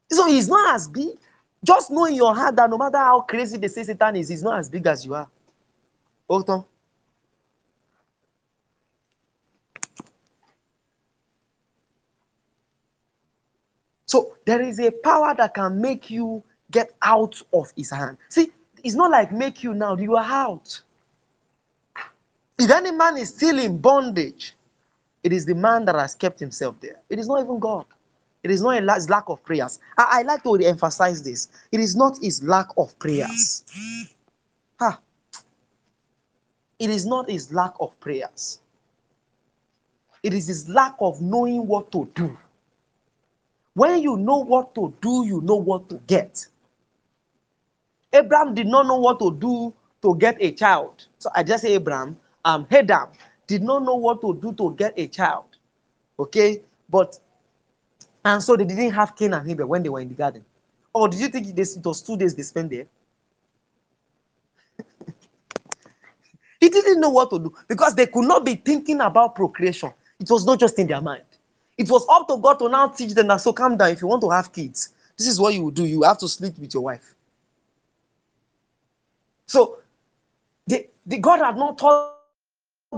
So 0.10 0.28
he's 0.28 0.48
not 0.48 0.76
as 0.76 0.88
big. 0.88 1.10
Just 1.64 1.92
know 1.92 2.06
in 2.06 2.16
your 2.16 2.34
heart 2.34 2.56
that 2.56 2.70
no 2.70 2.78
matter 2.78 2.98
how 2.98 3.22
crazy 3.22 3.58
they 3.58 3.68
say 3.68 3.84
Satan 3.84 4.16
is, 4.16 4.30
he's 4.30 4.44
not 4.44 4.60
as 4.60 4.70
big 4.70 4.86
as 4.88 5.06
you 5.06 5.14
are. 5.14 5.28
Octon. 6.30 6.66
So 14.06 14.38
there 14.46 14.62
is 14.62 14.80
a 14.80 14.90
power 14.92 15.36
that 15.38 15.54
can 15.54 15.82
make 15.82 16.10
you 16.10 16.44
get 16.72 16.92
out 17.02 17.42
of 17.54 17.72
his 17.76 17.90
hand. 17.90 18.18
See, 18.30 18.52
it's 18.84 18.96
not 18.96 19.12
like 19.12 19.32
make 19.32 19.64
you 19.64 19.74
now, 19.74 19.98
you 19.98 20.16
are 20.16 20.24
out. 20.24 20.82
If 22.58 22.72
any 22.72 22.92
man 22.92 23.18
is 23.18 23.30
still 23.30 23.60
in 23.60 23.78
bondage, 23.78 24.56
it 25.24 25.34
is 25.34 25.46
the 25.46 25.56
man 25.56 25.86
that 25.86 25.96
has 25.96 26.16
kept 26.16 26.40
himself 26.40 26.76
there. 26.82 27.00
It 27.10 27.20
is 27.20 27.28
not 27.28 27.44
even 27.44 27.60
God. 27.60 27.86
It 28.44 28.52
is 28.52 28.62
not 28.62 28.82
a 28.82 28.94
his 28.94 29.10
lack 29.10 29.26
of 29.28 29.44
prayers. 29.44 29.80
I, 29.98 30.20
I 30.20 30.22
like 30.22 30.44
to 30.44 30.56
emphasize 30.56 31.22
this. 31.22 31.50
It 31.72 31.82
is 31.82 31.96
not 31.96 32.18
his 32.22 32.42
lack 32.44 32.68
of 32.78 32.98
prayers. 32.98 33.66
Ha. 34.80 35.00
It 36.80 36.90
is 36.90 37.06
not 37.06 37.30
his 37.30 37.52
lack 37.52 37.74
of 37.80 38.00
prayers. 38.00 38.60
It 40.24 40.34
is 40.34 40.48
his 40.48 40.70
lack 40.70 40.96
of 41.00 41.22
knowing 41.22 41.68
what 41.68 41.92
to 41.92 42.10
do. 42.16 42.38
When 43.74 44.02
you 44.02 44.18
know 44.18 44.38
what 44.38 44.74
to 44.76 44.94
do, 45.02 45.26
you 45.26 45.42
know 45.42 45.56
what 45.56 45.90
to 45.90 45.96
get. 46.08 46.46
Abraham 48.14 48.54
did 48.56 48.68
not 48.68 48.88
know 48.88 48.98
what 48.98 49.20
to 49.20 49.34
do 49.36 49.74
to 50.02 50.16
get 50.18 50.38
a 50.40 50.52
child. 50.52 51.06
So 51.20 51.30
I 51.36 51.44
just 51.44 51.64
say 51.64 51.74
Abraham, 51.74 52.18
um, 52.46 52.68
Adam 52.72 53.10
did 53.46 53.62
not 53.62 53.84
know 53.84 53.96
what 53.96 54.22
to 54.22 54.34
do 54.42 54.54
to 54.54 54.76
get 54.76 54.94
a 54.98 55.08
child. 55.08 55.46
Okay, 56.20 56.62
but 56.90 57.20
and 58.26 58.42
so 58.42 58.56
they 58.58 58.66
didn't 58.66 58.92
have 58.92 59.16
Cain 59.16 59.34
and 59.34 59.50
Abel 59.50 59.68
when 59.68 59.84
they 59.84 59.90
were 59.90 60.00
in 60.02 60.10
the 60.10 60.16
garden. 60.16 60.44
Or 60.94 61.08
did 61.08 61.20
you 61.20 61.28
think 61.30 61.48
it 61.48 61.86
was 61.86 62.02
two 62.02 62.18
days 62.18 62.36
they 62.36 62.44
spent 62.44 62.72
there? 62.72 62.88
he 66.60 66.70
didn't 66.70 67.00
know 67.00 67.10
what 67.10 67.30
to 67.30 67.40
do 67.40 67.56
because 67.68 67.96
they 67.96 68.08
could 68.08 68.26
not 68.26 68.46
be 68.46 68.56
thinking 68.56 69.02
about 69.02 69.36
procreation. 69.36 69.92
It 70.20 70.30
was 70.30 70.46
not 70.46 70.60
just 70.60 70.80
in 70.80 70.88
their 70.88 71.02
mind. 71.02 71.24
It 71.78 71.90
was 71.90 72.06
up 72.10 72.28
to 72.28 72.38
God 72.38 72.58
to 72.60 72.70
now 72.70 72.88
teach 72.88 73.14
them 73.14 73.28
that 73.28 73.38
so 73.42 73.54
calm 73.54 73.78
down. 73.78 73.92
If 73.92 74.02
you 74.02 74.08
want 74.08 74.22
to 74.24 74.30
have 74.30 74.52
kids, 74.52 74.90
this 75.18 75.28
is 75.28 75.40
what 75.40 75.54
you 75.54 75.64
will 75.64 75.72
do. 75.72 75.86
You 75.86 76.04
have 76.04 76.18
to 76.20 76.28
sleep 76.28 76.58
with 76.58 76.74
your 76.74 76.84
wife. 76.84 77.14
So 79.46 79.78
the, 80.66 80.88
God 81.22 81.40
had 81.40 81.56
not 81.56 81.78
taught 81.78 82.14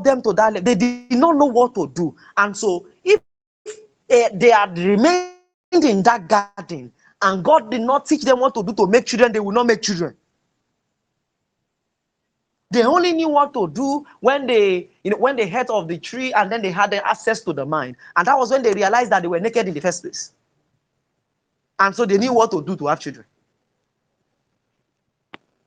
them 0.03 0.22
to 0.22 0.34
that. 0.34 0.64
They 0.64 0.76
did 0.76 1.12
not 1.12 1.36
know 1.36 1.45
what 1.45 1.76
to 1.76 1.88
do. 1.88 2.16
And 2.38 2.55
so 2.55 2.88
if 3.03 3.20
uh, 3.68 4.30
they 4.34 4.49
had 4.49 4.78
remained 4.78 5.34
in 5.72 6.01
that 6.03 6.28
garden 6.28 6.91
and 7.22 7.43
God 7.43 7.70
did 7.70 7.82
not 7.82 8.05
teach 8.05 8.24
them 8.24 8.39
what 8.39 8.53
to 8.55 8.64
do 8.64 8.74
to 8.74 8.88
make 8.88 9.05
children, 9.05 9.32
they 9.32 9.39
will 9.39 9.51
not 9.51 9.68
make 9.68 9.82
children. 9.82 10.16
They 12.72 12.84
only 12.84 13.13
knew 13.13 13.30
what 13.30 13.53
to 13.53 13.67
do 13.67 14.05
when 14.20 14.45
they, 14.45 14.89
you 15.03 15.11
know, 15.11 15.17
when 15.17 15.36
they 15.36 15.49
heard 15.49 15.70
of 15.72 15.88
the 15.88 15.97
tree 15.97 16.32
and 16.34 16.51
then 16.51 16.61
they 16.61 16.72
had 16.72 16.91
the 16.91 17.05
access 17.07 17.41
to 17.41 17.53
the 17.53 17.65
mind. 17.65 17.95
And 18.15 18.28
that 18.28 18.38
was 18.38 18.51
when 18.51 18.61
they 18.61 18.74
realized 18.74 19.11
that 19.11 19.24
they 19.24 19.28
were 19.28 19.39
naked 19.39 19.67
in 19.67 19.74
the 19.74 19.80
first 19.80 20.03
place. 20.03 20.34
And 21.80 21.95
so 21.95 22.05
they 22.05 22.17
knew 22.17 22.34
what 22.34 22.51
to 22.51 22.63
do 22.63 22.76
to 22.76 22.88
have 22.88 22.99
children. 22.99 23.26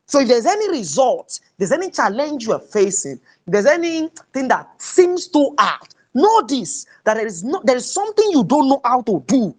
So 0.07 0.21
if 0.21 0.29
there's 0.29 0.47
any 0.47 0.71
result, 0.71 1.41
there's 1.59 1.73
any 1.73 1.91
challenge 1.91 2.47
you 2.47 2.53
are 2.53 2.61
facing, 2.61 3.19
there's 3.47 3.67
anything 3.67 4.49
that 4.49 4.81
seems 4.81 5.27
too 5.27 5.55
hard, 5.59 5.89
know 6.15 6.43
this 6.43 6.87
that 7.05 7.15
there 7.15 7.27
is 7.27 7.43
no 7.43 7.61
there 7.65 7.77
is 7.77 7.91
something 7.91 8.31
you 8.31 8.45
don't 8.45 8.69
know 8.69 8.81
how 8.85 9.01
to 9.03 9.25
do. 9.27 9.57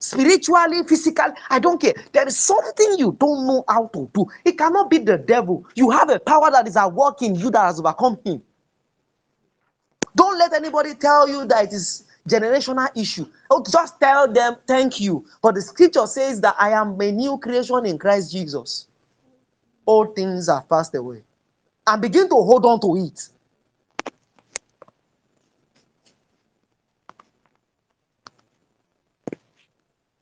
Spiritually, 0.00 0.84
physically, 0.84 1.32
I 1.50 1.58
don't 1.58 1.80
care. 1.80 1.94
There 2.12 2.26
is 2.26 2.38
something 2.38 2.98
you 2.98 3.16
don't 3.18 3.46
know 3.46 3.64
how 3.68 3.88
to 3.88 4.08
do. 4.14 4.26
It 4.44 4.56
cannot 4.56 4.90
be 4.90 4.98
the 4.98 5.18
devil. 5.18 5.66
You 5.74 5.90
have 5.90 6.08
a 6.10 6.20
power 6.20 6.50
that 6.52 6.68
is 6.68 6.76
at 6.76 6.92
work 6.92 7.20
in 7.22 7.34
you 7.34 7.50
that 7.50 7.66
has 7.66 7.80
overcome 7.80 8.18
him. 8.24 8.42
Don't 10.14 10.38
let 10.38 10.52
anybody 10.52 10.94
tell 10.94 11.28
you 11.28 11.46
that 11.46 11.64
it 11.66 11.72
is 11.72 12.04
generational 12.28 12.88
issue. 12.96 13.26
Oh, 13.50 13.64
just 13.68 13.98
tell 13.98 14.32
them 14.32 14.56
thank 14.66 15.00
you. 15.00 15.26
But 15.42 15.56
the 15.56 15.62
scripture 15.62 16.06
says 16.06 16.40
that 16.42 16.54
I 16.58 16.70
am 16.70 17.00
a 17.00 17.10
new 17.10 17.38
creation 17.38 17.84
in 17.86 17.98
Christ 17.98 18.32
Jesus. 18.32 18.86
All 19.84 20.06
things 20.06 20.48
are 20.48 20.62
passed 20.62 20.94
away. 20.94 21.24
And 21.86 22.02
begin 22.02 22.28
to 22.28 22.34
hold 22.36 22.66
on 22.66 22.80
to 22.80 23.06
it. 23.06 23.28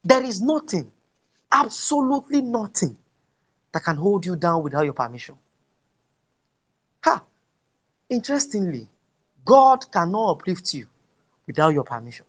There 0.06 0.22
is 0.22 0.40
nothing, 0.40 0.92
absolutely 1.50 2.40
nothing, 2.40 2.96
that 3.72 3.82
can 3.82 3.96
hold 3.96 4.24
you 4.24 4.36
down 4.36 4.62
without 4.62 4.84
your 4.84 4.92
permission. 4.92 5.34
Ha! 7.04 7.24
Interestingly, 8.08 8.88
God 9.44 9.90
cannot 9.90 10.30
uplift 10.30 10.72
you 10.74 10.86
without 11.44 11.70
your 11.70 11.82
permission. 11.82 12.24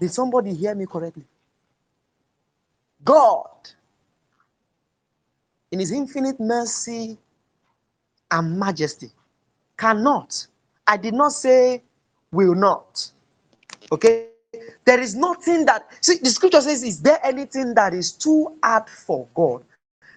Did 0.00 0.10
somebody 0.10 0.54
hear 0.54 0.74
me 0.74 0.86
correctly? 0.86 1.26
God, 3.04 3.68
in 5.70 5.78
His 5.78 5.92
infinite 5.92 6.40
mercy 6.40 7.18
and 8.30 8.58
majesty, 8.58 9.10
cannot, 9.76 10.46
I 10.86 10.96
did 10.96 11.12
not 11.12 11.32
say 11.32 11.82
will 12.32 12.54
not. 12.54 13.10
Okay? 13.92 14.28
There 14.84 15.00
is 15.00 15.14
nothing 15.14 15.64
that, 15.66 15.86
see, 16.00 16.18
the 16.18 16.30
scripture 16.30 16.60
says, 16.60 16.82
Is 16.82 17.00
there 17.00 17.18
anything 17.24 17.74
that 17.74 17.94
is 17.94 18.12
too 18.12 18.56
hard 18.62 18.88
for 18.88 19.26
God? 19.34 19.64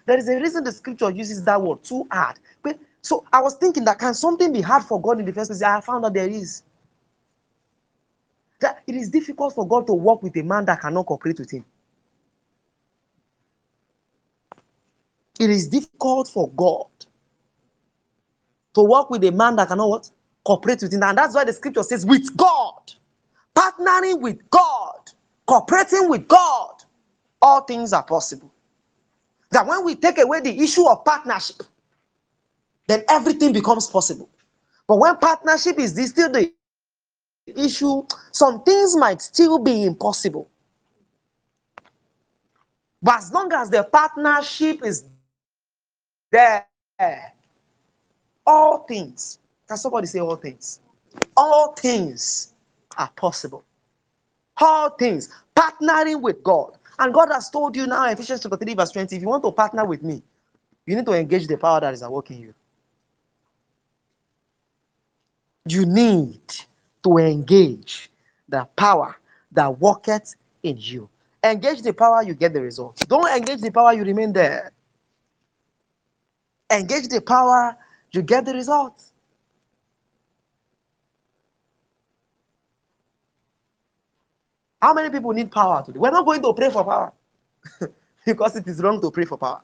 There 0.06 0.18
is 0.18 0.28
a 0.28 0.40
reason 0.40 0.64
the 0.64 0.72
scripture 0.72 1.10
uses 1.10 1.44
that 1.44 1.60
word, 1.60 1.82
too 1.82 2.06
hard. 2.10 2.38
But 2.62 2.78
so 3.02 3.24
I 3.32 3.40
was 3.42 3.54
thinking 3.54 3.84
that 3.84 3.98
can 3.98 4.14
something 4.14 4.52
be 4.52 4.60
hard 4.60 4.84
for 4.84 5.00
God 5.00 5.20
in 5.20 5.26
the 5.26 5.32
first 5.32 5.50
place? 5.50 5.62
I 5.62 5.80
found 5.80 6.04
that 6.04 6.14
there 6.14 6.28
is. 6.28 6.62
That 8.60 8.82
it 8.86 8.96
is 8.96 9.08
difficult 9.08 9.54
for 9.54 9.66
God 9.68 9.86
to 9.86 9.94
work 9.94 10.22
with 10.22 10.36
a 10.36 10.42
man 10.42 10.64
that 10.64 10.80
cannot 10.80 11.06
cooperate 11.06 11.38
with 11.38 11.50
him. 11.50 11.64
It 15.38 15.50
is 15.50 15.68
difficult 15.68 16.28
for 16.28 16.50
God 16.50 16.86
to 18.74 18.82
work 18.82 19.10
with 19.10 19.24
a 19.24 19.30
man 19.30 19.56
that 19.56 19.68
cannot 19.68 19.88
what? 19.88 20.10
Cooperate 20.44 20.82
with 20.82 20.92
him. 20.92 21.02
And 21.02 21.16
that's 21.16 21.34
why 21.34 21.44
the 21.44 21.52
scripture 21.52 21.82
says, 21.82 22.04
with 22.04 22.36
God, 22.36 22.92
partnering 23.58 24.20
with 24.20 24.48
God, 24.50 25.00
cooperating 25.46 26.08
with 26.10 26.28
God, 26.28 26.74
all 27.42 27.62
things 27.62 27.92
are 27.92 28.04
possible. 28.04 28.52
That 29.50 29.66
when 29.66 29.84
we 29.84 29.96
take 29.96 30.18
away 30.18 30.40
the 30.40 30.58
issue 30.60 30.86
of 30.88 31.04
partnership, 31.04 31.62
then 32.86 33.04
everything 33.08 33.52
becomes 33.52 33.88
possible. 33.88 34.28
But 34.86 34.98
when 34.98 35.16
partnership 35.16 35.78
is 35.80 35.92
still 36.10 36.30
the 36.30 36.52
issue, 37.46 38.06
some 38.32 38.62
things 38.62 38.96
might 38.96 39.22
still 39.22 39.58
be 39.58 39.84
impossible. 39.84 40.48
But 43.02 43.18
as 43.18 43.32
long 43.32 43.52
as 43.52 43.70
the 43.70 43.84
partnership 43.84 44.84
is 44.84 45.04
there, 46.30 46.66
all 48.46 48.78
things, 48.88 49.38
can 49.68 49.76
somebody 49.78 50.06
say 50.06 50.20
all 50.20 50.36
things? 50.36 50.80
All 51.36 51.72
things 51.74 52.54
are 52.98 53.10
possible. 53.16 53.64
All 54.60 54.90
things, 54.90 55.30
partnering 55.56 56.22
with 56.22 56.42
God. 56.44 56.78
And 56.98 57.14
God 57.14 57.30
has 57.32 57.50
told 57.50 57.76
you 57.76 57.86
now, 57.86 58.06
Ephesians 58.10 58.42
chapter 58.42 58.56
3, 58.58 58.74
verse 58.74 58.92
20, 58.92 59.16
if 59.16 59.22
you 59.22 59.28
want 59.28 59.44
to 59.44 59.52
partner 59.52 59.84
with 59.86 60.02
me, 60.02 60.22
you 60.86 60.96
need 60.96 61.06
to 61.06 61.12
engage 61.14 61.46
the 61.48 61.58
power 61.58 61.80
that 61.80 61.94
is 61.94 62.02
at 62.02 62.12
work 62.12 62.30
in 62.30 62.40
you. 62.40 62.54
you 65.68 65.86
need 65.86 66.40
to 67.04 67.18
engage 67.18 68.10
the 68.48 68.66
power 68.76 69.18
that 69.52 69.80
worketh 69.80 70.34
in 70.62 70.76
you. 70.78 71.08
Engage 71.44 71.82
the 71.82 71.92
power, 71.94 72.22
you 72.22 72.34
get 72.34 72.52
the 72.54 72.62
results. 72.62 73.04
Don't 73.06 73.28
engage 73.36 73.60
the 73.60 73.70
power, 73.72 73.94
you 73.94 74.04
remain 74.04 74.32
there. 74.32 74.72
Engage 76.72 77.08
the 77.08 77.20
power, 77.20 77.76
you 78.12 78.22
get 78.22 78.44
the 78.46 78.54
results. 78.54 79.07
How 84.80 84.94
many 84.94 85.10
people 85.10 85.32
need 85.32 85.50
power 85.50 85.82
today? 85.84 85.98
We're 85.98 86.10
not 86.10 86.24
going 86.24 86.42
to 86.42 86.54
pray 86.54 86.70
for 86.70 86.84
power 86.84 87.12
because 88.26 88.56
it 88.56 88.66
is 88.68 88.80
wrong 88.82 89.00
to 89.00 89.10
pray 89.10 89.24
for 89.24 89.38
power. 89.38 89.62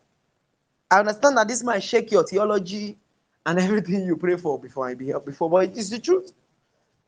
I 0.90 1.00
understand 1.00 1.36
that 1.36 1.48
this 1.48 1.62
might 1.62 1.82
shake 1.82 2.10
your 2.12 2.26
theology 2.26 2.96
and 3.46 3.58
everything 3.58 4.06
you 4.06 4.16
pray 4.16 4.36
for 4.36 4.58
before 4.58 4.88
I 4.88 4.94
be 4.94 5.08
helped 5.08 5.26
before, 5.26 5.50
but 5.50 5.64
it 5.64 5.76
is 5.76 5.90
the 5.90 5.98
truth. 5.98 6.32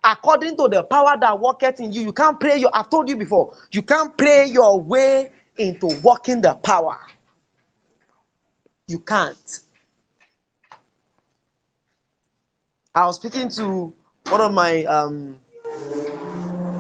According 0.05 0.57
to 0.59 0.69
the 0.69 0.85
power 0.85 1.17
that 1.21 1.41
worketh 1.41 1.81
in 1.81 1.93
you, 1.93 2.03
you 2.03 2.13
can't 2.13 2.39
pray 2.39 2.59
your. 2.59 2.71
I've 2.75 2.91
told 2.91 3.09
you 3.09 3.17
before, 3.17 3.57
you 3.73 3.83
can't 3.83 4.17
pray 4.17 4.47
your 4.47 4.81
way 4.81 5.33
into 5.57 5.89
working 6.03 6.41
the 6.41 6.55
power. 6.55 6.99
You 8.89 9.01
can't. 9.01 9.61
I 12.95 13.07
was 13.07 13.17
speaking 13.17 13.49
to 13.51 13.95
one 14.29 14.41
of 14.41 14.53
my 14.55 14.85
um, 14.85 15.39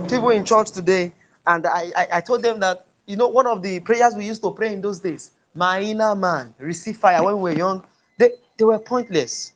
people 0.06 0.30
in 0.30 0.44
church 0.44 0.72
today, 0.72 1.12
and 1.46 1.66
I, 1.66 1.92
I, 1.96 2.08
I 2.14 2.22
told 2.22 2.42
them 2.42 2.60
that, 2.60 2.86
you 3.06 3.16
know, 3.16 3.28
one 3.28 3.46
of 3.46 3.62
the 3.62 3.80
prayers 3.80 4.14
we 4.16 4.26
used 4.26 4.42
to 4.42 4.52
pray 4.52 4.72
in 4.72 4.80
those 4.82 5.00
days, 5.00 5.32
my 5.54 5.80
inner 5.80 6.14
man, 6.16 6.54
receive 6.58 6.98
fire 6.98 7.22
when 7.24 7.36
we 7.36 7.52
were 7.52 7.56
young, 7.56 7.84
they, 8.18 8.32
they 8.58 8.64
were 8.64 8.78
pointless. 8.80 9.52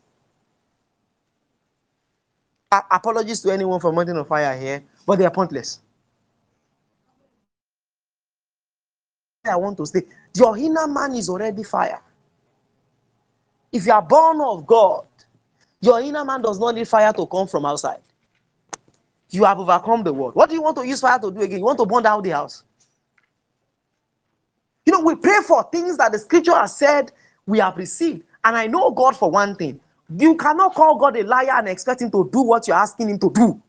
A- 2.72 2.82
apologies 2.92 3.40
to 3.42 3.50
anyone 3.52 3.80
for 3.80 3.92
mountain 3.92 4.16
of 4.18 4.28
fire 4.28 4.58
here, 4.58 4.82
but 5.06 5.18
they 5.18 5.26
are 5.26 5.30
pointless. 5.32 5.80
I 9.46 9.56
want 9.56 9.78
to 9.78 9.86
say, 9.86 10.02
your 10.36 10.58
inner 10.58 10.88
man 10.88 11.14
is 11.14 11.28
already 11.30 11.64
fire. 11.64 12.00
If 13.72 13.86
you 13.86 13.92
are 13.92 14.02
born 14.02 14.40
of 14.42 14.66
God, 14.66 15.06
your 15.80 16.00
inner 16.00 16.24
man 16.24 16.42
does 16.42 16.58
not 16.60 16.74
need 16.76 16.88
fire 16.88 17.12
to 17.14 17.26
come 17.26 17.48
from 17.48 17.66
outside. 17.66 18.00
You 19.30 19.44
have 19.44 19.58
overcome 19.58 20.02
the 20.02 20.12
world. 20.12 20.34
What 20.34 20.48
do 20.48 20.54
you 20.54 20.62
want 20.62 20.76
to 20.76 20.86
use 20.86 21.00
fire 21.00 21.18
to 21.18 21.30
do 21.30 21.40
again? 21.40 21.58
You 21.58 21.64
want 21.64 21.78
to 21.78 21.86
burn 21.86 22.02
down 22.02 22.22
the 22.22 22.30
house. 22.30 22.64
You 24.86 24.92
know, 24.92 25.00
we 25.00 25.14
pray 25.14 25.38
for 25.46 25.68
things 25.70 25.96
that 25.98 26.12
the 26.12 26.18
scripture 26.18 26.54
has 26.54 26.76
said 26.76 27.12
we 27.46 27.58
have 27.58 27.76
received. 27.76 28.24
And 28.44 28.56
I 28.56 28.66
know 28.66 28.90
God 28.90 29.16
for 29.16 29.30
one 29.30 29.54
thing. 29.54 29.78
You 30.16 30.34
cannot 30.36 30.74
call 30.74 30.96
God 30.96 31.16
a 31.16 31.22
liar 31.22 31.52
and 31.52 31.68
expect 31.68 32.02
him 32.02 32.10
to 32.10 32.28
do 32.32 32.42
what 32.42 32.66
you're 32.66 32.76
asking 32.76 33.10
him 33.10 33.18
to 33.20 33.30
do. 33.32 33.62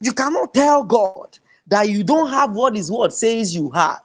You 0.00 0.12
cannot 0.12 0.54
tell 0.54 0.84
God 0.84 1.38
that 1.66 1.88
you 1.88 2.02
don't 2.02 2.30
have 2.30 2.52
what 2.52 2.74
his 2.74 2.90
word 2.90 3.12
says 3.12 3.54
you 3.54 3.70
have 3.70 4.00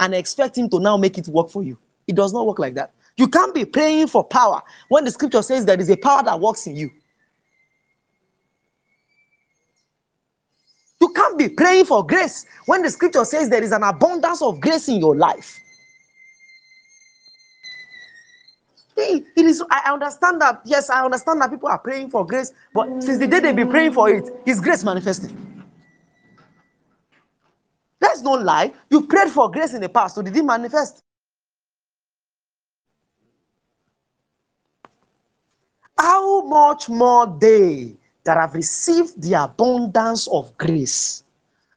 and 0.00 0.14
expect 0.14 0.58
him 0.58 0.68
to 0.70 0.78
now 0.80 0.96
make 0.96 1.16
it 1.16 1.28
work 1.28 1.50
for 1.50 1.62
you. 1.62 1.78
It 2.06 2.16
does 2.16 2.32
not 2.32 2.46
work 2.46 2.58
like 2.58 2.74
that. 2.74 2.92
You 3.16 3.28
can't 3.28 3.54
be 3.54 3.64
praying 3.64 4.08
for 4.08 4.24
power 4.24 4.60
when 4.88 5.04
the 5.04 5.10
scripture 5.10 5.40
says 5.40 5.64
there 5.64 5.80
is 5.80 5.88
a 5.88 5.96
power 5.96 6.22
that 6.24 6.38
works 6.38 6.66
in 6.66 6.76
you. 6.76 6.90
You 11.04 11.12
can't 11.12 11.36
be 11.36 11.50
praying 11.50 11.84
for 11.84 12.02
grace 12.02 12.46
when 12.64 12.80
the 12.80 12.88
scripture 12.88 13.26
says 13.26 13.50
there 13.50 13.62
is 13.62 13.72
an 13.72 13.82
abundance 13.82 14.40
of 14.40 14.58
grace 14.58 14.88
in 14.88 15.00
your 15.00 15.14
life. 15.14 15.60
It 18.96 19.26
is, 19.36 19.62
I 19.70 19.92
understand 19.92 20.40
that, 20.40 20.62
yes, 20.64 20.88
I 20.88 21.04
understand 21.04 21.42
that 21.42 21.50
people 21.50 21.68
are 21.68 21.78
praying 21.78 22.08
for 22.08 22.26
grace, 22.26 22.52
but 22.72 22.88
since 23.02 23.18
the 23.18 23.26
day 23.26 23.40
they've 23.40 23.54
been 23.54 23.68
praying 23.68 23.92
for 23.92 24.08
it, 24.08 24.34
is 24.46 24.62
grace 24.62 24.82
manifesting? 24.82 25.62
Let's 28.00 28.22
not 28.22 28.42
lie. 28.42 28.72
You 28.88 29.06
prayed 29.06 29.28
for 29.28 29.50
grace 29.50 29.74
in 29.74 29.82
the 29.82 29.90
past, 29.90 30.14
so 30.14 30.22
did 30.22 30.34
it 30.34 30.42
manifest? 30.42 31.02
How 35.98 36.40
much 36.46 36.88
more 36.88 37.26
they 37.38 37.98
that 38.24 38.36
have 38.36 38.54
received 38.54 39.20
the 39.22 39.34
abundance 39.34 40.26
of 40.28 40.56
grace 40.56 41.24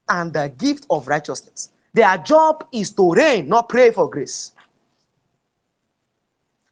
and 0.10 0.34
the 0.34 0.52
gift 0.58 0.86
of 0.90 1.08
righteousness? 1.08 1.70
Their 1.94 2.18
job 2.20 2.68
is 2.72 2.92
to 2.92 3.12
reign, 3.14 3.48
not 3.50 3.70
pray 3.70 3.92
for 3.92 4.10
grace. 4.10 4.52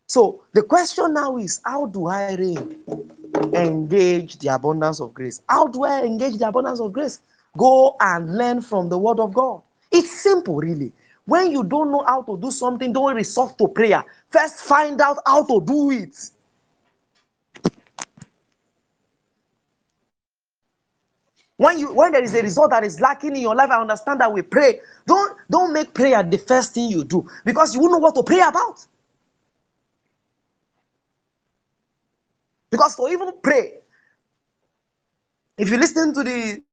So 0.08 0.44
the 0.54 0.62
question 0.62 1.14
now 1.14 1.38
is 1.38 1.62
how 1.66 1.88
do 1.88 2.08
I 2.08 2.36
reign? 2.36 2.78
Engage 3.54 4.38
the 4.40 4.50
abundance 4.50 5.00
of 5.02 5.14
grace. 5.14 5.42
How 5.50 5.68
do 5.68 5.84
I 5.84 6.04
engage 6.04 6.38
the 6.38 6.48
abundance 6.48 6.80
of 6.80 6.94
grace? 6.94 7.20
Go 7.58 7.96
and 8.00 8.38
learn 8.38 8.62
from 8.62 8.90
the 8.90 8.98
word 8.98 9.20
of 9.20 9.34
God. 9.34 9.62
It's 9.92 10.12
simple, 10.12 10.58
really. 10.58 10.92
When 11.26 11.52
you 11.52 11.64
don't 11.64 11.92
know 11.92 12.04
how 12.06 12.22
to 12.24 12.38
do 12.38 12.52
something, 12.52 12.94
don't 12.94 13.16
resort 13.16 13.58
to 13.58 13.68
prayer. 13.68 14.04
First, 14.30 14.58
find 14.58 15.02
out 15.02 15.18
how 15.26 15.44
to 15.46 15.60
do 15.62 15.90
it. 15.92 16.16
When 21.58 21.80
you 21.80 21.94
when 21.94 22.12
there 22.14 22.24
is 22.24 22.36
a 22.36 22.42
result 22.44 22.72
that 22.72 22.84
is 22.84 23.00
lacking 23.02 23.36
in 23.36 23.42
your 23.42 23.56
life, 23.56 23.72
I 23.72 23.82
understand 23.82 24.22
that 24.22 24.32
we 24.34 24.42
pray. 24.44 24.82
Don't 25.08 25.38
don't 25.50 25.74
make 25.74 25.94
prayer 25.94 26.24
the 26.24 26.38
first 26.38 26.74
thing 26.74 26.90
you 26.92 27.04
do 27.06 27.28
because 27.46 27.74
you 27.76 27.82
won't 27.82 27.94
know 27.94 28.00
what 28.00 28.16
to 28.16 28.24
pray 28.24 28.42
about. 28.42 28.86
Because 32.72 32.96
to 32.98 33.08
even 33.10 33.32
pray, 33.44 33.76
if 35.58 35.70
you 35.70 35.78
listen 35.78 36.14
to 36.16 36.24
the 36.24 36.64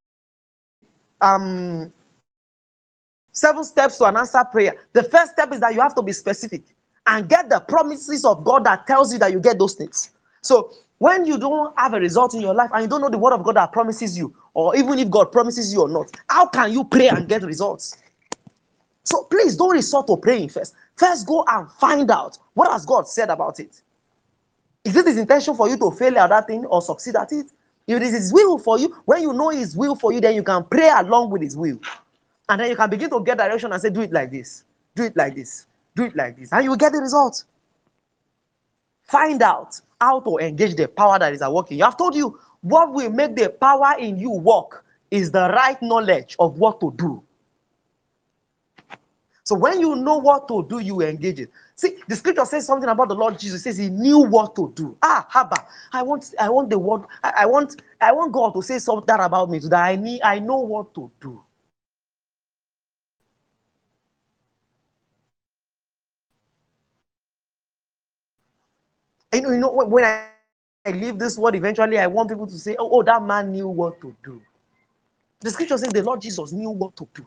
um 1.21 1.93
seven 3.33 3.65
steps 3.65 3.99
to 3.99 4.05
an 4.07 4.17
answer 4.17 4.45
prayer, 4.53 4.77
the 4.95 5.05
first 5.05 5.33
step 5.33 5.53
is 5.53 5.61
that 5.61 5.75
you 5.75 5.81
have 5.81 5.95
to 5.97 6.03
be 6.03 6.13
specific 6.13 6.63
and 7.07 7.29
get 7.29 7.51
the 7.51 7.61
promises 7.61 8.25
of 8.25 8.45
God 8.45 8.65
that 8.65 8.87
tells 8.87 9.13
you 9.13 9.19
that 9.21 9.33
you 9.33 9.41
get 9.41 9.59
those 9.59 9.75
things. 9.75 10.11
So 10.43 10.73
when 10.99 11.27
you 11.27 11.39
don't 11.39 11.79
have 11.79 11.95
a 11.95 12.01
result 12.01 12.35
in 12.35 12.41
your 12.43 12.55
life 12.55 12.71
and 12.75 12.83
you 12.85 12.89
don't 12.89 13.01
know 13.03 13.11
the 13.11 13.19
word 13.19 13.35
of 13.35 13.45
God 13.45 13.57
that 13.57 13.73
promises 13.73 14.17
you, 14.19 14.35
or 14.55 14.77
even 14.77 14.99
if 14.99 15.11
God 15.11 15.33
promises 15.33 15.73
you 15.73 15.83
or 15.83 15.89
not, 15.89 16.11
how 16.29 16.47
can 16.47 16.73
you 16.73 16.85
pray 16.85 17.09
and 17.09 17.29
get 17.29 17.43
results? 17.43 17.97
So 19.05 19.25
please 19.25 19.57
don't 19.57 19.71
resort 19.71 20.07
to 20.07 20.17
praying 20.17 20.51
first. 20.51 20.75
First, 20.97 21.27
go 21.27 21.45
and 21.49 21.71
find 21.73 22.11
out 22.11 22.39
what 22.55 22.71
has 22.71 22.87
God 22.87 23.09
said 23.09 23.31
about 23.31 23.59
it. 23.61 23.83
Is 24.85 24.97
it 24.97 25.07
his 25.07 25.17
intention 25.17 25.55
for 25.55 25.69
you 25.69 25.77
to 25.79 25.91
fail 25.91 26.19
at 26.19 26.29
that 26.29 26.47
thing 26.47 26.65
or 26.67 26.83
succeed 26.83 27.17
at 27.17 27.33
it? 27.33 27.47
If 27.87 27.97
it 27.97 28.03
is 28.03 28.13
his 28.13 28.33
will 28.33 28.59
for 28.59 28.79
you, 28.79 28.97
when 29.05 29.23
you 29.23 29.33
know 29.33 29.49
his 29.49 29.77
will 29.77 29.95
for 29.95 30.13
you, 30.13 30.21
then 30.21 30.35
you 30.35 30.43
can 30.43 30.65
pray 30.65 30.89
along 30.89 31.31
with 31.31 31.43
his 31.43 31.57
will. 31.57 31.81
And 32.49 32.61
then 32.61 32.71
you 32.71 32.77
can 32.77 32.91
begin 32.91 33.11
to 33.11 33.23
get 33.23 33.39
direction 33.39 33.73
and 33.73 33.81
say, 33.81 33.91
do 33.91 34.03
it 34.03 34.13
like 34.13 34.31
this, 34.31 34.65
do 34.95 35.05
it 35.05 35.17
like 35.17 35.35
this, 35.35 35.67
do 35.97 36.05
it 36.05 36.15
like 36.15 36.37
this, 36.37 36.53
and 36.53 36.63
you 36.63 36.71
will 36.71 36.77
get 36.77 36.93
the 36.93 36.99
result. 36.99 37.45
Find 39.05 39.43
out 39.43 39.81
how 40.01 40.21
to 40.21 40.39
engage 40.39 40.75
the 40.75 40.89
power 40.89 41.19
that 41.19 41.33
is 41.33 41.43
at 41.43 41.53
work 41.53 41.71
in 41.71 41.79
you. 41.79 41.85
I've 41.85 41.97
told 41.97 42.15
you 42.15 42.39
what 42.63 42.93
will 42.93 43.11
make 43.11 43.37
the 43.37 43.51
power 43.51 43.97
in 43.99 44.19
you 44.19 44.31
work 44.31 44.85
is 45.11 45.31
the 45.31 45.51
right 45.51 45.81
knowledge 45.83 46.37
of 46.39 46.59
what 46.59 46.81
to 46.81 46.93
do. 46.97 47.23
So 49.45 49.57
when 49.57 49.81
you 49.81 49.97
know 49.97 50.19
what 50.19 50.47
to 50.49 50.65
do, 50.69 50.79
you 50.79 51.03
engage 51.03 51.41
it. 51.41 51.51
See, 51.75 51.99
the 52.07 52.15
scripture 52.15 52.45
says 52.45 52.65
something 52.65 52.89
about 52.89 53.09
the 53.09 53.15
Lord 53.15 53.39
Jesus. 53.39 53.61
It 53.61 53.65
says 53.65 53.79
he 53.79 53.89
knew 53.89 54.21
what 54.21 54.55
to 54.55 54.73
do. 54.77 54.97
Ah, 55.03 55.27
Haba, 55.31 55.67
I 55.93 56.03
want, 56.03 56.33
I 56.39 56.49
want 56.49 56.71
the 56.71 56.79
word, 56.79 57.03
I, 57.25 57.33
I 57.39 57.47
want, 57.47 57.83
I 58.01 58.13
want 58.13 58.33
God 58.33 58.55
to 58.55 58.63
say 58.63 58.79
something 58.79 59.15
about 59.19 59.51
me 59.51 59.59
today. 59.59 59.77
I 59.77 59.97
need, 59.97 60.23
I 60.23 60.39
know 60.39 60.59
what 60.59 60.95
to 60.95 61.11
do. 61.21 61.43
And 69.33 69.43
you 69.43 69.59
know, 69.59 69.73
when 69.73 70.05
I, 70.05 70.29
I 70.87 70.91
leave 70.93 71.19
this 71.19 71.39
word, 71.39 71.55
eventually 71.55 71.99
I 71.99 72.07
want 72.09 72.29
people 72.31 72.47
to 72.47 72.59
say, 72.59 72.77
oh, 72.79 72.89
oh, 72.91 73.03
that 73.05 73.23
man 73.23 73.53
knew 73.53 73.69
what 73.69 74.01
to 74.01 74.15
do. 74.25 74.43
The 75.41 75.51
scripture 75.51 75.79
says 75.79 75.91
the 75.91 76.03
Lord 76.03 76.21
Jesus 76.21 76.53
knew 76.53 76.71
what 76.71 76.97
to 76.97 77.09
do. 77.15 77.27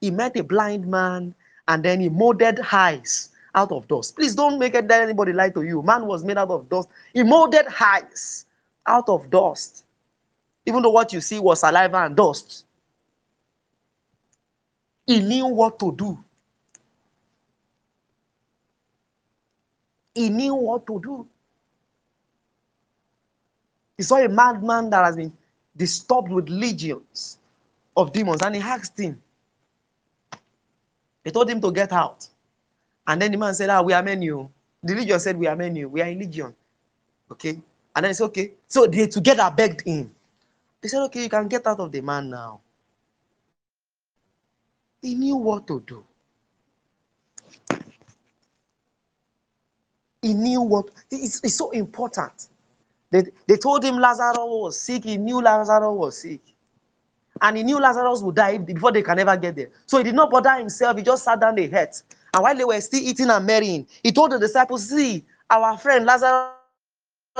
He 0.00 0.10
met 0.10 0.36
a 0.36 0.42
blind 0.44 0.86
man 0.86 1.34
and 1.68 1.84
then 1.84 2.00
he 2.00 2.08
molded 2.08 2.60
eyes 2.72 3.30
out 3.54 3.72
of 3.72 3.88
dust. 3.88 4.16
Please 4.16 4.34
don't 4.34 4.58
make 4.58 4.74
it 4.74 4.88
that 4.88 5.02
anybody 5.02 5.32
lie 5.32 5.50
to 5.50 5.62
you. 5.62 5.82
Man 5.82 6.06
was 6.06 6.24
made 6.24 6.38
out 6.38 6.50
of 6.50 6.68
dust. 6.68 6.88
He 7.14 7.22
molded 7.22 7.66
eyes 7.80 8.46
out 8.86 9.08
of 9.08 9.30
dust. 9.30 9.84
Even 10.66 10.82
though 10.82 10.90
what 10.90 11.12
you 11.12 11.20
see 11.20 11.40
was 11.40 11.60
saliva 11.60 12.04
and 12.04 12.16
dust. 12.16 12.64
He 15.06 15.20
knew 15.20 15.46
what 15.46 15.78
to 15.80 15.92
do. 15.92 16.24
He 20.14 20.30
knew 20.30 20.54
what 20.54 20.86
to 20.86 21.00
do. 21.02 21.28
He 23.96 24.02
saw 24.04 24.16
a 24.16 24.28
madman 24.28 24.90
that 24.90 25.04
has 25.04 25.16
been 25.16 25.32
disturbed 25.76 26.30
with 26.30 26.48
legions 26.48 27.38
of 27.96 28.12
demons 28.12 28.42
and 28.42 28.54
he 28.56 28.60
asked 28.60 28.98
him. 28.98 29.20
They 31.24 31.30
told 31.30 31.50
him 31.50 31.60
to 31.60 31.72
get 31.72 31.92
out. 31.92 32.28
And 33.06 33.20
then 33.22 33.32
the 33.32 33.38
man 33.38 33.54
said, 33.54 33.70
Ah, 33.70 33.82
we 33.82 33.92
are 33.92 34.02
menu. 34.02 34.48
The 34.82 34.94
legion 34.94 35.20
said, 35.20 35.36
We 35.36 35.46
are 35.46 35.56
menu. 35.56 35.88
We 35.88 36.02
are 36.02 36.08
in 36.08 36.18
legion. 36.18 36.54
Okay. 37.30 37.60
And 37.94 38.04
then 38.04 38.10
he 38.10 38.14
said, 38.14 38.24
Okay. 38.26 38.52
So 38.68 38.86
they 38.86 39.06
together 39.06 39.52
begged 39.56 39.82
him. 39.82 40.14
They 40.80 40.88
said, 40.88 41.02
Okay, 41.04 41.24
you 41.24 41.28
can 41.28 41.48
get 41.48 41.66
out 41.66 41.80
of 41.80 41.92
the 41.92 42.00
man 42.00 42.30
now. 42.30 42.60
He 45.02 45.14
knew 45.14 45.36
what 45.36 45.66
to 45.68 45.82
do. 45.86 46.04
He 50.22 50.34
knew 50.34 50.62
what 50.62 50.90
it's, 51.10 51.42
it's 51.44 51.56
so 51.56 51.70
important. 51.70 52.48
They, 53.12 53.24
they 53.46 53.56
told 53.58 53.84
him 53.84 53.98
Lazarus 53.98 54.38
was 54.38 54.80
sick. 54.80 55.04
He 55.04 55.18
knew 55.18 55.40
Lazarus 55.40 55.92
was 55.92 56.18
sick. 56.18 56.40
And 57.40 57.58
he 57.58 57.62
knew 57.62 57.78
Lazarus 57.78 58.22
would 58.22 58.34
die 58.34 58.56
before 58.56 58.90
they 58.90 59.02
can 59.02 59.18
ever 59.18 59.36
get 59.36 59.54
there. 59.54 59.68
So 59.86 59.98
he 59.98 60.04
did 60.04 60.14
not 60.14 60.30
bother 60.30 60.54
himself. 60.56 60.96
He 60.96 61.02
just 61.02 61.22
sat 61.24 61.38
down 61.38 61.58
and 61.58 61.74
ate. 61.74 62.02
And 62.32 62.42
while 62.42 62.56
they 62.56 62.64
were 62.64 62.80
still 62.80 63.02
eating 63.02 63.28
and 63.28 63.46
marrying, 63.46 63.86
he 64.02 64.12
told 64.12 64.32
the 64.32 64.38
disciples, 64.38 64.88
See, 64.88 65.24
our 65.50 65.76
friend 65.76 66.06
Lazarus 66.06 66.54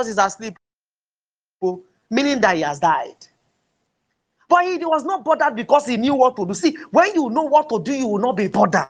is 0.05 0.19
asleep, 0.19 0.55
oh, 1.63 1.83
meaning 2.09 2.39
that 2.41 2.55
he 2.55 2.61
has 2.61 2.79
died. 2.79 3.15
But 4.47 4.65
he 4.65 4.77
was 4.77 5.03
not 5.03 5.25
bothered 5.25 5.55
because 5.55 5.87
he 5.87 5.97
knew 5.97 6.13
what 6.13 6.35
to 6.35 6.45
do. 6.45 6.53
See, 6.53 6.77
when 6.91 7.15
you 7.15 7.31
know 7.31 7.43
what 7.43 7.69
to 7.69 7.81
do, 7.81 7.93
you 7.93 8.07
will 8.07 8.19
not 8.19 8.37
be 8.37 8.47
bothered. 8.47 8.89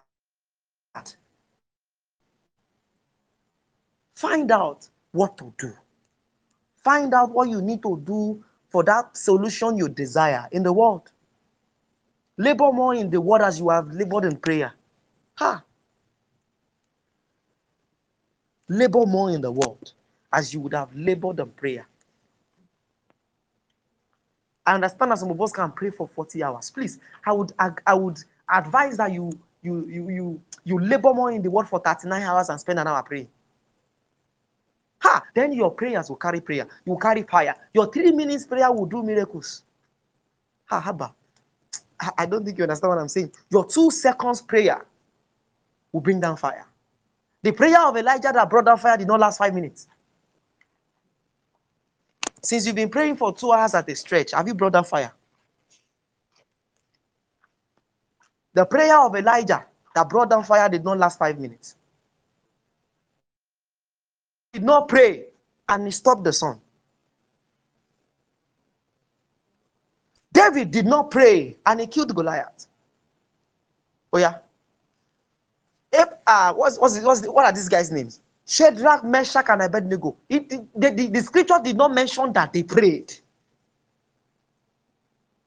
Find 4.15 4.51
out 4.51 4.89
what 5.13 5.37
to 5.37 5.53
do. 5.57 5.73
Find 6.83 7.13
out 7.13 7.31
what 7.31 7.49
you 7.49 7.61
need 7.61 7.83
to 7.83 8.01
do 8.05 8.43
for 8.69 8.83
that 8.85 9.17
solution 9.17 9.77
you 9.77 9.89
desire 9.89 10.47
in 10.51 10.63
the 10.63 10.73
world. 10.73 11.11
Labor 12.37 12.71
more 12.73 12.95
in 12.95 13.09
the 13.09 13.21
word 13.21 13.41
as 13.43 13.59
you 13.59 13.69
have 13.69 13.89
labored 13.91 14.25
in 14.25 14.37
prayer. 14.37 14.73
Ha! 15.37 15.63
Labor 18.69 19.05
more 19.05 19.31
in 19.31 19.41
the 19.41 19.51
world 19.51 19.93
as 20.33 20.53
you 20.53 20.61
would 20.61 20.73
have 20.73 20.95
labored 20.95 21.39
in 21.39 21.49
prayer. 21.51 21.87
I 24.65 24.75
understand 24.75 25.11
that 25.11 25.19
some 25.19 25.31
of 25.31 25.41
us 25.41 25.51
can 25.51 25.71
pray 25.71 25.91
for 25.91 26.07
40 26.07 26.43
hours. 26.43 26.71
Please, 26.71 26.99
I 27.25 27.33
would 27.33 27.53
I, 27.59 27.71
I 27.87 27.93
would 27.95 28.19
advise 28.53 28.97
that 28.97 29.11
you 29.13 29.31
you 29.61 29.87
you 29.89 30.09
you 30.09 30.41
you 30.65 30.79
labor 30.79 31.13
more 31.13 31.31
in 31.31 31.41
the 31.41 31.51
word 31.51 31.69
for 31.69 31.79
39 31.79 32.21
hours 32.23 32.49
and 32.49 32.59
spend 32.59 32.79
an 32.79 32.87
hour 32.87 33.03
praying. 33.03 33.29
Ha! 35.03 35.23
Then 35.35 35.53
your 35.53 35.71
prayers 35.71 36.09
will 36.09 36.15
carry 36.15 36.41
prayer. 36.41 36.67
You 36.85 36.97
carry 36.97 37.23
fire. 37.23 37.55
Your 37.73 37.91
three 37.91 38.11
minutes 38.11 38.45
prayer 38.45 38.71
will 38.71 38.85
do 38.85 39.03
miracles. 39.03 39.63
Ha 40.65 40.81
haba. 40.81 41.13
I 42.17 42.25
don't 42.25 42.43
think 42.43 42.57
you 42.57 42.63
understand 42.63 42.89
what 42.89 42.99
I'm 42.99 43.07
saying. 43.07 43.31
Your 43.49 43.65
two 43.65 43.91
seconds 43.91 44.41
prayer 44.41 44.85
will 45.91 46.01
bring 46.01 46.19
down 46.19 46.37
fire. 46.37 46.65
The 47.43 47.51
prayer 47.53 47.81
of 47.85 47.95
Elijah 47.97 48.31
that 48.33 48.49
brought 48.49 48.65
down 48.65 48.77
fire 48.77 48.97
did 48.97 49.07
not 49.07 49.19
last 49.19 49.37
five 49.37 49.53
minutes. 49.53 49.87
Since 52.41 52.65
you've 52.65 52.75
been 52.75 52.89
praying 52.89 53.17
for 53.17 53.33
two 53.33 53.51
hours 53.51 53.73
at 53.73 53.89
a 53.89 53.95
stretch, 53.95 54.31
have 54.31 54.47
you 54.47 54.53
brought 54.53 54.73
down 54.73 54.85
fire? 54.85 55.13
The 58.53 58.65
prayer 58.65 58.99
of 58.99 59.15
Elijah 59.15 59.65
that 59.95 60.09
brought 60.09 60.29
down 60.29 60.43
fire 60.43 60.69
did 60.69 60.83
not 60.83 60.97
last 60.97 61.19
five 61.19 61.39
minutes. 61.39 61.75
Did 64.53 64.63
not 64.63 64.87
pray 64.87 65.25
and 65.67 65.85
he 65.85 65.91
stopped 65.91 66.23
the 66.23 66.31
sun. 66.31 66.61
David 70.31 70.71
did 70.71 70.85
not 70.85 71.11
pray 71.11 71.57
and 71.65 71.79
he 71.79 71.87
killed 71.87 72.15
Goliath. 72.15 72.67
Oh, 74.11 74.19
yeah. 74.19 74.35
If, 75.91 76.09
uh, 76.25 76.53
what's, 76.53 76.77
what's, 76.79 76.99
what's 77.01 77.21
the, 77.21 77.31
what 77.31 77.45
are 77.45 77.51
these 77.51 77.69
guys' 77.69 77.91
names? 77.91 78.19
Shadrach, 78.45 79.03
Meshach, 79.03 79.45
and 79.49 79.61
Abednego. 79.61 80.17
It, 80.29 80.49
the, 80.49 80.91
the, 80.91 81.07
the 81.07 81.21
scripture 81.21 81.59
did 81.63 81.77
not 81.77 81.93
mention 81.93 82.33
that 82.33 82.53
they 82.53 82.63
prayed. 82.63 83.13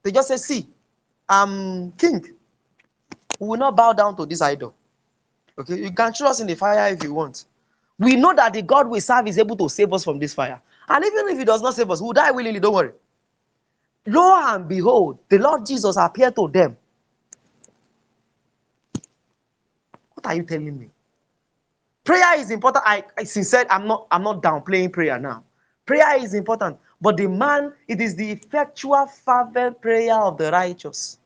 They 0.03 0.13
just 0.13 0.29
say, 0.29 0.37
See, 0.37 0.69
um, 1.29 1.93
king, 1.99 2.25
we 3.41 3.49
will 3.49 3.57
not 3.59 3.77
bow 3.77 3.93
down 3.93 4.17
to 4.17 4.27
this 4.27 4.41
idol. 4.41 4.75
Okay, 5.59 5.81
you 5.83 5.91
can 5.93 6.13
throw 6.13 6.29
us 6.29 6.41
in 6.41 6.47
the 6.47 6.55
fire 6.55 6.93
if 6.93 7.03
you 7.03 7.13
want. 7.13 7.45
We 7.99 8.17
know 8.17 8.35
that 8.35 8.53
the 8.53 8.63
God 8.63 8.89
we 8.89 9.01
serve 9.01 9.27
is 9.29 9.39
able 9.39 9.57
to 9.57 9.69
save 9.69 9.93
us 9.93 10.05
from 10.05 10.19
this 10.19 10.35
fire. 10.35 10.61
And 10.89 11.05
even 11.05 11.29
if 11.29 11.39
he 11.39 11.45
does 11.45 11.63
not 11.63 11.75
save 11.75 11.91
us, 11.91 12.01
we'll 12.01 12.13
die 12.13 12.31
willingly, 12.31 12.61
don't 12.61 12.75
worry. 12.75 12.93
Lo 14.07 14.37
and 14.55 14.69
behold, 14.69 15.19
the 15.29 15.39
Lord 15.39 15.67
Jesus 15.67 15.97
appeared 15.97 16.37
to 16.37 16.49
them. 16.49 16.77
What 20.15 20.27
are 20.27 20.35
you 20.37 20.45
telling 20.45 20.79
me? 20.79 20.91
Prayer 22.05 22.39
is 22.41 22.51
important. 22.51 22.85
I, 22.87 23.05
I 23.19 23.25
said 23.25 23.67
I'm 23.71 23.87
not 23.87 24.07
I'm 24.11 24.23
not 24.23 24.43
downplaying 24.43 24.93
prayer 24.93 25.19
now. 25.19 25.45
Prayer 25.87 26.23
is 26.23 26.35
important, 26.35 26.79
but 27.01 27.17
the 27.17 27.27
man, 27.29 27.73
it 27.89 28.01
is 28.01 28.15
the 28.17 28.31
effectual 28.33 29.07
fervent 29.07 29.81
prayer 29.81 30.15
of 30.15 30.39
the 30.39 30.51
righteous 30.53 31.19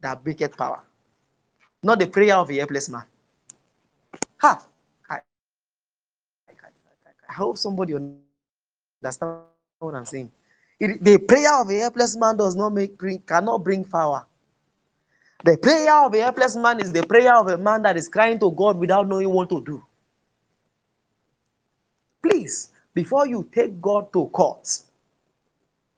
that 0.00 0.24
breaketh 0.24 0.56
power, 0.56 0.80
not 1.82 1.98
the 2.00 2.06
prayer 2.08 2.36
of 2.36 2.50
a 2.50 2.56
helpless 2.56 2.88
man. 2.88 3.04
Ha! 4.42 4.60
I, 5.08 5.18
I, 7.28 7.32
hope 7.32 7.56
somebody 7.56 7.94
understand 7.94 9.42
what 9.78 9.94
I'm 9.94 10.04
saying. 10.04 10.32
It, 10.80 11.02
the 11.02 11.18
prayer 11.18 11.60
of 11.60 11.70
a 11.70 11.78
helpless 11.78 12.16
man 12.16 12.36
does 12.36 12.56
not 12.56 12.70
make 12.70 12.98
bring, 12.98 13.20
cannot 13.20 13.62
bring 13.62 13.84
power. 13.84 14.26
The 15.44 15.56
prayer 15.58 16.04
of 16.04 16.12
a 16.14 16.18
helpless 16.18 16.56
man 16.56 16.80
is 16.80 16.92
the 16.92 17.06
prayer 17.06 17.36
of 17.36 17.46
a 17.48 17.56
man 17.56 17.82
that 17.82 17.96
is 17.96 18.08
crying 18.08 18.40
to 18.40 18.50
God 18.50 18.78
without 18.78 19.06
knowing 19.08 19.30
what 19.30 19.48
to 19.50 19.62
do. 19.64 19.84
Please, 22.20 22.70
before 22.94 23.28
you 23.28 23.48
take 23.54 23.80
God 23.80 24.12
to 24.12 24.26
court, 24.26 24.82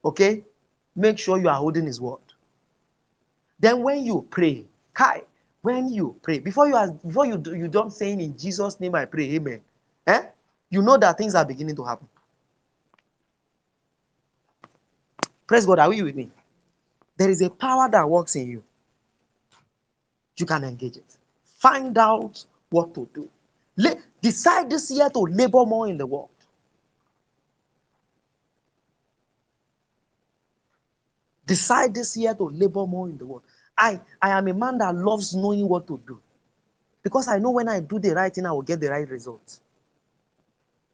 okay, 0.04 0.44
make 0.94 1.18
sure 1.18 1.38
you 1.38 1.48
are 1.48 1.56
holding 1.56 1.86
his 1.86 1.98
word. 1.98 2.20
Then 3.58 3.82
when 3.82 4.04
you 4.04 4.26
pray, 4.30 4.66
Kai, 4.92 5.22
when 5.64 5.88
you 5.88 6.14
pray, 6.22 6.40
before 6.40 6.68
you 6.68 6.76
are 6.76 6.90
before 6.90 7.24
you 7.24 7.38
do, 7.38 7.54
you 7.56 7.68
don't 7.68 7.90
saying 7.90 8.20
in 8.20 8.36
Jesus' 8.36 8.78
name 8.80 8.94
I 8.94 9.06
pray, 9.06 9.34
amen. 9.34 9.62
Eh? 10.06 10.22
You 10.68 10.82
know 10.82 10.98
that 10.98 11.16
things 11.16 11.34
are 11.34 11.44
beginning 11.46 11.74
to 11.76 11.84
happen. 11.84 12.06
Praise 15.46 15.64
God, 15.64 15.78
are 15.78 15.92
you 15.94 16.04
with 16.04 16.16
me? 16.16 16.28
There 17.16 17.30
is 17.30 17.40
a 17.40 17.48
power 17.48 17.88
that 17.90 18.06
works 18.06 18.36
in 18.36 18.50
you. 18.50 18.62
You 20.36 20.44
can 20.44 20.64
engage 20.64 20.98
it. 20.98 21.16
Find 21.56 21.96
out 21.96 22.44
what 22.68 22.94
to 22.94 23.08
do. 23.14 23.30
Decide 24.20 24.68
this 24.68 24.90
year 24.90 25.08
to 25.08 25.20
labor 25.20 25.64
more 25.64 25.88
in 25.88 25.96
the 25.96 26.06
world. 26.06 26.28
Decide 31.46 31.94
this 31.94 32.18
year 32.18 32.34
to 32.34 32.50
labor 32.50 32.86
more 32.86 33.08
in 33.08 33.16
the 33.16 33.24
world. 33.24 33.44
I, 33.76 34.00
I 34.22 34.30
am 34.30 34.48
a 34.48 34.54
man 34.54 34.78
that 34.78 34.94
loves 34.94 35.34
knowing 35.34 35.68
what 35.68 35.86
to 35.88 36.00
do. 36.06 36.20
Because 37.02 37.28
I 37.28 37.38
know 37.38 37.50
when 37.50 37.68
I 37.68 37.80
do 37.80 37.98
the 37.98 38.14
right 38.14 38.34
thing, 38.34 38.46
I 38.46 38.52
will 38.52 38.62
get 38.62 38.80
the 38.80 38.88
right 38.88 39.08
result. 39.08 39.58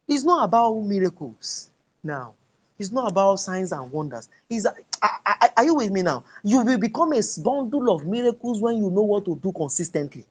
It's 0.09 0.25
not 0.25 0.45
about 0.45 0.75
miracles 0.81 1.71
now. 2.03 2.35
It's 2.79 2.91
not 2.91 3.11
about 3.11 3.37
signs 3.37 3.73
and 3.73 3.93
wonders. 3.93 4.29
Is 4.49 4.67
are 5.57 5.65
you 5.65 5.75
with 5.75 5.91
me 5.91 6.03
now? 6.03 6.25
You 6.43 6.63
will 6.65 6.79
become 6.79 7.13
a 7.13 7.21
bundle 7.43 7.95
of 7.95 8.07
miracles 8.07 8.61
when 8.61 8.79
you 8.79 8.91
know 8.91 9.03
what 9.03 9.25
to 9.27 9.37
do 9.37 9.53
consistently. 9.53 10.25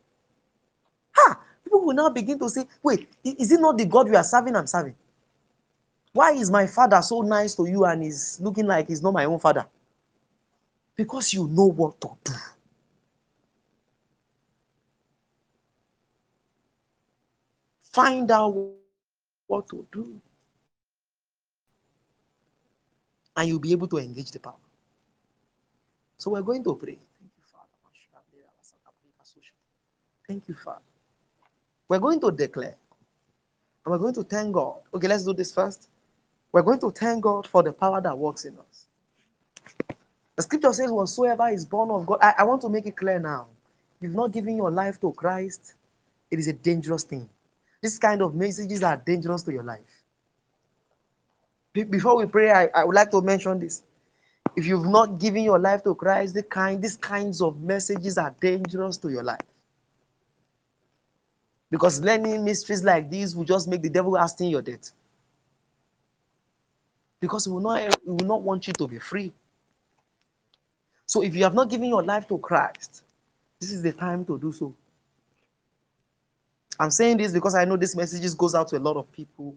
Ha! 1.14 1.40
People 1.64 1.86
will 1.86 1.94
now 1.94 2.10
begin 2.10 2.40
to 2.40 2.50
say, 2.50 2.66
wait, 2.82 3.08
is 3.24 3.52
it 3.52 3.60
not 3.60 3.78
the 3.78 3.86
God 3.86 4.10
we 4.10 4.16
are 4.16 4.24
serving 4.24 4.56
I'm 4.56 4.68
serving? 4.68 4.96
Why 6.12 6.32
is 6.32 6.50
my 6.50 6.66
father 6.66 7.02
so 7.02 7.22
nice 7.22 7.54
to 7.56 7.66
you 7.68 7.86
and 7.86 8.04
he's 8.04 8.40
looking 8.42 8.66
like 8.66 8.88
he's 8.88 9.04
not 9.04 9.14
my 9.14 9.26
own 9.26 9.40
father? 9.40 9.66
Because 11.00 11.34
you 11.34 11.48
know 11.48 11.68
what 11.68 12.02
to 12.02 12.10
do. 12.26 12.34
Find 17.84 18.30
out 18.30 18.54
what 19.48 19.70
to 19.70 19.88
do. 19.94 20.20
And 23.38 23.48
you'll 23.48 23.60
be 23.60 23.72
able 23.72 23.88
to 23.88 23.98
engage 24.00 24.32
the 24.32 24.42
power. 24.42 24.56
So 26.18 26.32
we're 26.32 26.42
going 26.42 26.66
to 26.66 26.76
pray. 26.76 27.00
Thank 27.00 27.32
you, 27.38 27.44
Father. 27.46 27.70
Thank 30.28 30.50
you, 30.50 30.56
Father. 30.56 30.82
We're 31.88 32.00
going 32.00 32.20
to 32.20 32.32
declare. 32.32 32.76
And 33.86 33.94
we're 33.94 34.00
going 34.00 34.16
to 34.16 34.24
thank 34.24 34.52
God. 34.52 34.80
Okay, 34.94 35.08
let's 35.08 35.24
do 35.24 35.32
this 35.34 35.54
first. 35.54 35.88
We're 36.52 36.62
going 36.62 36.82
to 36.82 36.92
thank 36.92 37.24
God 37.24 37.48
for 37.48 37.64
the 37.64 37.72
power 37.72 38.02
that 38.02 38.18
works 38.18 38.44
in 38.44 38.58
us. 38.58 38.89
The 40.40 40.44
scripture 40.44 40.72
says, 40.72 40.90
Whatsoever 40.90 41.50
is 41.50 41.66
born 41.66 41.92
of 41.92 42.06
God. 42.06 42.20
I, 42.22 42.34
I 42.38 42.44
want 42.46 42.62
to 42.62 42.70
make 42.70 42.86
it 42.86 42.96
clear 42.96 43.20
now. 43.20 43.48
If 43.98 44.04
you've 44.04 44.16
not 44.16 44.32
given 44.32 44.56
your 44.56 44.72
life 44.72 44.98
to 45.02 45.12
Christ, 45.12 45.74
it 46.32 46.40
is 46.40 46.48
a 46.48 46.54
dangerous 46.54 47.04
thing. 47.04 47.28
This 47.82 47.98
kind 47.98 48.22
of 48.22 48.36
messages 48.36 48.82
are 48.82 48.96
dangerous 48.96 49.44
to 49.44 49.52
your 49.52 49.64
life. 49.64 50.06
Be- 51.74 51.84
before 51.84 52.16
we 52.16 52.26
pray, 52.26 52.52
I, 52.52 52.70
I 52.74 52.86
would 52.86 52.96
like 52.96 53.12
to 53.12 53.22
mention 53.22 53.60
this. 53.60 53.84
If 54.56 54.66
you've 54.66 54.86
not 54.86 55.20
given 55.20 55.44
your 55.44 55.60
life 55.60 55.84
to 55.84 55.94
Christ, 55.94 56.36
the 56.36 56.44
kind, 56.44 56.82
these 56.82 56.96
kinds 56.96 57.42
of 57.42 57.60
messages 57.60 58.18
are 58.18 58.34
dangerous 58.40 58.96
to 59.00 59.10
your 59.10 59.24
life. 59.24 59.42
Because 61.70 62.00
learning 62.00 62.46
mysteries 62.46 62.86
like 62.86 63.10
these 63.10 63.36
will 63.36 63.44
just 63.44 63.68
make 63.68 63.82
the 63.82 63.90
devil 63.90 64.18
asking 64.18 64.52
your 64.52 64.62
debt. 64.62 64.90
Because 67.20 67.44
he 67.44 67.52
will 67.52 67.60
not, 67.60 67.82
he 67.82 68.10
will 68.10 68.26
not 68.26 68.42
want 68.42 68.68
you 68.68 68.74
to 68.76 68.88
be 68.88 69.00
free. 69.00 69.34
So 71.10 71.24
if 71.24 71.36
you 71.36 71.44
have 71.44 71.56
not 71.56 71.72
given 71.72 71.90
your 71.90 72.04
life 72.04 72.28
to 72.28 72.38
Christ, 72.38 73.02
this 73.60 73.72
is 73.72 73.82
the 73.82 73.92
time 73.92 74.24
to 74.26 74.38
do 74.38 74.54
so. 74.54 74.76
I'm 76.80 76.92
saying 76.92 77.18
this 77.18 77.32
because 77.32 77.56
I 77.56 77.66
know 77.66 77.78
this 77.78 77.96
message 77.96 78.38
goes 78.38 78.54
out 78.54 78.68
to 78.68 78.78
a 78.78 78.80
lot 78.80 78.96
of 78.96 79.12
people, 79.12 79.56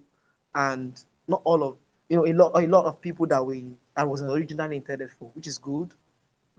and 0.55 0.99
not 1.29 1.43
all 1.45 1.63
of 1.63 1.77
you 2.09 2.17
know 2.17 2.27
a 2.27 2.33
lot 2.33 2.53
a 2.57 2.67
lot 2.67 2.87
of 2.87 3.03
people 3.03 3.27
that 3.27 3.45
we 3.45 3.67
that 3.95 4.09
was 4.09 4.23
originally 4.23 4.77
intended 4.77 5.11
for, 5.19 5.31
which 5.35 5.47
is 5.47 5.59
good. 5.59 5.93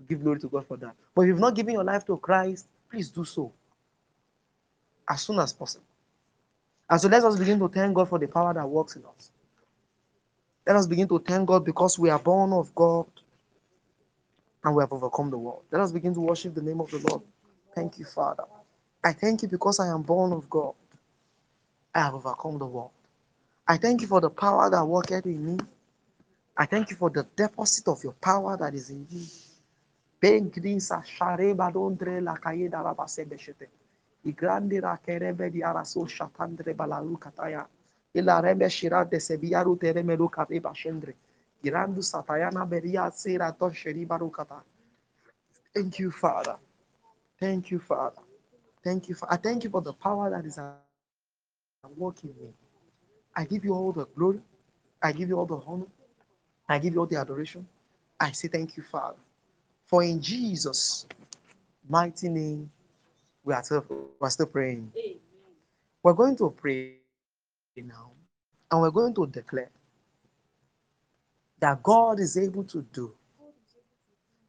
Give 0.08 0.22
glory 0.22 0.38
to 0.38 0.48
God 0.48 0.64
for 0.64 0.76
that. 0.76 0.94
But 1.12 1.22
if 1.22 1.28
you've 1.28 1.40
not 1.40 1.56
given 1.56 1.74
your 1.74 1.84
life 1.84 2.06
to 2.06 2.16
Christ, 2.16 2.68
please 2.88 3.10
do 3.10 3.24
so 3.24 3.52
as 5.10 5.22
soon 5.22 5.40
as 5.40 5.52
possible. 5.52 5.84
And 6.88 7.00
so 7.00 7.08
let 7.08 7.24
us 7.24 7.36
begin 7.36 7.58
to 7.58 7.68
thank 7.68 7.94
God 7.94 8.08
for 8.08 8.20
the 8.20 8.28
power 8.28 8.54
that 8.54 8.68
works 8.68 8.94
in 8.94 9.02
us. 9.04 9.32
Let 10.68 10.76
us 10.76 10.86
begin 10.86 11.08
to 11.08 11.18
thank 11.18 11.48
God 11.48 11.64
because 11.64 11.98
we 11.98 12.10
are 12.10 12.18
born 12.20 12.52
of 12.52 12.72
God 12.76 13.06
and 14.64 14.74
we 14.76 14.82
have 14.82 14.92
overcome 14.92 15.30
the 15.30 15.38
world. 15.38 15.64
Let 15.72 15.82
us 15.82 15.92
begin 15.92 16.14
to 16.14 16.20
worship 16.20 16.54
the 16.54 16.62
name 16.62 16.80
of 16.80 16.90
the 16.90 16.98
Lord. 17.10 17.22
Thank 17.74 17.98
you, 17.98 18.06
Father. 18.06 18.44
I 19.04 19.12
thank 19.14 19.42
you 19.42 19.48
because 19.48 19.80
I 19.80 19.88
am 19.88 20.02
born 20.02 20.32
of 20.32 20.50
God 20.50 20.74
I 21.94 22.00
have 22.00 22.14
overcome 22.14 22.58
the 22.58 22.66
world. 22.66 22.92
I 23.68 23.78
thank 23.78 24.02
you 24.02 24.08
for 24.08 24.20
the 24.20 24.30
power 24.30 24.70
that 24.70 24.84
worketh 24.84 25.26
in 25.26 25.44
me. 25.56 25.58
I 26.56 26.66
thank 26.66 26.90
you 26.90 26.96
for 26.96 27.10
the 27.10 27.26
deposit 27.36 27.88
of 27.88 28.02
your 28.04 28.14
power 28.14 28.56
that 28.58 28.74
is 28.74 28.90
in. 28.90 29.06
Igrande 34.26 34.80
ra 41.70 41.86
kerebe 41.86 42.00
di 42.00 42.00
araso 42.00 42.10
shatandre 42.10 42.46
balaru 42.46 42.60
kataya. 42.60 42.62
Ila 42.62 42.62
rebe 42.62 42.62
shira 42.62 42.62
de 42.62 42.62
sebiaru 42.62 42.62
tereme 42.62 42.62
lu 42.62 42.62
kareba 42.62 42.62
shendre. 42.62 42.62
Girandu 42.64 42.64
satayana 42.64 42.66
beria 42.66 43.10
sera 43.10 43.52
to 43.52 43.70
sheriba 43.70 44.18
rukata. 44.18 44.62
Thank 45.74 45.98
you, 45.98 46.10
Father. 46.10 46.56
Thank 47.40 47.70
you, 47.70 47.78
Father. 47.80 48.22
Thank 48.82 49.08
you. 49.08 49.14
For, 49.14 49.32
I 49.32 49.36
thank 49.36 49.64
you 49.64 49.70
for 49.70 49.82
the 49.82 49.92
power 49.92 50.30
that 50.30 50.44
is 50.44 50.58
at 50.58 50.80
work 51.96 52.22
in 52.24 52.30
me. 52.30 52.52
I 53.34 53.44
give 53.44 53.64
you 53.64 53.74
all 53.74 53.92
the 53.92 54.06
glory. 54.06 54.40
I 55.02 55.12
give 55.12 55.28
you 55.28 55.38
all 55.38 55.46
the 55.46 55.60
honor. 55.66 55.86
I 56.68 56.78
give 56.78 56.94
you 56.94 57.00
all 57.00 57.06
the 57.06 57.16
adoration. 57.18 57.66
I 58.20 58.32
say 58.32 58.48
thank 58.48 58.76
you, 58.76 58.82
Father. 58.82 59.18
For 59.86 60.02
in 60.02 60.20
Jesus' 60.20 61.06
mighty 61.88 62.28
name, 62.28 62.70
we 63.44 63.54
are 63.54 63.62
still, 63.62 63.84
we 63.88 64.26
are 64.26 64.30
still 64.30 64.46
praying. 64.46 64.92
We're 66.02 66.14
going 66.14 66.36
to 66.36 66.50
pray 66.50 66.94
now, 67.76 68.12
and 68.70 68.80
we're 68.80 68.90
going 68.90 69.14
to 69.14 69.26
declare 69.26 69.70
that 71.64 71.82
God 71.82 72.20
is 72.20 72.36
able 72.36 72.64
to 72.64 72.82
do 72.92 73.14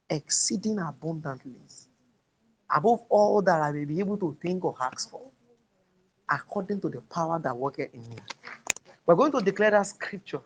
exceeding 0.09 0.79
abundantly 0.79 1.55
above 2.75 3.01
all 3.09 3.41
that 3.41 3.61
I 3.61 3.71
may 3.71 3.85
be 3.85 3.99
able 3.99 4.17
to 4.17 4.37
think 4.41 4.65
or 4.65 4.75
ask 4.81 5.09
for, 5.09 5.21
according 6.29 6.81
to 6.81 6.89
the 6.89 7.01
power 7.01 7.39
that 7.39 7.55
worketh 7.55 7.93
in 7.93 8.01
me. 8.01 8.17
We're 9.05 9.15
going 9.15 9.31
to 9.33 9.41
declare 9.41 9.71
that 9.71 9.87
scripture 9.87 10.41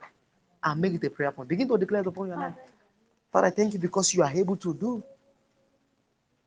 and 0.63 0.79
make 0.79 0.93
it 0.93 1.03
a 1.05 1.09
prayer 1.09 1.31
point. 1.31 1.49
Begin 1.49 1.67
to 1.69 1.77
declare 1.79 2.01
it 2.01 2.07
upon 2.07 2.27
your 2.27 2.37
life. 2.37 2.53
Father, 3.33 3.47
I 3.47 3.51
thank 3.51 3.73
you 3.73 3.79
because 3.79 4.13
you 4.13 4.21
are 4.21 4.31
able 4.31 4.57
to 4.57 4.75
do. 4.75 5.03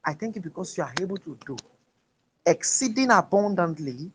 I 0.04 0.14
thank 0.14 0.36
you 0.36 0.42
because 0.42 0.76
you 0.78 0.84
are 0.84 0.94
able 0.96 1.18
to 1.18 1.36
do 1.46 1.60
exceeding 2.46 3.10
abundantly, 3.10 4.12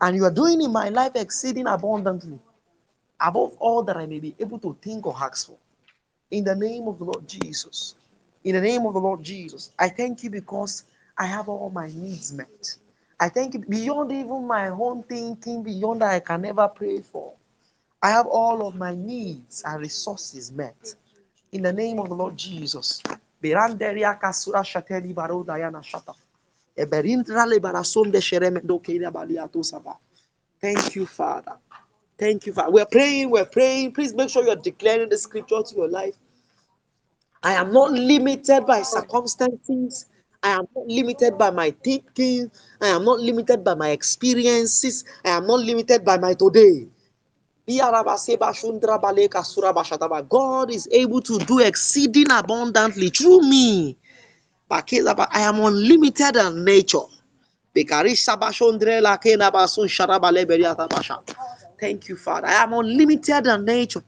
and 0.00 0.16
you 0.16 0.24
are 0.24 0.32
doing 0.32 0.62
in 0.62 0.72
my 0.72 0.90
life 0.90 1.12
exceeding 1.16 1.66
abundantly 1.66 2.38
above 3.20 3.56
all 3.58 3.82
that 3.84 3.96
I 3.96 4.06
may 4.06 4.20
be 4.20 4.34
able 4.40 4.58
to 4.60 4.76
think 4.82 5.06
or 5.06 5.16
ask 5.20 5.48
for. 5.48 5.56
In 6.30 6.44
the 6.44 6.54
name 6.56 6.88
of 6.88 6.98
the 6.98 7.04
Lord 7.04 7.28
Jesus. 7.28 7.96
In 8.44 8.54
the 8.56 8.60
name 8.60 8.86
of 8.86 8.94
the 8.94 9.00
Lord 9.00 9.22
Jesus. 9.24 9.72
I 9.78 9.88
thank 9.90 10.24
you 10.24 10.30
because 10.30 10.84
I 11.18 11.26
have 11.26 11.48
all 11.48 11.70
my 11.70 11.88
needs 11.88 12.32
met. 12.32 12.76
I 13.20 13.30
thank 13.30 13.54
you 13.54 13.60
beyond 13.60 14.12
even 14.12 14.46
my 14.46 14.68
own 14.68 15.04
thinking, 15.04 15.62
beyond 15.62 16.02
that 16.02 16.12
I 16.14 16.20
can 16.20 16.42
never 16.42 16.68
pray 16.68 17.00
for. 17.02 17.34
I 18.02 18.10
have 18.10 18.26
all 18.26 18.66
of 18.66 18.76
my 18.76 18.94
needs 18.94 19.62
and 19.66 19.80
resources 19.80 20.52
met. 20.52 20.94
In 21.52 21.62
the 21.62 21.72
name 21.72 21.98
of 22.00 22.08
the 22.10 22.14
Lord 22.14 22.36
Jesus. 22.36 23.02
Beranderia 23.42 24.18
kasura 24.20 24.62
shateli 24.64 25.14
baro 25.14 25.44
dayana 25.44 25.82
shata. 25.82 26.14
Eberindra 26.78 27.46
le 27.46 27.60
barason 27.60 28.12
shereme 28.20 28.66
do 28.66 28.80
keida 28.80 29.12
baliato 29.12 29.64
saba. 29.64 29.96
Thank 30.60 30.96
you, 30.96 31.06
Father. 31.06 31.56
Thank 32.20 32.46
you, 32.46 32.52
Father. 32.52 32.70
We're 32.70 32.86
praying, 32.86 33.30
we're 33.30 33.46
praying. 33.46 33.92
Please 33.94 34.14
make 34.14 34.28
sure 34.28 34.44
you're 34.44 34.56
declaring 34.56 35.08
the 35.08 35.16
scripture 35.18 35.62
to 35.62 35.74
your 35.74 35.88
life. 35.88 36.14
I 37.42 37.54
am 37.54 37.72
not 37.72 37.92
limited 37.92 38.66
by 38.66 38.82
circumstances. 38.82 40.04
I 40.42 40.50
am 40.50 40.66
not 40.76 40.86
limited 40.86 41.38
by 41.38 41.50
my 41.50 41.70
thinking. 41.82 42.50
I 42.82 42.88
am 42.88 43.06
not 43.06 43.20
limited 43.20 43.64
by 43.64 43.74
my 43.74 43.90
experiences. 43.90 45.04
I 45.24 45.30
am 45.30 45.46
not 45.46 45.60
limited 45.60 46.04
by 46.04 46.18
my 46.18 46.34
today. 46.34 46.88
God 50.28 50.70
is 50.70 50.88
able 50.92 51.22
to 51.22 51.38
do 51.38 51.60
exceeding 51.60 52.30
abundantly 52.30 53.08
through 53.08 53.42
me. 53.42 53.96
I 54.70 54.82
am 55.40 55.60
unlimited 55.64 56.36
in 56.36 56.64
nature. 56.64 56.98
Thank 61.80 62.08
you, 62.08 62.16
Father. 62.16 62.48
I 62.48 62.62
am 62.64 62.72
unlimited 62.74 63.46
in 63.46 63.64
nature. 63.64 64.04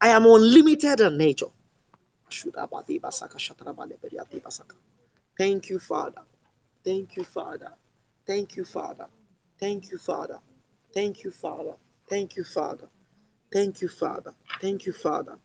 I 0.00 0.08
am 0.10 0.26
unlimited 0.26 1.00
in 1.00 1.18
nature. 1.18 1.46
Thank 5.38 5.70
you, 5.70 5.78
Father. 5.80 6.22
Thank 6.84 7.16
you, 7.16 7.24
Father. 7.24 7.68
Thank 8.26 8.56
you, 8.56 8.64
Father. 8.64 9.06
Thank 9.58 9.90
you, 9.90 9.98
Father. 9.98 10.38
Thank 10.94 11.22
you, 11.22 11.32
Father. 11.32 11.82
Thank 12.08 12.36
you, 12.36 12.44
Father. 12.44 12.84
Thank 13.52 13.80
you, 13.82 13.88
Father. 13.88 14.32
Thank 14.60 14.86
you, 14.86 14.92
Father. 14.92 15.36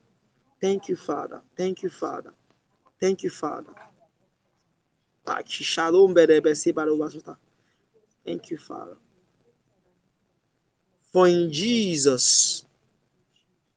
Thank 0.62 0.90
you, 0.90 0.96
Father. 0.98 1.42
Thank 1.58 1.84
you, 1.84 1.90
Father. 1.90 2.34
Thank 3.02 3.24
you, 3.24 3.30
Father. 3.30 3.74
Thank 8.26 8.50
you, 8.50 8.58
Father. 8.58 8.98
For 11.14 11.28
in 11.28 11.52
Jesus' 11.52 12.66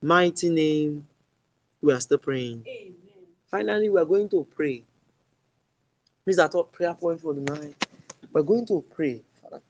mighty 0.02 0.48
name, 0.48 1.06
we 1.82 1.92
are 1.92 2.00
still 2.00 2.18
praying. 2.18 2.64
Amen. 2.66 2.94
Finally, 3.50 3.90
we 3.90 4.00
are 4.00 4.04
going 4.04 4.28
to 4.30 4.46
pray. 4.56 4.82
Please, 6.24 6.38
our 6.38 6.48
top 6.48 6.72
prayer 6.72 6.94
point 6.94 7.20
for 7.20 7.34
the 7.34 7.40
night. 7.40 7.86
We're 8.32 8.42
going 8.42 8.66
to 8.66 8.84
pray. 8.94 9.22
Father, 9.42 9.62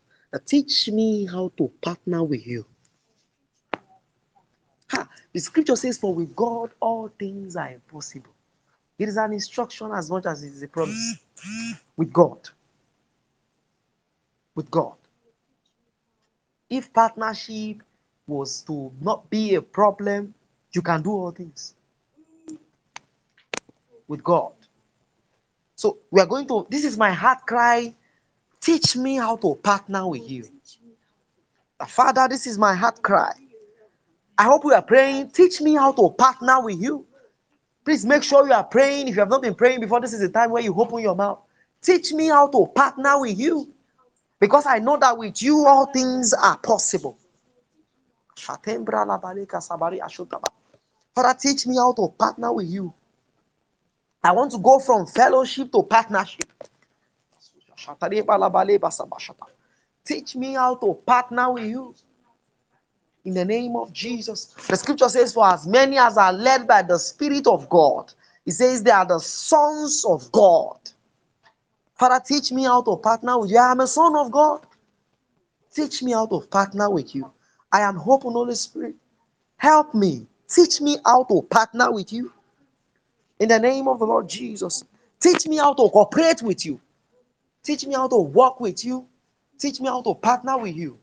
teach 0.47 0.89
me 0.89 1.26
how 1.26 1.53
to 1.57 1.70
partner 1.83 2.24
with 2.24 2.47
you. 2.47 2.64
Ha, 4.91 5.09
the 5.33 5.41
scripture 5.41 5.76
says, 5.76 5.99
For 5.99 6.14
with 6.14 6.35
God 6.35 6.70
all 6.81 7.11
things 7.18 7.57
are 7.57 7.70
impossible. 7.72 8.33
It 8.99 9.09
is 9.09 9.16
an 9.16 9.33
instruction 9.33 9.93
as 9.93 10.11
much 10.11 10.26
as 10.26 10.43
it 10.43 10.53
is 10.53 10.62
a 10.62 10.68
promise. 10.68 11.16
With 11.97 12.12
God. 12.12 12.49
With 14.59 14.72
God. 14.72 14.96
If 16.68 16.92
partnership 16.92 17.80
was 18.26 18.62
to 18.62 18.90
not 19.00 19.30
be 19.30 19.54
a 19.54 19.62
problem, 19.62 20.34
you 20.72 20.82
can 20.82 21.00
do 21.00 21.12
all 21.12 21.30
things. 21.30 21.76
With 24.09 24.24
God. 24.24 24.54
So 25.76 25.98
we 26.11 26.20
are 26.20 26.26
going 26.26 26.48
to, 26.48 26.66
this 26.70 26.84
is 26.84 26.98
my 26.98 27.12
heart 27.12 27.46
cry. 27.46 27.94
Teach 28.61 28.96
me 28.96 29.14
how 29.14 29.36
to 29.36 29.54
partner 29.54 30.09
with 30.09 30.28
you. 30.28 30.48
Father, 31.86 32.26
this 32.28 32.48
is 32.48 32.59
my 32.59 32.74
heart 32.74 33.00
cry. 33.00 33.32
I 34.36 34.42
hope 34.42 34.64
we 34.64 34.74
are 34.74 34.82
praying. 34.82 35.30
Teach 35.30 35.61
me 35.61 35.76
how 35.76 35.92
to 35.92 36.11
partner 36.11 36.61
with 36.61 36.82
you. 36.82 37.06
Please 37.84 38.04
make 38.04 38.24
sure 38.24 38.44
you 38.44 38.54
are 38.54 38.64
praying. 38.64 39.06
If 39.06 39.14
you 39.14 39.20
have 39.20 39.30
not 39.30 39.42
been 39.42 39.54
praying 39.54 39.78
before, 39.78 40.00
this 40.00 40.12
is 40.14 40.20
the 40.20 40.28
time 40.28 40.50
where 40.50 40.64
you 40.64 40.74
open 40.74 40.98
your 40.98 41.14
mouth. 41.14 41.38
Teach 41.80 42.12
me 42.12 42.26
how 42.26 42.48
to 42.48 42.66
partner 42.74 43.20
with 43.20 43.38
you. 43.38 43.72
Because 44.41 44.66
I 44.66 44.78
know 44.78 44.97
that 44.99 45.16
with 45.18 45.43
you, 45.43 45.66
all 45.66 45.86
things 45.86 46.34
are 46.34 46.59
possible. 46.59 47.18
Father, 51.14 51.39
teach 51.39 51.66
me 51.66 51.76
how 51.76 51.93
to 51.95 52.09
partner 52.18 52.53
with 52.53 52.68
you. 52.68 52.95
I 54.22 54.32
want 54.32 54.53
to 54.53 54.59
go 54.59 54.78
from 54.78 55.07
fellowship 55.07 55.72
to 55.72 55.82
partnership. 55.82 56.45
Teach 60.07 60.36
me 60.36 60.55
how 60.55 60.76
to 60.76 60.95
partner 61.07 61.53
with 61.53 61.64
you. 61.64 61.95
In 63.24 63.34
the 63.34 63.45
name 63.45 63.76
of 63.76 63.93
Jesus. 63.93 64.47
The 64.68 64.76
scripture 64.76 65.09
says, 65.09 65.34
For 65.34 65.47
as 65.47 65.66
many 65.66 65.99
as 65.99 66.16
are 66.16 66.32
led 66.32 66.66
by 66.66 66.82
the 66.82 66.99
Spirit 66.99 67.47
of 67.47 67.68
God, 67.68 68.12
it 68.47 68.53
says 68.53 68.82
they 68.82 68.91
are 68.91 69.07
the 69.07 69.18
sons 69.20 70.05
of 70.07 70.30
God. 70.32 70.78
Father, 71.99 72.22
teach 72.24 72.53
me 72.53 72.64
how 72.64 72.82
to 72.82 72.96
partner 72.96 73.38
with 73.38 73.51
you. 73.51 73.59
I 73.59 73.72
am 73.72 73.80
a 73.80 73.86
son 73.86 74.16
of 74.16 74.30
God. 74.30 74.66
Teach 75.74 76.03
me 76.03 76.12
how 76.12 76.26
to 76.26 76.40
partner 76.40 76.90
with 76.90 77.14
you. 77.14 77.30
I 77.72 77.80
am 77.82 77.96
hope 77.96 78.24
in 78.24 78.32
Holy 78.32 78.55
Spirit. 78.55 78.94
Help 79.57 79.94
me. 79.94 80.26
Teach 80.49 80.80
me 80.80 80.99
how 81.05 81.24
to 81.24 81.42
partner 81.42 81.92
with 81.92 82.12
you. 82.12 82.32
In 83.40 83.49
the 83.49 83.59
name 83.59 83.88
of 83.88 83.99
the 83.99 84.07
Lord 84.07 84.28
Jesus. 84.28 84.84
Teach 85.20 85.46
me 85.46 85.57
how 85.57 85.74
to 85.74 85.88
cooperate 85.90 86.42
with 86.42 86.64
you. 86.64 86.80
Teach 87.64 87.86
me 87.86 87.94
how 87.94 88.09
to 88.09 88.18
work 88.18 88.61
with 88.61 88.84
you. 88.84 89.07
Teach 89.59 89.80
me 89.80 89.88
how 89.88 90.03
to 90.03 90.14
partner 90.14 90.57
with 90.59 90.76
you. 90.76 90.99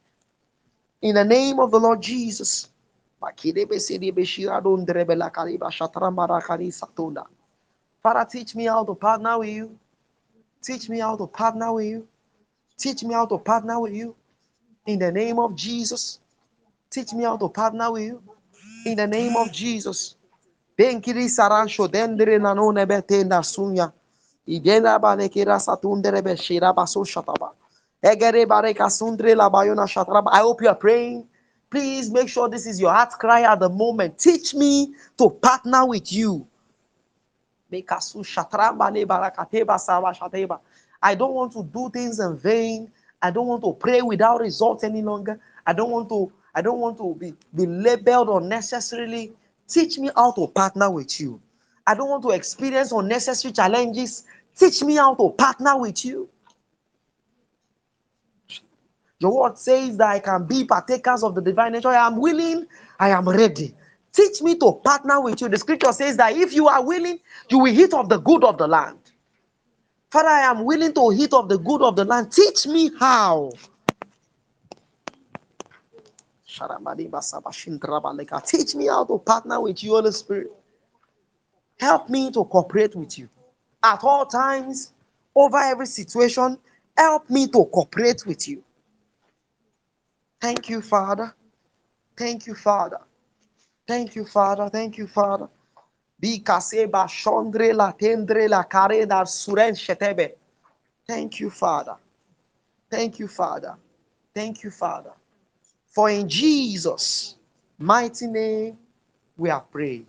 In 1.01 1.15
the 1.15 1.25
name 1.25 1.59
of 1.59 1.71
the 1.71 1.79
Lord 1.79 2.01
Jesus. 2.01 2.69
Father, 8.03 8.27
teach 8.31 8.55
me 8.55 8.65
how 8.65 8.83
to 8.85 8.95
partner 8.95 9.39
with 9.39 9.49
you. 9.49 9.79
Teach 10.65 10.89
me 10.89 10.99
how 10.99 11.15
to 11.15 11.27
partner 11.27 11.71
with 11.73 11.85
you. 11.85 12.07
Teach 12.79 13.03
me 13.03 13.13
how 13.13 13.27
to 13.27 13.37
partner 13.37 13.79
with 13.79 13.93
you. 13.93 14.15
In 14.87 14.97
the 14.97 15.11
name 15.11 15.37
of 15.37 15.55
Jesus. 15.55 16.19
Teach 16.89 17.13
me 17.13 17.23
how 17.23 17.37
to 17.37 17.49
partner 17.49 17.91
with 17.91 18.03
you. 18.03 18.23
In 18.85 18.95
the 18.97 19.05
name 19.05 19.35
of 19.37 19.51
Jesus. 19.51 20.15
Benkiri 20.77 21.29
dendere 21.91 22.39
nanone 22.39 22.85
betenda 22.87 23.43
sunya. 23.43 23.93
Igena 24.47 24.99
balekira 24.99 25.59
satundere 25.59 26.21
beshira 26.23 26.73
baso 26.73 27.05
shataba. 27.05 27.51
Egere 28.03 28.47
bareka 28.47 28.89
sundre 28.89 29.35
la 29.35 29.49
bayona. 29.49 29.87
I 30.31 30.39
hope 30.39 30.63
you 30.63 30.67
are 30.69 30.75
praying. 30.75 31.27
Please 31.69 32.09
make 32.09 32.27
sure 32.27 32.49
this 32.49 32.65
is 32.65 32.81
your 32.81 32.91
heart 32.91 33.11
cry 33.11 33.43
at 33.43 33.59
the 33.59 33.69
moment. 33.69 34.17
Teach 34.17 34.55
me 34.55 34.95
to 35.17 35.29
partner 35.29 35.85
with 35.85 36.11
you. 36.11 36.47
I 41.01 41.15
don't 41.15 41.33
want 41.33 41.53
to 41.53 41.63
do 41.63 41.89
things 41.91 42.19
in 42.19 42.37
vain. 42.37 42.91
I 43.21 43.31
don't 43.31 43.47
want 43.47 43.63
to 43.63 43.73
pray 43.73 44.01
without 44.01 44.41
results 44.41 44.83
any 44.83 45.01
longer. 45.01 45.39
I 45.65 45.73
don't 45.73 45.91
want 45.91 46.09
to, 46.09 46.31
I 46.55 46.61
don't 46.61 46.79
want 46.79 46.97
to 46.97 47.15
be, 47.15 47.33
be 47.55 47.65
labeled 47.65 48.29
unnecessarily. 48.29 49.33
Teach 49.67 49.97
me 49.99 50.11
how 50.15 50.31
to 50.33 50.47
partner 50.47 50.89
with 50.91 51.19
you. 51.19 51.41
I 51.87 51.95
don't 51.95 52.09
want 52.09 52.23
to 52.23 52.31
experience 52.31 52.91
unnecessary 52.91 53.51
challenges. 53.53 54.25
Teach 54.57 54.83
me 54.83 54.95
how 54.95 55.15
to 55.15 55.29
partner 55.31 55.77
with 55.79 56.05
you. 56.05 56.29
Your 59.19 59.41
word 59.41 59.57
says 59.57 59.97
that 59.97 60.09
I 60.09 60.19
can 60.19 60.45
be 60.45 60.65
partakers 60.65 61.23
of 61.23 61.35
the 61.35 61.41
divine 61.41 61.73
nature. 61.73 61.89
I 61.89 62.07
am 62.07 62.17
willing, 62.17 62.67
I 62.99 63.09
am 63.09 63.27
ready. 63.27 63.73
Teach 64.15 64.41
me 64.41 64.55
to 64.59 64.73
partner 64.83 65.19
with 65.21 65.41
you. 65.41 65.49
The 65.49 65.57
scripture 65.57 65.91
says 65.91 66.17
that 66.17 66.35
if 66.37 66.53
you 66.53 66.67
are 66.69 66.83
willing, 66.83 67.19
you 67.49 67.59
will 67.59 67.79
eat 67.79 67.93
of 67.93 68.07
the 68.09 68.17
good 68.17 68.43
of 68.45 68.57
the 68.57 68.67
land. 68.67 68.99
Father, 70.11 70.29
I 70.29 70.41
am 70.41 70.63
willing 70.63 70.93
to 70.93 71.11
eat 71.13 71.33
of 71.33 71.49
the 71.49 71.57
good 71.57 71.81
of 71.81 71.97
the 71.97 72.05
land. 72.05 72.31
Teach 72.31 72.65
me 72.67 72.91
how. 72.99 73.51
Teach 78.45 78.75
me 78.75 78.87
how 78.87 79.03
to 79.05 79.17
partner 79.19 79.59
with 79.59 79.83
you, 79.83 79.91
Holy 79.91 80.11
Spirit. 80.11 80.53
Help 81.79 82.09
me 82.09 82.31
to 82.31 82.45
cooperate 82.45 82.95
with 82.95 83.19
you 83.19 83.27
at 83.83 84.03
all 84.03 84.25
times, 84.25 84.93
over 85.35 85.57
every 85.57 85.85
situation. 85.85 86.57
Help 86.97 87.29
me 87.29 87.47
to 87.47 87.65
cooperate 87.65 88.25
with 88.25 88.47
you. 88.47 88.63
Thank 90.39 90.69
you, 90.69 90.81
Father. 90.81 91.35
Thank 92.17 92.47
you, 92.47 92.55
Father. 92.55 92.99
Thank 93.87 94.15
you, 94.15 94.25
Father. 94.25 94.69
Thank 94.69 94.97
you, 94.97 95.07
Father. 95.07 95.47
Bikaseba 96.21 97.07
shondre 97.07 97.73
la 97.73 97.91
tendre 97.91 98.47
la 98.47 98.63
kare 98.63 99.05
dar. 99.05 99.25
Thank 101.07 101.39
you, 101.39 101.49
Father. 101.49 101.97
Thank 102.89 103.19
you, 103.19 103.27
Father. 103.27 103.75
Thank 104.33 104.63
you, 104.63 104.71
Father. 104.71 105.11
For 105.87 106.09
in 106.09 106.27
Jesus' 106.27 107.35
mighty 107.77 108.27
name 108.27 108.77
we 109.37 109.49
are 109.49 109.61
prayed. 109.61 110.07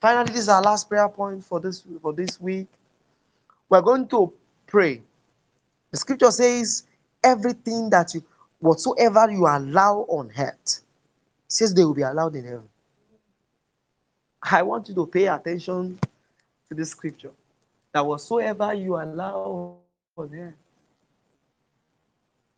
Finally, 0.00 0.32
this 0.32 0.42
is 0.42 0.48
our 0.48 0.62
last 0.62 0.88
prayer 0.88 1.08
point 1.08 1.44
for 1.44 1.60
this 1.60 1.84
for 2.00 2.12
this 2.12 2.40
week. 2.40 2.68
We're 3.68 3.82
going 3.82 4.08
to 4.08 4.32
pray. 4.66 5.02
The 5.90 5.98
scripture 5.98 6.30
says, 6.30 6.84
everything 7.22 7.90
that 7.90 8.14
you 8.14 8.22
whatsoever 8.60 9.30
you 9.30 9.46
allow 9.46 10.06
on 10.08 10.30
earth, 10.38 10.82
says 11.50 11.74
they 11.74 11.84
will 11.84 11.94
be 11.94 12.02
allowed 12.02 12.36
in 12.36 12.44
heaven. 12.44 12.68
I 14.42 14.62
want 14.62 14.88
you 14.88 14.94
to 14.94 15.06
pay 15.06 15.26
attention 15.26 15.98
to 16.68 16.74
this 16.74 16.90
scripture. 16.90 17.32
That 17.92 18.06
whatsoever 18.06 18.72
you 18.72 18.96
allow 18.96 19.78
on 20.16 20.34
earth 20.34 20.54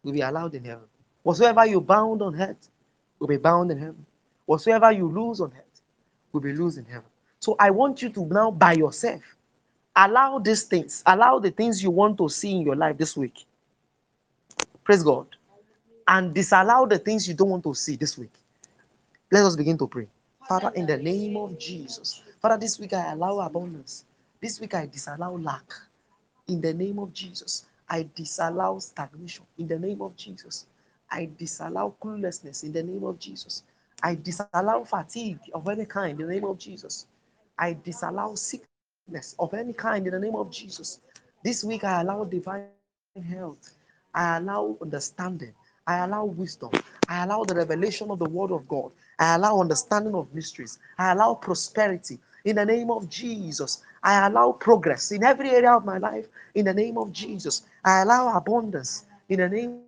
will 0.02 0.12
be 0.12 0.20
allowed 0.20 0.54
in 0.54 0.64
heaven. 0.64 0.84
Whatsoever 1.22 1.66
you 1.66 1.80
bound 1.80 2.22
on 2.22 2.40
earth 2.40 2.68
will 3.18 3.28
be 3.28 3.38
bound 3.38 3.70
in 3.70 3.78
heaven. 3.78 4.04
Whatsoever 4.46 4.92
you 4.92 5.08
lose 5.08 5.40
on 5.40 5.52
earth 5.56 5.80
will 6.32 6.40
be 6.40 6.52
loose 6.52 6.76
in 6.76 6.84
heaven. 6.84 7.04
So 7.40 7.56
I 7.58 7.70
want 7.70 8.02
you 8.02 8.10
to 8.10 8.26
now 8.26 8.50
by 8.50 8.74
yourself 8.74 9.22
allow 9.96 10.38
these 10.38 10.64
things, 10.64 11.02
allow 11.06 11.38
the 11.38 11.50
things 11.50 11.82
you 11.82 11.90
want 11.90 12.18
to 12.18 12.28
see 12.28 12.52
in 12.52 12.62
your 12.62 12.76
life 12.76 12.98
this 12.98 13.16
week. 13.16 13.46
Praise 14.84 15.02
God. 15.02 15.26
And 16.08 16.34
disallow 16.34 16.86
the 16.86 16.98
things 16.98 17.26
you 17.28 17.34
don't 17.34 17.50
want 17.50 17.64
to 17.64 17.74
see 17.74 17.96
this 17.96 18.18
week. 18.18 18.32
Let 19.32 19.46
us 19.46 19.56
begin 19.56 19.78
to 19.80 19.88
pray. 19.88 20.08
Father, 20.48 20.72
in 20.76 20.86
the 20.86 20.98
name 20.98 21.36
of 21.38 21.58
Jesus. 21.58 22.22
Father, 22.42 22.58
this 22.58 22.80
week 22.80 22.94
I 22.94 23.12
allow 23.12 23.40
abundance. 23.40 24.06
This 24.42 24.60
week 24.60 24.74
I 24.74 24.86
disallow 24.86 25.38
lack. 25.38 25.74
In 26.48 26.60
the 26.60 26.74
name 26.74 26.98
of 27.00 27.12
Jesus. 27.14 27.66
I 27.88 28.08
disallow 28.16 28.80
stagnation. 28.80 29.46
In 29.58 29.68
the 29.68 29.78
name 29.78 30.02
of 30.02 30.16
Jesus. 30.16 30.66
I 31.10 31.30
disallow 31.38 31.96
cluelessness. 32.02 32.64
In 32.64 32.72
the 32.72 32.82
name 32.84 33.04
of 33.04 33.18
Jesus. 33.18 33.64
I 34.02 34.16
disallow 34.16 34.84
fatigue 34.84 35.40
of 35.54 35.68
any 35.68 35.86
kind. 35.86 36.20
In 36.20 36.28
the 36.28 36.34
name 36.34 36.44
of 36.46 36.58
Jesus. 36.58 37.06
I 37.58 37.74
disallow 37.84 38.36
sickness 38.36 39.36
of 39.38 39.54
any 39.54 39.74
kind. 39.74 40.06
In 40.06 40.14
the 40.14 40.20
name 40.20 40.36
of 40.36 40.50
Jesus. 40.52 41.00
This 41.44 41.64
week 41.64 41.84
I 41.84 42.02
allow 42.02 42.24
divine 42.24 42.66
health. 43.28 43.74
I 44.14 44.38
allow 44.38 44.76
understanding. 44.82 45.54
I 45.86 45.98
allow 46.04 46.26
wisdom. 46.26 46.70
I 47.08 47.24
allow 47.24 47.44
the 47.44 47.54
revelation 47.56 48.10
of 48.10 48.20
the 48.20 48.26
word 48.28 48.52
of 48.52 48.68
God. 48.68 48.92
I 49.18 49.34
allow 49.36 49.60
understanding 49.60 50.14
of 50.14 50.32
mysteries. 50.34 50.78
I 50.98 51.12
allow 51.12 51.34
prosperity 51.34 52.18
in 52.44 52.56
the 52.56 52.64
name 52.64 52.90
of 52.90 53.08
Jesus. 53.08 53.82
I 54.02 54.26
allow 54.26 54.52
progress 54.52 55.12
in 55.12 55.22
every 55.22 55.50
area 55.50 55.72
of 55.72 55.84
my 55.84 55.98
life 55.98 56.26
in 56.54 56.64
the 56.64 56.74
name 56.74 56.98
of 56.98 57.12
Jesus. 57.12 57.62
I 57.84 58.02
allow 58.02 58.36
abundance 58.36 59.04
in 59.28 59.40
the 59.40 59.48
name 59.48 59.82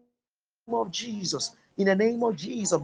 of 0.68 0.90
Jesus. 0.90 1.52
In 1.76 1.86
the 1.86 1.96
name 1.96 2.22
of 2.22 2.36
Jesus. 2.36 2.80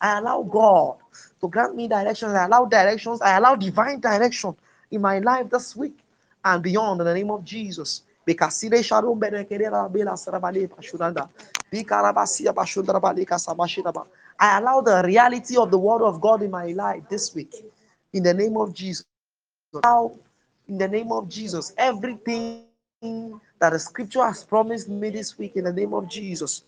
I 0.00 0.18
allow 0.18 0.42
God 0.42 0.96
to 1.40 1.48
grant 1.48 1.74
me 1.74 1.88
directions. 1.88 2.34
I 2.34 2.44
allow 2.44 2.66
directions. 2.66 3.22
I 3.22 3.38
allow 3.38 3.56
divine 3.56 4.00
direction 4.00 4.54
in 4.90 5.00
my 5.00 5.18
life 5.20 5.48
this 5.48 5.74
week 5.74 5.98
and 6.44 6.62
beyond 6.62 7.00
in 7.00 7.06
the 7.06 7.14
name 7.14 7.30
of 7.30 7.44
Jesus. 7.44 8.02
Bekasire 8.26 8.82
I 11.74 11.78
allow 14.58 14.80
the 14.82 15.02
reality 15.04 15.56
of 15.56 15.70
the 15.70 15.78
word 15.78 16.02
of 16.02 16.20
God 16.20 16.42
in 16.42 16.50
my 16.50 16.66
life 16.66 17.02
this 17.08 17.34
week. 17.34 17.54
In 18.12 18.22
the 18.22 18.34
name 18.34 18.58
of 18.58 18.74
Jesus. 18.74 19.06
Now, 19.82 20.12
in 20.68 20.76
the 20.76 20.88
name 20.88 21.12
of 21.12 21.30
Jesus, 21.30 21.72
everything 21.78 22.66
that 23.00 23.70
the 23.70 23.78
scripture 23.78 24.22
has 24.24 24.44
promised 24.44 24.88
me 24.88 25.08
this 25.10 25.38
week 25.38 25.56
in 25.56 25.64
the 25.64 25.72
name 25.72 25.94
of 25.94 26.08
Jesus. 26.08 26.64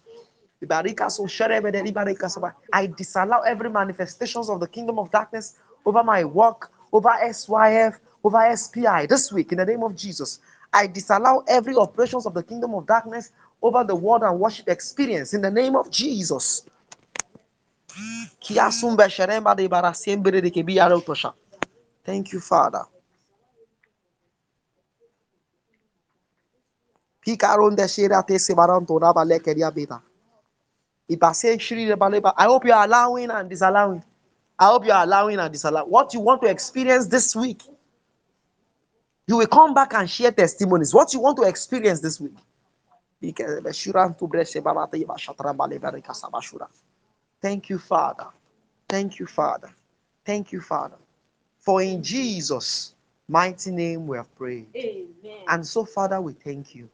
I 2.72 2.86
disallow 2.86 3.40
every 3.40 3.70
manifestations 3.70 4.48
of 4.48 4.60
the 4.60 4.68
kingdom 4.68 4.98
of 4.98 5.10
darkness 5.10 5.58
over 5.84 6.02
my 6.02 6.24
work, 6.24 6.70
over 6.92 7.10
SYF, 7.10 7.98
over 8.24 8.56
SPI 8.56 9.06
this 9.06 9.30
week 9.30 9.52
in 9.52 9.58
the 9.58 9.66
name 9.66 9.82
of 9.82 9.94
Jesus. 9.94 10.40
I 10.72 10.86
disallow 10.86 11.44
every 11.46 11.76
operations 11.76 12.26
of 12.26 12.34
the 12.34 12.42
kingdom 12.42 12.74
of 12.74 12.86
darkness 12.86 13.30
over 13.64 13.82
the 13.82 13.96
word 13.96 14.22
and 14.22 14.38
worship 14.38 14.68
experience 14.68 15.32
in 15.32 15.40
the 15.40 15.50
name 15.50 15.74
of 15.74 15.90
Jesus. 15.90 16.62
Thank 22.04 22.32
you, 22.32 22.40
Father. 22.40 22.84
I 32.36 32.44
hope 32.44 32.66
you 32.66 32.72
are 32.72 32.84
allowing 32.84 33.30
and 33.30 33.48
disallowing. 33.48 34.04
I 34.58 34.66
hope 34.66 34.84
you 34.84 34.92
are 34.92 35.04
allowing 35.04 35.38
and 35.38 35.50
disallowing. 35.50 35.90
What 35.90 36.12
you 36.12 36.20
want 36.20 36.42
to 36.42 36.48
experience 36.48 37.06
this 37.06 37.34
week, 37.34 37.62
you 39.26 39.38
will 39.38 39.46
come 39.46 39.72
back 39.72 39.94
and 39.94 40.08
share 40.08 40.32
testimonies. 40.32 40.92
What 40.92 41.14
you 41.14 41.20
want 41.20 41.38
to 41.38 41.44
experience 41.44 42.00
this 42.00 42.20
week. 42.20 42.36
Thank 47.42 47.68
you, 47.68 47.78
Father. 47.78 48.26
Thank 48.88 49.18
you, 49.18 49.26
Father. 49.26 49.70
Thank 50.24 50.52
you, 50.52 50.60
Father. 50.60 50.96
For 51.60 51.82
in 51.82 52.02
Jesus' 52.02 52.94
mighty 53.28 53.70
name 53.70 54.06
we 54.06 54.16
have 54.16 54.34
prayed. 54.36 54.66
Amen. 54.76 55.36
And 55.48 55.66
so, 55.66 55.84
Father, 55.84 56.20
we 56.20 56.32
thank 56.34 56.74
you. 56.74 56.88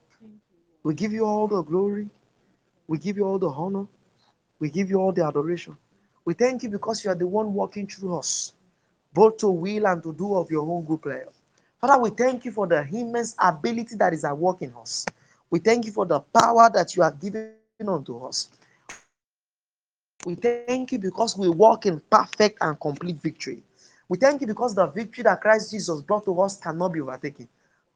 We 0.85 0.95
give 0.95 1.13
you 1.13 1.25
all 1.27 1.49
the 1.49 1.63
glory. 1.63 2.09
We 2.89 2.99
give 2.99 3.17
you 3.17 3.25
all 3.27 3.39
the 3.39 3.49
honor. 3.51 3.87
We 4.61 4.71
give 4.71 4.91
you 4.91 4.99
all 5.01 5.13
the 5.13 5.25
adoration. 5.25 5.77
We 6.25 6.35
thank 6.35 6.63
you 6.63 6.69
because 6.69 7.05
you 7.05 7.11
are 7.11 7.17
the 7.17 7.27
one 7.27 7.55
working 7.55 7.87
through 7.87 8.19
us, 8.19 8.53
both 9.15 9.39
to 9.39 9.49
will 9.51 9.87
and 9.87 10.03
to 10.03 10.13
do 10.15 10.35
of 10.37 10.51
your 10.51 10.69
own 10.71 10.85
good 10.85 11.03
pleasure. 11.03 11.29
Father, 11.81 12.01
we 12.01 12.11
thank 12.11 12.45
you 12.45 12.53
for 12.53 12.67
the 12.67 12.87
immense 12.93 13.35
ability 13.39 13.97
that 13.97 14.13
is 14.15 14.25
at 14.25 14.37
work 14.37 14.63
in 14.63 14.73
us. 14.75 15.07
We 15.51 15.59
thank 15.59 15.85
you 15.85 15.93
for 15.93 16.07
the 16.07 16.21
power 16.21 16.71
that 16.73 16.95
you 16.97 17.03
have 17.03 17.21
given 17.21 17.53
unto 17.87 18.25
us. 18.25 18.49
We 20.25 20.35
thank 20.35 20.93
you 20.93 20.99
because 20.99 21.37
we 21.37 21.49
walk 21.49 21.87
in 21.87 22.01
perfect 22.11 22.59
and 22.61 22.79
complete 22.79 23.17
victory. 23.17 23.63
We 24.09 24.19
thank 24.19 24.41
you 24.41 24.47
because 24.47 24.75
the 24.75 24.87
victory 24.87 25.25
that 25.25 25.41
Christ 25.41 25.71
Jesus 25.71 26.03
brought 26.03 26.25
to 26.27 26.41
us 26.41 26.59
cannot 26.59 26.93
be 26.93 27.01
overtaken. 27.01 27.49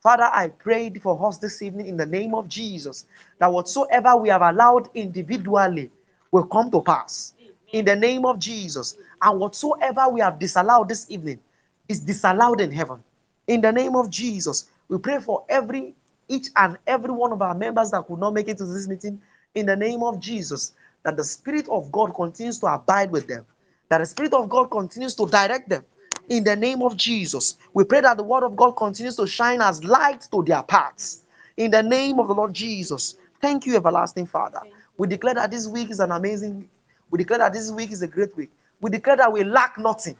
Father, 0.02 0.30
I 0.32 0.48
prayed 0.48 1.00
for 1.02 1.26
us 1.26 1.38
this 1.38 1.62
evening 1.62 1.86
in 1.86 1.96
the 1.96 2.06
name 2.06 2.34
of 2.34 2.48
Jesus 2.48 3.06
that 3.38 3.52
whatsoever 3.52 4.16
we 4.16 4.28
have 4.28 4.42
allowed 4.42 4.88
individually 4.94 5.90
will 6.30 6.44
come 6.44 6.70
to 6.70 6.80
pass 6.80 7.34
in 7.72 7.84
the 7.84 7.96
name 7.96 8.24
of 8.24 8.38
Jesus. 8.38 8.96
And 9.22 9.38
whatsoever 9.38 10.08
we 10.08 10.20
have 10.20 10.38
disallowed 10.38 10.88
this 10.88 11.06
evening 11.10 11.40
is 11.88 12.00
disallowed 12.00 12.60
in 12.60 12.70
heaven 12.70 13.02
in 13.46 13.60
the 13.60 13.72
name 13.72 13.96
of 13.96 14.10
Jesus. 14.10 14.66
We 14.88 14.98
pray 14.98 15.20
for 15.20 15.44
every 15.48 15.94
each 16.28 16.48
and 16.56 16.78
every 16.86 17.12
one 17.12 17.32
of 17.32 17.42
our 17.42 17.54
members 17.54 17.90
that 17.92 18.06
could 18.06 18.18
not 18.20 18.34
make 18.34 18.48
it 18.48 18.58
to 18.58 18.66
this 18.66 18.88
meeting 18.88 19.20
in 19.54 19.66
the 19.66 19.76
name 19.76 20.02
of 20.02 20.20
Jesus. 20.20 20.74
That 21.04 21.16
the 21.16 21.24
Spirit 21.24 21.68
of 21.68 21.92
God 21.92 22.14
continues 22.14 22.58
to 22.60 22.66
abide 22.66 23.10
with 23.12 23.26
them, 23.28 23.46
that 23.90 23.98
the 23.98 24.06
Spirit 24.06 24.34
of 24.34 24.48
God 24.48 24.70
continues 24.70 25.14
to 25.16 25.26
direct 25.28 25.68
them 25.68 25.84
in 26.28 26.44
the 26.44 26.56
name 26.56 26.82
of 26.82 26.96
Jesus. 26.96 27.58
We 27.74 27.84
pray 27.84 28.02
that 28.02 28.16
the 28.18 28.24
Word 28.24 28.44
of 28.44 28.56
God 28.56 28.72
continues 28.72 29.16
to 29.16 29.26
shine 29.26 29.62
as 29.62 29.84
light 29.84 30.28
to 30.32 30.42
their 30.44 30.62
paths 30.64 31.24
in 31.56 31.70
the 31.70 31.82
name 31.82 32.18
of 32.20 32.28
the 32.28 32.34
Lord 32.34 32.54
Jesus. 32.54 33.16
Thank 33.40 33.66
you, 33.66 33.76
everlasting 33.76 34.26
Father. 34.26 34.62
We 34.98 35.08
declare 35.08 35.34
that 35.34 35.50
this 35.50 35.68
week 35.68 35.90
is 35.90 36.00
an 36.00 36.12
amazing 36.12 36.58
week. 36.60 36.70
We 37.10 37.18
declare 37.18 37.40
that 37.40 37.52
this 37.52 37.70
week 37.70 37.92
is 37.92 38.02
a 38.02 38.08
great 38.08 38.36
week. 38.36 38.50
We 38.80 38.90
declare 38.90 39.16
that 39.18 39.32
we 39.32 39.44
lack 39.44 39.78
nothing 39.78 40.16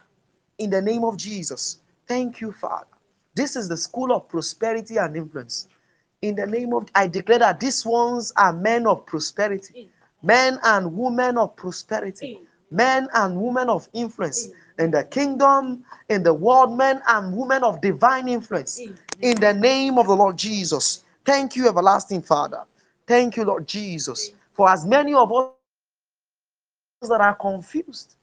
in 0.59 0.69
the 0.69 0.81
name 0.81 1.03
of 1.03 1.17
Jesus. 1.17 1.79
Thank 2.07 2.41
you, 2.41 2.51
Father. 2.53 2.87
This 3.35 3.55
is 3.55 3.69
the 3.69 3.77
school 3.77 4.13
of 4.13 4.29
prosperity 4.29 4.97
and 4.97 5.15
influence. 5.17 5.67
In 6.25 6.33
the 6.33 6.47
name 6.47 6.73
of, 6.73 6.87
I 6.95 7.05
declare 7.05 7.37
that 7.37 7.59
these 7.59 7.85
ones 7.85 8.33
are 8.35 8.51
men 8.51 8.87
of 8.87 9.05
prosperity, 9.05 9.91
men 10.23 10.57
and 10.63 10.97
women 10.97 11.37
of 11.37 11.55
prosperity, 11.55 12.39
men 12.71 13.07
and 13.13 13.39
women 13.39 13.69
of 13.69 13.87
influence 13.93 14.49
in 14.79 14.89
the 14.89 15.03
kingdom, 15.03 15.85
in 16.09 16.23
the 16.23 16.33
world, 16.33 16.75
men 16.75 16.99
and 17.07 17.37
women 17.37 17.63
of 17.63 17.79
divine 17.79 18.27
influence. 18.27 18.81
In 19.21 19.39
the 19.39 19.53
name 19.53 19.99
of 19.99 20.07
the 20.07 20.15
Lord 20.15 20.35
Jesus. 20.35 21.03
Thank 21.25 21.55
you, 21.55 21.67
everlasting 21.67 22.23
Father. 22.23 22.63
Thank 23.05 23.37
you, 23.37 23.45
Lord 23.45 23.67
Jesus. 23.67 24.31
For 24.53 24.67
as 24.67 24.83
many 24.83 25.13
of 25.13 25.31
us 25.31 25.51
that 27.07 27.21
are 27.21 27.35
confused, 27.35 28.15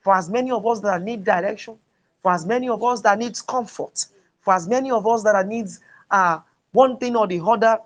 for 0.00 0.14
as 0.14 0.30
many 0.30 0.52
of 0.52 0.64
us 0.64 0.78
that 0.80 1.02
need 1.02 1.24
direction, 1.24 1.76
for 2.22 2.30
as 2.30 2.46
many 2.46 2.68
of 2.68 2.80
us 2.84 3.00
that 3.00 3.18
needs 3.18 3.42
comfort, 3.42 4.06
for 4.40 4.54
as 4.54 4.68
many 4.68 4.92
of 4.92 5.04
us 5.04 5.24
that 5.24 5.48
needs 5.48 5.80
uh, 6.12 6.38
one 6.72 6.98
thing 6.98 7.16
or 7.16 7.26
the 7.26 7.40
other, 7.42 7.78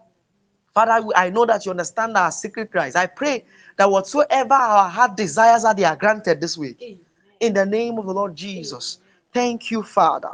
Father, 0.74 1.06
I 1.16 1.30
know 1.30 1.46
that 1.46 1.64
you 1.64 1.70
understand 1.70 2.16
our 2.16 2.30
secret 2.32 2.70
cries. 2.70 2.96
I 2.96 3.06
pray 3.06 3.44
that 3.78 3.90
whatsoever 3.90 4.54
our 4.54 4.88
heart 4.88 5.16
desires 5.16 5.64
are 5.64 5.74
they 5.74 5.84
are 5.84 5.96
granted 5.96 6.40
this 6.40 6.58
week. 6.58 6.98
In 7.40 7.54
the 7.54 7.64
name 7.66 7.98
of 7.98 8.06
the 8.06 8.12
Lord 8.12 8.34
Jesus. 8.36 8.98
Thank 9.32 9.70
you, 9.70 9.82
Father. 9.82 10.30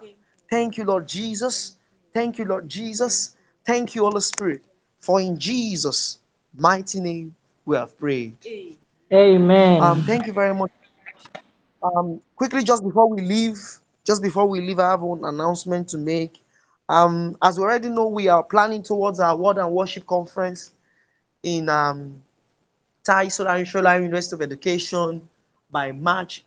Thank 0.50 0.76
you, 0.78 0.84
Lord 0.84 1.06
Jesus. 1.06 1.76
Thank 2.14 2.38
you, 2.38 2.44
Lord 2.44 2.68
Jesus. 2.68 3.36
Thank 3.66 3.94
you, 3.94 4.02
Holy 4.02 4.20
Spirit. 4.20 4.62
For 5.00 5.20
in 5.20 5.38
Jesus' 5.38 6.18
mighty 6.56 7.00
name 7.00 7.34
we 7.64 7.76
have 7.76 7.96
prayed. 7.98 8.36
Amen. 9.12 9.80
Um, 9.82 10.02
thank 10.04 10.26
you 10.26 10.32
very 10.32 10.54
much. 10.54 10.70
Um, 11.82 12.20
quickly, 12.36 12.62
just 12.64 12.82
before 12.84 13.08
we 13.08 13.22
leave, 13.22 13.58
just 14.04 14.22
before 14.22 14.46
we 14.46 14.60
leave, 14.60 14.78
I 14.78 14.90
have 14.90 15.02
an 15.02 15.24
announcement 15.24 15.88
to 15.90 15.98
make. 15.98 16.42
Um, 16.90 17.36
as 17.40 17.56
we 17.56 17.62
already 17.62 17.88
know, 17.88 18.08
we 18.08 18.26
are 18.26 18.42
planning 18.42 18.82
towards 18.82 19.20
our 19.20 19.36
Word 19.36 19.58
and 19.58 19.70
Worship 19.70 20.04
Conference 20.08 20.72
in 21.44 21.68
um, 21.68 22.20
Tai 23.04 23.28
Solar 23.28 23.64
Shola 23.64 24.02
University 24.02 24.34
of 24.34 24.42
Education 24.42 25.22
by 25.70 25.92
March, 25.92 26.44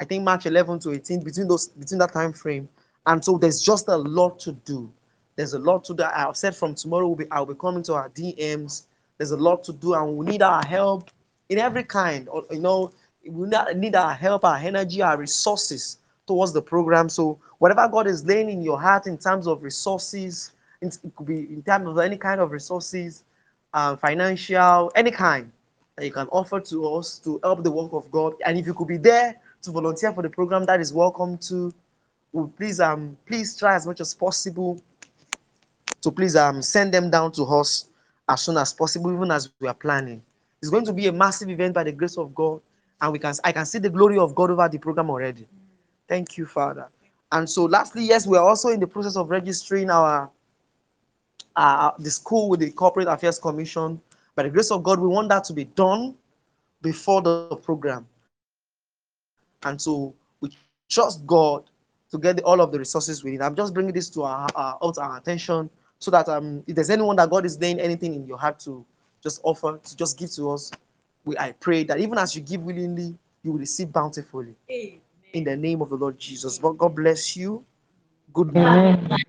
I 0.00 0.04
think 0.04 0.22
March 0.22 0.46
11 0.46 0.78
to 0.80 0.92
18, 0.92 1.24
between 1.24 1.48
those 1.48 1.66
between 1.66 1.98
that 1.98 2.12
time 2.12 2.32
frame. 2.32 2.68
And 3.06 3.22
so 3.24 3.36
there's 3.36 3.60
just 3.60 3.88
a 3.88 3.96
lot 3.96 4.38
to 4.40 4.52
do. 4.52 4.88
There's 5.34 5.54
a 5.54 5.58
lot 5.58 5.82
to 5.86 5.94
do. 5.94 6.04
I've 6.04 6.36
said 6.36 6.54
from 6.54 6.76
tomorrow 6.76 7.08
we'll 7.08 7.16
be 7.16 7.30
I'll 7.32 7.44
be 7.44 7.54
coming 7.54 7.82
to 7.82 7.94
our 7.94 8.10
DMs. 8.10 8.84
There's 9.18 9.32
a 9.32 9.36
lot 9.36 9.64
to 9.64 9.72
do, 9.72 9.94
and 9.94 10.16
we 10.16 10.26
need 10.26 10.42
our 10.42 10.64
help 10.64 11.10
in 11.48 11.58
every 11.58 11.82
kind. 11.82 12.28
Or 12.28 12.44
you 12.48 12.60
know, 12.60 12.92
we 13.28 13.48
need 13.74 13.96
our 13.96 14.14
help, 14.14 14.44
our 14.44 14.56
energy, 14.56 15.02
our 15.02 15.18
resources 15.18 15.98
towards 16.26 16.52
the 16.52 16.62
program. 16.62 17.08
So 17.08 17.38
whatever 17.58 17.88
God 17.88 18.06
is 18.06 18.24
laying 18.24 18.50
in 18.50 18.62
your 18.62 18.80
heart 18.80 19.06
in 19.06 19.18
terms 19.18 19.46
of 19.46 19.62
resources, 19.62 20.52
it 20.80 20.98
could 21.16 21.26
be 21.26 21.40
in 21.40 21.62
terms 21.62 21.88
of 21.88 21.98
any 21.98 22.16
kind 22.16 22.40
of 22.40 22.50
resources, 22.50 23.24
uh, 23.72 23.96
financial, 23.96 24.92
any 24.94 25.10
kind 25.10 25.50
that 25.96 26.04
you 26.04 26.12
can 26.12 26.26
offer 26.28 26.60
to 26.60 26.94
us 26.94 27.18
to 27.20 27.40
help 27.42 27.62
the 27.62 27.70
work 27.70 27.92
of 27.92 28.10
God. 28.10 28.34
And 28.44 28.58
if 28.58 28.66
you 28.66 28.74
could 28.74 28.88
be 28.88 28.96
there 28.96 29.36
to 29.62 29.70
volunteer 29.70 30.12
for 30.12 30.22
the 30.22 30.30
program, 30.30 30.64
that 30.66 30.80
is 30.80 30.92
welcome 30.92 31.38
to. 31.38 31.72
Please 32.56 32.80
um 32.80 33.16
please 33.26 33.56
try 33.56 33.76
as 33.76 33.86
much 33.86 34.00
as 34.00 34.12
possible 34.12 34.82
to 36.00 36.10
please 36.10 36.34
um 36.34 36.62
send 36.62 36.92
them 36.92 37.08
down 37.08 37.30
to 37.32 37.44
us 37.44 37.86
as 38.28 38.42
soon 38.42 38.56
as 38.56 38.72
possible, 38.72 39.12
even 39.12 39.30
as 39.30 39.50
we 39.60 39.68
are 39.68 39.74
planning. 39.74 40.20
It's 40.60 40.70
going 40.70 40.84
to 40.86 40.92
be 40.92 41.06
a 41.06 41.12
massive 41.12 41.48
event 41.48 41.74
by 41.74 41.84
the 41.84 41.92
grace 41.92 42.18
of 42.18 42.34
God, 42.34 42.60
and 43.00 43.12
we 43.12 43.20
can 43.20 43.34
I 43.44 43.52
can 43.52 43.64
see 43.66 43.78
the 43.78 43.88
glory 43.90 44.18
of 44.18 44.34
God 44.34 44.50
over 44.50 44.68
the 44.68 44.78
program 44.78 45.10
already. 45.10 45.46
Thank 46.14 46.38
you, 46.38 46.46
Father. 46.46 46.86
And 47.32 47.50
so, 47.50 47.64
lastly, 47.64 48.04
yes, 48.04 48.24
we 48.24 48.38
are 48.38 48.48
also 48.48 48.68
in 48.68 48.78
the 48.78 48.86
process 48.86 49.16
of 49.16 49.30
registering 49.30 49.90
our 49.90 50.30
uh, 51.56 51.90
the 51.98 52.08
school 52.08 52.48
with 52.48 52.60
the 52.60 52.70
Corporate 52.70 53.08
Affairs 53.08 53.40
Commission. 53.40 54.00
By 54.36 54.44
the 54.44 54.50
grace 54.50 54.70
of 54.70 54.84
God, 54.84 55.00
we 55.00 55.08
want 55.08 55.28
that 55.30 55.42
to 55.46 55.52
be 55.52 55.64
done 55.64 56.14
before 56.82 57.20
the 57.20 57.56
program. 57.56 58.06
And 59.64 59.82
so 59.82 60.14
we 60.40 60.56
trust 60.88 61.26
God 61.26 61.64
to 62.12 62.18
get 62.18 62.40
all 62.42 62.60
of 62.60 62.70
the 62.70 62.78
resources 62.78 63.24
we 63.24 63.32
need. 63.32 63.42
I'm 63.42 63.56
just 63.56 63.74
bringing 63.74 63.92
this 63.92 64.08
to 64.10 64.22
our, 64.22 64.46
our, 64.54 64.78
out 64.84 64.98
our 64.98 65.16
attention 65.16 65.68
so 65.98 66.12
that 66.12 66.28
um, 66.28 66.62
if 66.68 66.76
there's 66.76 66.90
anyone 66.90 67.16
that 67.16 67.28
God 67.28 67.44
is 67.44 67.58
laying 67.58 67.80
anything 67.80 68.14
in 68.14 68.24
your 68.24 68.38
heart 68.38 68.60
to 68.60 68.86
just 69.20 69.40
offer, 69.42 69.80
to 69.82 69.96
just 69.96 70.16
give 70.16 70.30
to 70.34 70.52
us, 70.52 70.70
we 71.24 71.36
I 71.38 71.50
pray 71.58 71.82
that 71.82 71.98
even 71.98 72.18
as 72.18 72.36
you 72.36 72.40
give 72.40 72.62
willingly, 72.62 73.18
you 73.42 73.50
will 73.50 73.58
receive 73.58 73.92
bountifully. 73.92 74.54
In 75.34 75.44
the 75.44 75.56
name 75.56 75.82
of 75.82 75.90
the 75.90 75.96
Lord 75.96 76.18
Jesus. 76.20 76.58
But 76.58 76.78
God 76.78 76.96
bless 76.96 77.36
you. 77.36 77.66
Good 78.34 78.54
night. 78.54 78.86
Amen. 78.86 79.24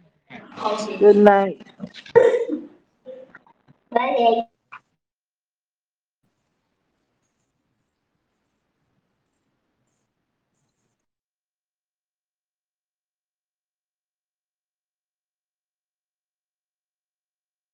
Good 0.99 1.17
night. 1.17 1.61